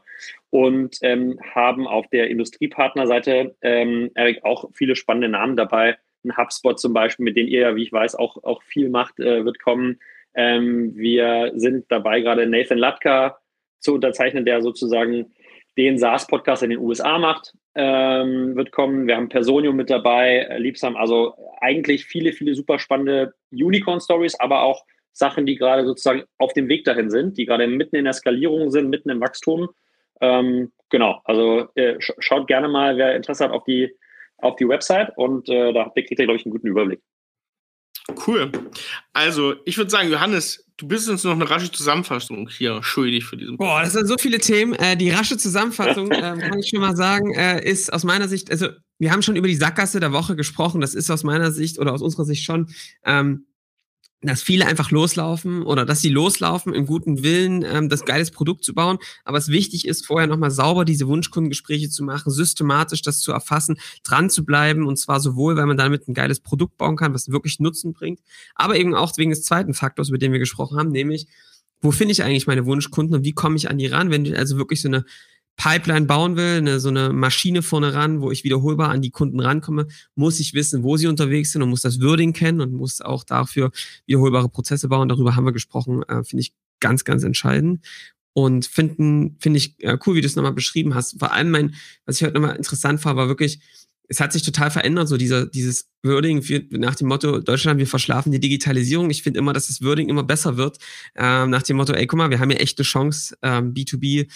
und 0.51 0.97
ähm, 1.03 1.39
haben 1.55 1.87
auf 1.87 2.07
der 2.09 2.31
Industriepartnerseite, 2.31 3.57
ähm, 3.61 4.11
Eric, 4.15 4.45
auch 4.45 4.71
viele 4.73 4.95
spannende 4.97 5.29
Namen 5.29 5.57
dabei. 5.57 5.99
Ein 6.25 6.37
HubSpot 6.37 6.79
zum 6.79 6.93
Beispiel, 6.93 7.25
mit 7.25 7.37
dem 7.37 7.49
ihr 7.49 7.61
ja, 7.61 7.77
wie 7.77 7.83
ich 7.83 7.93
weiß, 7.93 8.15
auch, 8.15 8.43
auch 8.45 8.63
viel 8.63 8.89
macht, 8.89 9.19
äh, 9.21 9.45
wird 9.45 9.59
kommen. 9.61 9.99
Ähm, 10.35 10.95
wir 10.95 11.53
sind 11.55 11.87
dabei, 11.91 12.21
gerade 12.21 12.47
Nathan 12.47 12.79
Latka 12.79 13.39
zu 13.81 13.95
unterzeichnen, 13.95 14.45
der 14.45 14.63
sozusagen 14.63 15.33
den 15.77 15.99
SaaS-Podcast 15.99 16.63
in 16.63 16.71
den 16.71 16.79
USA 16.79 17.19
macht, 17.19 17.55
ähm, 17.75 18.55
wird 18.57 18.73
kommen. 18.73 19.07
Wir 19.07 19.17
haben 19.17 19.29
Personium 19.29 19.77
mit 19.77 19.91
dabei, 19.91 20.47
äh, 20.49 20.59
Liebsam, 20.59 20.97
also 20.97 21.35
eigentlich 21.61 22.05
viele, 22.05 22.33
viele 22.33 22.55
super 22.55 22.79
spannende 22.79 23.35
Unicorn-Stories, 23.51 24.39
aber 24.39 24.63
auch 24.63 24.85
Sachen, 25.13 25.47
die 25.47 25.57
gerade 25.57 25.85
sozusagen 25.85 26.25
auf 26.39 26.53
dem 26.53 26.69
Weg 26.69 26.85
dahin 26.85 27.11
sind, 27.11 27.37
die 27.39 27.47
gerade 27.47 27.67
mitten 27.67 27.97
in 27.97 28.05
der 28.05 28.13
Skalierung 28.13 28.71
sind, 28.71 28.91
mitten 28.91 29.11
im 29.11 29.21
Wachstum. 29.21 29.69
Ähm, 30.21 30.73
genau, 30.91 31.21
also 31.25 31.69
äh, 31.75 32.01
sch 32.01 32.13
schaut 32.19 32.47
gerne 32.47 32.69
mal, 32.69 32.97
wer 32.97 33.17
Interesse 33.17 33.45
hat, 33.45 33.51
auf 33.51 33.65
die, 33.65 33.95
auf 34.43 34.57
die 34.57 34.69
Website 34.69 35.13
und 35.17 35.49
äh, 35.49 35.73
da 35.73 35.89
kriegt 35.91 36.11
ihr, 36.11 36.17
glaube 36.17 36.37
ich, 36.37 36.45
einen 36.45 36.53
guten 36.53 36.67
Überblick. 36.67 37.01
Cool. 38.27 38.51
Also, 39.13 39.55
ich 39.65 39.79
würde 39.79 39.91
sagen, 39.91 40.11
Johannes, 40.11 40.67
du 40.77 40.89
bist 40.89 41.09
uns 41.09 41.23
noch 41.25 41.33
eine 41.33 41.49
rasche 41.49 41.71
Zusammenfassung 41.71 42.49
hier 42.49 42.83
schuldig 42.83 43.25
für 43.25 43.37
diesen. 43.37 43.57
Boah, 43.57 43.83
das 43.83 43.93
sind 43.93 44.07
so 44.07 44.17
viele 44.19 44.39
Themen. 44.39 44.75
Äh, 44.75 44.97
die 44.97 45.11
rasche 45.11 45.37
Zusammenfassung, 45.37 46.11
ähm, 46.13 46.41
kann 46.41 46.59
ich 46.59 46.69
schon 46.69 46.81
mal 46.81 46.97
sagen, 46.97 47.33
äh, 47.35 47.65
ist 47.65 47.93
aus 47.93 48.05
meiner 48.05 48.29
Sicht, 48.29 48.51
also 48.51 48.69
wir 48.99 49.13
haben 49.13 49.23
schon 49.23 49.37
über 49.37 49.49
die 49.49 49.55
Sackgasse 49.55 50.01
der 50.01 50.13
Woche 50.13 50.37
gesprochen. 50.37 50.81
Das 50.81 50.95
ist 50.95 51.11
aus 51.11 51.25
meiner 51.25 51.51
Sicht 51.53 51.79
oder 51.79 51.93
aus 51.93 52.03
unserer 52.03 52.25
Sicht 52.25 52.45
schon 52.45 52.69
ähm, 53.05 53.47
dass 54.23 54.43
viele 54.43 54.67
einfach 54.67 54.91
loslaufen 54.91 55.63
oder 55.63 55.85
dass 55.85 56.01
sie 56.01 56.09
loslaufen 56.09 56.75
im 56.75 56.87
guten 56.87 57.23
Willen, 57.23 57.65
ähm, 57.65 57.89
das 57.89 58.05
geiles 58.05 58.31
Produkt 58.31 58.65
zu 58.65 58.73
bauen. 58.73 58.99
Aber 59.25 59.39
es 59.39 59.49
wichtig 59.49 59.87
ist, 59.87 60.07
vorher 60.07 60.29
nochmal 60.29 60.53
sauber 60.53 60.85
diese 60.85 61.09
Wunschkundengespräche 61.09 61.91
zu 61.91 62.05
machen, 62.05 62.31
systematisch 62.31 63.03
das 63.03 63.21
zu 63.21 63.33
erfassen, 63.33 63.79
dran 64.05 64.31
zu 64.31 64.45
bleiben 64.45 64.87
und 64.87 64.97
zwar 64.97 65.19
sowohl, 65.21 65.57
weil 65.57 65.67
man 65.67 65.77
damit 65.77 66.09
ein 66.09 66.15
geiles 66.15 66.41
Produkt 66.41 66.79
bauen 66.79 66.97
kann, 66.97 67.15
was 67.15 67.31
wirklich 67.31 67.59
Nutzen 67.59 67.93
bringt, 67.93 68.21
aber 68.55 68.77
eben 68.77 68.95
auch 68.95 69.17
wegen 69.17 69.31
des 69.31 69.43
zweiten 69.43 69.75
Faktors, 69.75 70.09
über 70.09 70.19
den 70.19 70.33
wir 70.33 70.39
gesprochen 70.39 70.79
haben, 70.79 70.91
nämlich, 70.91 71.27
wo 71.81 71.91
finde 71.91 72.13
ich 72.13 72.23
eigentlich 72.23 72.47
meine 72.47 72.65
Wunschkunden 72.65 73.17
und 73.17 73.25
wie 73.25 73.33
komme 73.33 73.57
ich 73.57 73.69
an 73.69 73.79
die 73.79 73.89
ran, 73.89 74.11
wenn 74.11 74.25
ich 74.25 74.39
also 74.39 74.57
wirklich 74.57 74.81
so 74.81 74.89
eine 74.89 75.05
Pipeline 75.57 76.07
bauen 76.07 76.37
will, 76.37 76.59
eine, 76.59 76.81
so 76.81 76.89
eine 76.89 77.13
Maschine 77.13 77.63
vorne 77.63 77.95
ran, 77.95 78.21
wo 78.21 78.31
ich 78.31 78.45
wiederholbar 78.45 78.91
an 78.91 79.03
die 79.03 79.11
Kunden 79.11 79.41
rankomme, 79.41 79.87
muss 80.15 80.41
ich 80.41 80.55
wissen, 80.55 80.83
wo 80.83 80.97
sie 80.97 81.07
unterwegs 81.07 81.53
sind 81.53 81.63
und 81.63 81.71
muss 81.71 81.83
das 81.83 82.01
Wording 82.01 82.33
kennen 82.33 82.61
und 82.61 82.73
muss 82.73 83.01
auch 83.01 83.25
dafür 83.25 83.71
wiederholbare 84.07 84.49
Prozesse 84.49 84.89
bauen. 84.89 85.09
Darüber 85.09 85.37
haben 85.37 85.45
wir 85.45 85.53
gesprochen, 85.53 86.03
äh, 86.05 86.25
finde 86.25 86.43
ich 86.43 86.53
ganz, 86.81 87.05
ganz 87.05 87.23
entscheidend. 87.23 87.85
Und 88.35 88.65
finden, 88.65 89.37
finde 89.41 89.59
ich 89.59 89.77
äh, 89.81 89.99
cool, 90.07 90.15
wie 90.15 90.23
du 90.23 90.27
es 90.27 90.37
nochmal 90.37 90.55
beschrieben 90.55 90.95
hast. 90.95 91.19
Vor 91.19 91.33
allem 91.33 91.51
mein, 91.51 91.75
was 92.07 92.17
ich 92.17 92.23
heute 92.23 92.35
nochmal 92.35 92.57
interessant 92.57 92.99
fand, 93.01 93.17
war 93.17 93.29
wirklich, 93.29 93.61
es 94.09 94.21
hat 94.21 94.33
sich 94.33 94.43
total 94.43 94.71
verändert, 94.71 95.09
so 95.09 95.17
dieser, 95.17 95.47
dieses 95.47 95.91
Wording 96.03 96.43
nach 96.71 96.95
dem 96.95 97.09
Motto, 97.09 97.41
Deutschland, 97.41 97.79
wir 97.79 97.87
verschlafen 97.87 98.33
die 98.33 98.41
Digitalisierung. 98.41 99.11
Ich 99.11 99.23
finde 99.23 99.39
immer, 99.39 99.53
dass 99.53 99.69
das 99.69 99.83
Wording 99.83 100.09
immer 100.09 100.23
besser 100.23 100.57
wird, 100.57 100.79
äh, 101.15 101.47
nach 101.47 101.63
dem 101.63 101.77
Motto, 101.77 101.93
ey, 101.93 102.07
guck 102.07 102.19
mal, 102.19 102.31
wir 102.31 102.41
haben 102.41 102.51
ja 102.51 102.57
echt 102.57 102.79
eine 102.79 102.85
Chance, 102.85 103.37
ähm, 103.43 103.75
B2B 103.75 104.29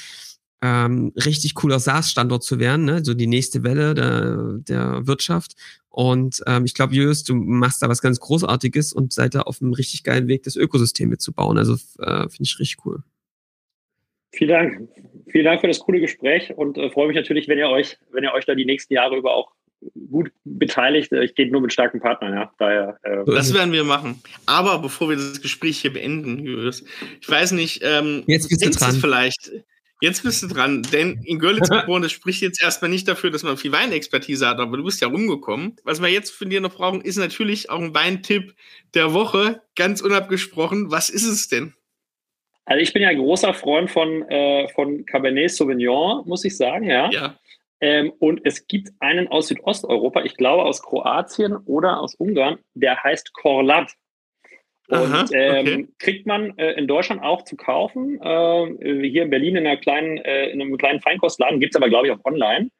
ähm, 0.62 1.12
richtig 1.16 1.54
cooler 1.54 1.78
SaaS-Standort 1.78 2.42
zu 2.42 2.58
werden, 2.58 2.84
ne? 2.84 3.04
so 3.04 3.14
die 3.14 3.26
nächste 3.26 3.62
Welle 3.62 3.94
der, 3.94 4.58
der 4.58 5.06
Wirtschaft. 5.06 5.54
Und 5.88 6.42
ähm, 6.46 6.64
ich 6.64 6.74
glaube, 6.74 6.94
Julius, 6.94 7.24
du 7.24 7.34
machst 7.34 7.82
da 7.82 7.88
was 7.88 8.02
ganz 8.02 8.20
Großartiges 8.20 8.92
und 8.92 9.12
seid 9.12 9.34
da 9.34 9.42
auf 9.42 9.60
einem 9.60 9.72
richtig 9.72 10.04
geilen 10.04 10.28
Weg, 10.28 10.42
das 10.42 10.56
Ökosystem 10.56 11.08
mitzubauen. 11.08 11.58
Also 11.58 11.74
äh, 11.98 12.28
finde 12.28 12.42
ich 12.42 12.58
richtig 12.58 12.84
cool. 12.84 13.02
Vielen 14.32 14.50
Dank. 14.50 14.88
Vielen 15.28 15.44
Dank 15.44 15.60
für 15.60 15.68
das 15.68 15.78
coole 15.78 16.00
Gespräch 16.00 16.52
und 16.54 16.76
äh, 16.76 16.90
freue 16.90 17.08
mich 17.08 17.16
natürlich, 17.16 17.48
wenn 17.48 17.58
ihr 17.58 17.68
euch, 17.68 17.98
wenn 18.12 18.24
ihr 18.24 18.32
euch 18.32 18.44
da 18.44 18.54
die 18.54 18.66
nächsten 18.66 18.92
Jahre 18.92 19.16
über 19.16 19.34
auch 19.34 19.52
gut 20.10 20.30
beteiligt. 20.44 21.12
Ich 21.12 21.34
gehe 21.34 21.50
nur 21.50 21.60
mit 21.60 21.72
starken 21.72 22.00
Partnern, 22.00 22.34
ja. 22.34 22.52
Daher, 22.58 22.98
äh 23.02 23.24
das 23.24 23.52
werden 23.54 23.72
wir 23.72 23.84
machen. 23.84 24.20
Aber 24.46 24.78
bevor 24.78 25.08
wir 25.08 25.16
das 25.16 25.40
Gespräch 25.40 25.78
hier 25.78 25.92
beenden, 25.92 26.38
Julius, 26.38 26.84
ich 27.20 27.28
weiß 27.28 27.52
nicht, 27.52 27.80
ähm, 27.82 28.24
jetzt 28.26 28.48
bist 28.48 28.64
du 28.64 28.70
dran. 28.70 28.94
vielleicht 28.96 29.52
Jetzt 30.02 30.22
bist 30.22 30.42
du 30.42 30.46
dran, 30.46 30.82
denn 30.92 31.22
in 31.24 31.38
Görlitz 31.38 31.70
geboren, 31.70 32.02
das 32.02 32.12
spricht 32.12 32.42
jetzt 32.42 32.62
erstmal 32.62 32.90
nicht 32.90 33.08
dafür, 33.08 33.30
dass 33.30 33.42
man 33.42 33.56
viel 33.56 33.72
Weinexpertise 33.72 34.46
hat, 34.46 34.58
aber 34.58 34.76
du 34.76 34.84
bist 34.84 35.00
ja 35.00 35.08
rumgekommen. 35.08 35.76
Was 35.84 36.02
wir 36.02 36.08
jetzt 36.08 36.30
von 36.30 36.50
dir 36.50 36.60
noch 36.60 36.74
brauchen, 36.74 37.00
ist 37.00 37.16
natürlich 37.16 37.70
auch 37.70 37.80
ein 37.80 37.94
Weintipp 37.94 38.54
der 38.94 39.14
Woche, 39.14 39.62
ganz 39.74 40.02
unabgesprochen. 40.02 40.90
Was 40.90 41.08
ist 41.08 41.26
es 41.26 41.48
denn? 41.48 41.74
Also 42.66 42.82
ich 42.82 42.92
bin 42.92 43.02
ja 43.02 43.08
ein 43.08 43.18
großer 43.18 43.54
Freund 43.54 43.90
von, 43.90 44.22
äh, 44.28 44.68
von 44.74 45.06
Cabernet 45.06 45.50
Sauvignon, 45.52 46.26
muss 46.26 46.44
ich 46.44 46.56
sagen, 46.56 46.84
ja. 46.84 47.10
Ja. 47.10 47.38
Ähm, 47.80 48.12
und 48.18 48.40
es 48.44 48.66
gibt 48.66 48.90
einen 49.00 49.28
aus 49.28 49.48
Südosteuropa, 49.48 50.22
ich 50.22 50.36
glaube 50.36 50.64
aus 50.64 50.82
Kroatien 50.82 51.56
oder 51.66 52.00
aus 52.00 52.14
Ungarn, 52.14 52.58
der 52.74 53.02
heißt 53.02 53.32
Korlat. 53.34 53.92
Und 54.88 54.98
Aha, 54.98 55.24
okay. 55.24 55.74
ähm, 55.74 55.88
kriegt 55.98 56.26
man 56.26 56.56
äh, 56.58 56.72
in 56.72 56.86
Deutschland 56.86 57.22
auch 57.22 57.42
zu 57.42 57.56
kaufen. 57.56 58.20
Äh, 58.22 59.08
hier 59.08 59.24
in 59.24 59.30
Berlin 59.30 59.56
in, 59.56 59.66
einer 59.66 59.76
kleinen, 59.76 60.18
äh, 60.18 60.48
in 60.50 60.60
einem 60.60 60.76
kleinen 60.78 61.00
Feinkostladen, 61.00 61.58
gibt 61.58 61.74
es 61.74 61.76
aber, 61.76 61.88
glaube 61.88 62.06
ich, 62.06 62.12
auch 62.12 62.24
online. 62.24 62.70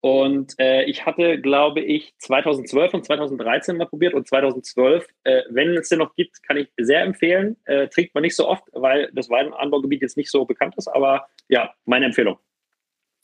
Und 0.00 0.54
äh, 0.58 0.84
ich 0.84 1.06
hatte, 1.06 1.40
glaube 1.40 1.80
ich, 1.80 2.14
2012 2.18 2.94
und 2.94 3.04
2013 3.06 3.76
mal 3.76 3.86
probiert 3.86 4.14
und 4.14 4.28
2012, 4.28 5.06
äh, 5.24 5.42
wenn 5.50 5.76
es 5.76 5.88
den 5.88 5.98
noch 5.98 6.14
gibt, 6.14 6.42
kann 6.42 6.58
ich 6.58 6.68
sehr 6.76 7.02
empfehlen. 7.02 7.56
Äh, 7.64 7.88
trinkt 7.88 8.14
man 8.14 8.22
nicht 8.22 8.36
so 8.36 8.46
oft, 8.46 8.62
weil 8.72 9.10
das 9.14 9.30
Weinanbaugebiet 9.30 10.02
jetzt 10.02 10.16
nicht 10.16 10.30
so 10.30 10.44
bekannt 10.44 10.74
ist, 10.76 10.88
aber 10.88 11.26
ja, 11.48 11.72
meine 11.86 12.06
Empfehlung. 12.06 12.38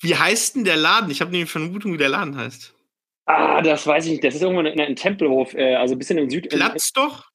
Wie 0.01 0.17
heißt 0.17 0.57
denn 0.57 0.65
der 0.65 0.77
Laden? 0.77 1.11
Ich 1.11 1.21
habe 1.21 1.31
nämlich 1.31 1.51
Vermutung, 1.51 1.93
wie 1.93 1.99
der 1.99 2.09
Laden 2.09 2.37
heißt. 2.37 2.75
Ah, 3.27 3.63
das 3.63 3.87
weiß 3.87 4.07
ich 4.07 4.13
nicht. 4.13 4.25
Das 4.25 4.35
ist 4.35 4.43
irgendwo 4.43 4.63
in 4.63 4.81
einem 4.81 4.97
Tempelhof, 4.97 5.55
also 5.55 5.95
ein 5.95 5.99
bisschen 5.99 6.19
im 6.19 6.29
Süd. 6.29 6.49
Platz 6.49 6.93
doch? 6.93 7.32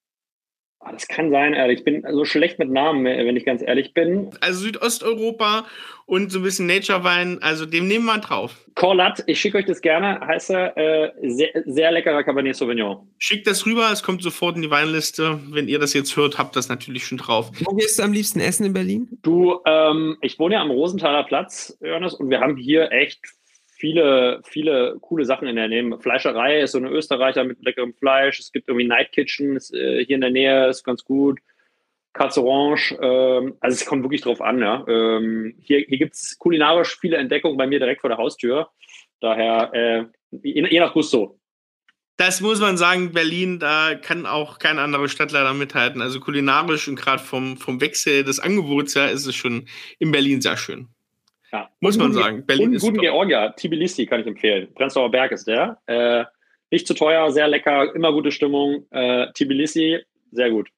Ah, 0.87 0.93
das 0.93 1.09
kann 1.09 1.31
sein, 1.31 1.53
ich 1.69 1.83
bin 1.83 2.05
so 2.09 2.23
schlecht 2.23 2.59
mit 2.59 2.69
Namen, 2.69 3.03
wenn 3.03 3.35
ich 3.35 3.43
ganz 3.43 3.61
ehrlich 3.61 3.93
bin. 3.93 4.29
Also 4.39 4.61
Südosteuropa 4.61 5.65
und 6.05 6.31
so 6.31 6.39
ein 6.39 6.43
bisschen 6.43 6.65
Nature-Wein, 6.65 7.39
also 7.41 7.65
dem 7.65 7.89
nehmen 7.89 8.05
wir 8.05 8.19
drauf. 8.19 8.55
Corlat, 8.75 9.21
ich 9.27 9.37
schicke 9.37 9.57
euch 9.57 9.65
das 9.65 9.81
gerne, 9.81 10.21
heißt 10.25 10.51
er, 10.51 10.77
äh, 10.77 11.11
sehr, 11.23 11.49
sehr 11.65 11.91
leckerer 11.91 12.23
Cabernet 12.23 12.55
Sauvignon. 12.55 13.05
Schickt 13.17 13.47
das 13.47 13.65
rüber, 13.65 13.89
es 13.91 14.01
kommt 14.01 14.23
sofort 14.23 14.55
in 14.55 14.61
die 14.61 14.71
Weinliste. 14.71 15.37
Wenn 15.49 15.67
ihr 15.67 15.79
das 15.79 15.93
jetzt 15.93 16.15
hört, 16.15 16.37
habt 16.37 16.55
das 16.55 16.69
natürlich 16.69 17.05
schon 17.05 17.17
drauf. 17.17 17.51
Wo 17.65 17.75
gehst 17.75 17.99
du 17.99 18.03
am 18.03 18.13
liebsten 18.13 18.39
essen 18.39 18.65
in 18.65 18.71
Berlin? 18.71 19.09
Du, 19.23 19.59
ähm, 19.65 20.17
ich 20.21 20.39
wohne 20.39 20.55
ja 20.55 20.61
am 20.61 20.71
Rosenthaler 20.71 21.25
Platz, 21.25 21.77
Ernest, 21.81 22.17
und 22.17 22.29
wir 22.29 22.39
haben 22.39 22.55
hier 22.55 22.93
echt 22.93 23.19
viele, 23.77 24.41
viele 24.45 24.97
coole 25.01 25.25
Sachen 25.25 25.47
in 25.47 25.55
der 25.55 25.67
Nähe. 25.67 25.99
Fleischerei 25.99 26.61
ist 26.61 26.71
so 26.71 26.79
eine 26.79 26.89
Österreicher 26.89 27.43
mit 27.43 27.63
leckerem 27.63 27.93
Fleisch. 27.93 28.39
Es 28.39 28.51
gibt 28.51 28.67
irgendwie 28.67 28.87
Night 28.87 29.11
Kitchen 29.11 29.55
ist, 29.55 29.73
äh, 29.73 30.03
hier 30.03 30.15
in 30.15 30.21
der 30.21 30.31
Nähe, 30.31 30.67
ist 30.67 30.83
ganz 30.83 31.03
gut. 31.03 31.39
Katze 32.13 32.43
Orange, 32.43 32.97
ähm, 32.99 33.55
also 33.59 33.75
es 33.75 33.85
kommt 33.85 34.03
wirklich 34.03 34.21
drauf 34.21 34.41
an. 34.41 34.59
Ja. 34.59 34.83
Ähm, 34.87 35.55
hier 35.59 35.79
hier 35.87 35.97
gibt 35.99 36.15
es 36.15 36.37
kulinarisch 36.39 36.97
viele 36.99 37.17
Entdeckungen 37.17 37.57
bei 37.57 37.67
mir 37.67 37.79
direkt 37.79 38.01
vor 38.01 38.09
der 38.09 38.17
Haustür. 38.17 38.69
Daher, 39.19 39.71
äh, 39.73 40.05
je, 40.31 40.67
je 40.67 40.79
nach 40.79 40.93
Gusto. 40.93 41.39
Das 42.17 42.41
muss 42.41 42.59
man 42.59 42.77
sagen, 42.77 43.11
Berlin, 43.11 43.59
da 43.59 43.93
kann 43.93 44.25
auch 44.25 44.57
keine 44.57 44.81
andere 44.81 45.07
Stadt 45.07 45.31
leider 45.31 45.53
mithalten. 45.53 46.01
Also 46.01 46.19
kulinarisch 46.19 46.87
und 46.87 46.95
gerade 46.95 47.21
vom, 47.21 47.57
vom 47.57 47.79
Wechsel 47.79 48.23
des 48.23 48.39
Angebots 48.39 48.95
her 48.95 49.11
ist 49.11 49.27
es 49.27 49.35
schon 49.35 49.67
in 49.99 50.11
Berlin 50.11 50.41
sehr 50.41 50.57
schön. 50.57 50.87
Ja. 51.51 51.69
Muss 51.79 51.97
man 51.97 52.13
sagen. 52.13 52.45
Berlin 52.45 52.73
und 52.73 52.81
guten 52.81 52.99
Georgia, 52.99 53.49
Tbilisi 53.49 54.05
kann 54.05 54.21
ich 54.21 54.27
empfehlen. 54.27 54.73
Prenzlauer 54.73 55.11
Berg 55.11 55.31
ist 55.31 55.47
der. 55.47 55.79
Äh, 55.85 56.25
nicht 56.71 56.85
zu 56.87 56.93
teuer, 56.93 57.31
sehr 57.31 57.47
lecker, 57.47 57.93
immer 57.95 58.11
gute 58.11 58.31
Stimmung. 58.31 58.85
Äh, 58.91 59.31
Tbilisi, 59.33 59.99
sehr 60.31 60.51
gut. 60.51 60.69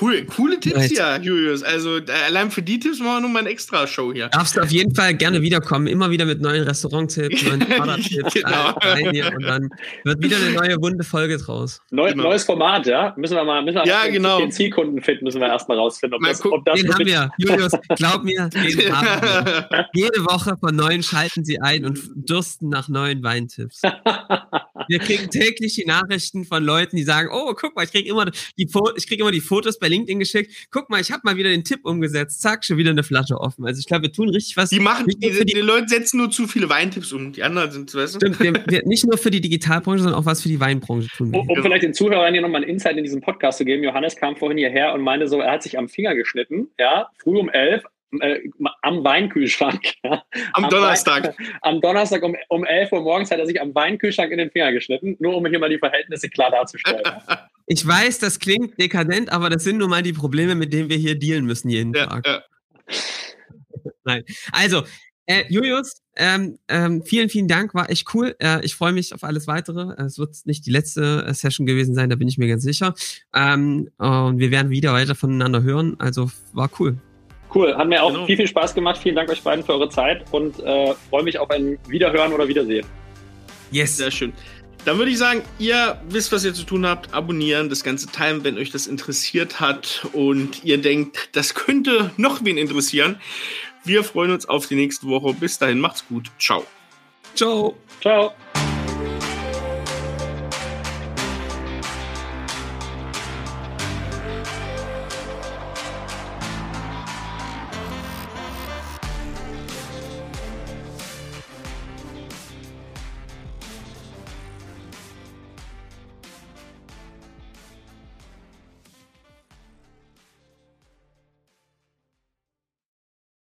Cool, 0.00 0.24
coole 0.24 0.58
Tipps 0.58 0.76
right. 0.76 0.90
hier, 0.90 1.20
Julius. 1.22 1.62
Also 1.62 2.00
allein 2.26 2.50
für 2.50 2.62
die 2.62 2.80
Tipps 2.80 2.98
machen 2.98 3.16
wir 3.16 3.20
nochmal 3.20 3.42
eine 3.42 3.50
extra 3.50 3.86
Show 3.86 4.12
hier. 4.12 4.28
Darfst 4.28 4.56
du 4.56 4.60
auf 4.60 4.70
jeden 4.72 4.92
Fall 4.92 5.14
gerne 5.14 5.40
wiederkommen, 5.40 5.86
immer 5.86 6.10
wieder 6.10 6.24
mit 6.24 6.40
neuen 6.40 6.64
Restaurant-Tipps, 6.64 7.42
neuen 7.44 7.60
Fahrradtipps. 7.68 8.34
genau. 8.34 8.74
und 9.36 9.42
dann 9.42 9.70
wird 10.02 10.22
wieder 10.22 10.36
eine 10.38 10.50
neue 10.50 10.78
bunte 10.78 11.04
Folge 11.04 11.38
draus. 11.38 11.80
Neu, 11.90 12.10
genau. 12.10 12.24
Neues 12.24 12.42
Format, 12.42 12.86
ja? 12.86 13.14
Müssen 13.16 13.36
wir 13.36 13.44
mal, 13.44 13.62
müssen 13.62 13.76
wir 13.76 13.86
ja, 13.86 14.04
den, 14.04 14.14
genau. 14.14 14.40
den 14.40 14.50
Zielkunden 14.50 15.00
fit, 15.00 15.22
müssen 15.22 15.40
wir 15.40 15.46
erstmal 15.46 15.78
rausfinden, 15.78 16.16
ob 16.16 16.22
mal 16.22 16.28
das, 16.28 16.44
ob 16.44 16.64
das 16.64 16.80
Den 16.80 16.92
haben 16.92 17.06
wir, 17.06 17.30
Julius, 17.38 17.72
glaub 17.96 18.24
mir, 18.24 18.48
den 18.48 18.96
haben 18.96 19.22
wir. 19.22 19.88
Jede 19.94 20.24
Woche 20.24 20.56
von 20.58 20.74
neuen 20.74 21.04
schalten 21.04 21.44
sie 21.44 21.60
ein 21.60 21.84
und 21.84 22.00
dürsten 22.16 22.68
nach 22.68 22.88
neuen 22.88 23.22
Weintipps. 23.22 23.82
wir 24.88 24.98
kriegen 24.98 25.30
täglich 25.30 25.74
die 25.74 25.84
Nachrichten 25.86 26.44
von 26.44 26.64
Leuten, 26.64 26.96
die 26.96 27.04
sagen, 27.04 27.28
oh, 27.32 27.54
guck 27.54 27.76
mal, 27.76 27.84
ich 27.84 27.92
kriege 27.92 28.08
immer 28.08 28.24
die 28.24 28.68
ich 28.96 29.06
krieg 29.06 29.20
immer 29.20 29.30
die 29.30 29.40
Fotos 29.40 29.78
bei 29.84 29.88
LinkedIn 29.88 30.18
geschickt. 30.18 30.68
Guck 30.70 30.88
mal, 30.88 31.00
ich 31.00 31.12
habe 31.12 31.20
mal 31.24 31.36
wieder 31.36 31.50
den 31.50 31.62
Tipp 31.62 31.80
umgesetzt. 31.84 32.40
Zack, 32.40 32.64
schon 32.64 32.78
wieder 32.78 32.90
eine 32.90 33.02
Flasche 33.02 33.38
offen. 33.38 33.66
Also 33.66 33.78
ich 33.78 33.86
glaube, 33.86 34.04
wir 34.04 34.12
tun 34.12 34.30
richtig 34.30 34.56
was. 34.56 34.70
Die 34.70 34.80
machen, 34.80 35.06
die, 35.06 35.18
die, 35.18 35.44
die, 35.44 35.60
Leute 35.60 35.88
setzen 35.88 36.18
nur 36.18 36.30
zu 36.30 36.46
viele 36.46 36.68
Weintipps 36.68 37.12
um. 37.12 37.32
Die 37.32 37.42
anderen 37.42 37.70
sind, 37.70 37.94
weißt 37.94 38.14
du? 38.14 38.18
Stimmt, 38.18 38.40
wir, 38.40 38.54
wir, 38.66 38.82
nicht 38.86 39.04
nur 39.04 39.18
für 39.18 39.30
die 39.30 39.40
Digitalbranche, 39.40 40.02
sondern 40.02 40.18
auch 40.18 40.26
was 40.26 40.42
für 40.42 40.48
die 40.48 40.58
Weinbranche 40.58 41.08
tun. 41.08 41.34
Um, 41.34 41.48
um 41.48 41.62
vielleicht 41.62 41.82
den 41.82 41.92
Zuhörern 41.92 42.32
hier 42.32 42.42
nochmal 42.42 42.62
einen 42.62 42.70
Insight 42.70 42.96
in 42.96 43.04
diesem 43.04 43.20
Podcast 43.20 43.58
zu 43.58 43.64
geben. 43.64 43.82
Johannes 43.84 44.16
kam 44.16 44.36
vorhin 44.36 44.56
hierher 44.56 44.94
und 44.94 45.02
meinte 45.02 45.28
so, 45.28 45.40
er 45.40 45.52
hat 45.52 45.62
sich 45.62 45.78
am 45.78 45.88
Finger 45.88 46.14
geschnitten, 46.14 46.68
ja, 46.78 47.08
früh 47.22 47.38
um 47.38 47.50
elf, 47.50 47.84
äh, 48.20 48.40
am 48.82 49.04
Weinkühlschrank. 49.04 49.80
Ja. 50.02 50.22
Am, 50.52 50.64
am, 50.64 50.70
Donnerstag. 50.70 51.24
Wein, 51.24 51.34
am 51.62 51.80
Donnerstag 51.80 52.22
um, 52.22 52.36
um 52.48 52.64
11 52.64 52.92
Uhr 52.92 53.02
morgens 53.02 53.30
hat 53.30 53.38
er 53.38 53.46
sich 53.46 53.60
am 53.60 53.74
Weinkühlschrank 53.74 54.30
in 54.30 54.38
den 54.38 54.50
Finger 54.50 54.72
geschnitten, 54.72 55.16
nur 55.18 55.36
um 55.36 55.46
hier 55.46 55.58
mal 55.58 55.70
die 55.70 55.78
Verhältnisse 55.78 56.28
klar 56.28 56.50
darzustellen. 56.50 57.02
Ich 57.66 57.86
weiß, 57.86 58.18
das 58.18 58.40
klingt 58.40 58.78
dekadent, 58.78 59.32
aber 59.32 59.48
das 59.48 59.64
sind 59.64 59.78
nun 59.78 59.88
mal 59.88 60.02
die 60.02 60.12
Probleme, 60.12 60.54
mit 60.54 60.74
denen 60.74 60.90
wir 60.90 60.98
hier 60.98 61.18
dealen 61.18 61.46
müssen 61.46 61.70
jeden 61.70 61.94
ja, 61.94 62.04
Tag. 62.04 62.26
Ja. 62.26 62.42
Nein. 64.04 64.22
Also, 64.52 64.82
äh, 65.26 65.44
Julius, 65.48 66.02
ähm, 66.16 66.58
ähm, 66.68 67.02
vielen, 67.02 67.30
vielen 67.30 67.48
Dank, 67.48 67.74
war 67.74 67.88
echt 67.88 68.14
cool. 68.14 68.36
Äh, 68.38 68.64
ich 68.64 68.74
freue 68.74 68.92
mich 68.92 69.14
auf 69.14 69.24
alles 69.24 69.46
weitere. 69.46 69.94
Es 70.02 70.18
wird 70.18 70.36
nicht 70.44 70.66
die 70.66 70.70
letzte 70.70 71.24
äh, 71.26 71.32
Session 71.32 71.66
gewesen 71.66 71.94
sein, 71.94 72.10
da 72.10 72.16
bin 72.16 72.28
ich 72.28 72.36
mir 72.36 72.48
ganz 72.48 72.62
sicher. 72.62 72.94
Ähm, 73.34 73.88
und 73.96 74.38
wir 74.38 74.50
werden 74.50 74.70
wieder 74.70 74.92
weiter 74.92 75.14
voneinander 75.14 75.62
hören. 75.62 75.96
Also 75.98 76.30
war 76.52 76.70
cool. 76.78 76.98
Cool, 77.54 77.76
hat 77.76 77.88
mir 77.88 78.02
auch 78.02 78.12
genau. 78.12 78.26
viel, 78.26 78.36
viel 78.36 78.48
Spaß 78.48 78.74
gemacht. 78.74 78.98
Vielen 79.00 79.14
Dank 79.14 79.30
euch 79.30 79.42
beiden 79.42 79.64
für 79.64 79.74
eure 79.74 79.88
Zeit 79.88 80.24
und 80.32 80.58
äh, 80.60 80.94
freue 81.08 81.22
mich 81.22 81.38
auf 81.38 81.50
ein 81.50 81.78
Wiederhören 81.86 82.32
oder 82.32 82.48
Wiedersehen. 82.48 82.86
Yes. 83.70 83.96
Sehr 83.96 84.10
schön. 84.10 84.32
Dann 84.84 84.98
würde 84.98 85.10
ich 85.10 85.18
sagen, 85.18 85.42
ihr 85.58 85.98
wisst, 86.08 86.30
was 86.30 86.44
ihr 86.44 86.52
zu 86.52 86.64
tun 86.64 86.86
habt. 86.86 87.14
Abonnieren, 87.14 87.70
das 87.70 87.84
Ganze 87.84 88.06
teilen, 88.08 88.44
wenn 88.44 88.58
euch 88.58 88.70
das 88.70 88.86
interessiert 88.86 89.60
hat 89.60 90.06
und 90.12 90.62
ihr 90.64 90.78
denkt, 90.78 91.30
das 91.32 91.54
könnte 91.54 92.10
noch 92.16 92.44
wen 92.44 92.58
interessieren. 92.58 93.18
Wir 93.84 94.04
freuen 94.04 94.30
uns 94.30 94.46
auf 94.46 94.66
die 94.66 94.74
nächste 94.74 95.06
Woche. 95.06 95.32
Bis 95.32 95.58
dahin, 95.58 95.78
macht's 95.78 96.06
gut. 96.06 96.30
Ciao. 96.38 96.64
Ciao. 97.34 97.76
Ciao. 98.00 98.32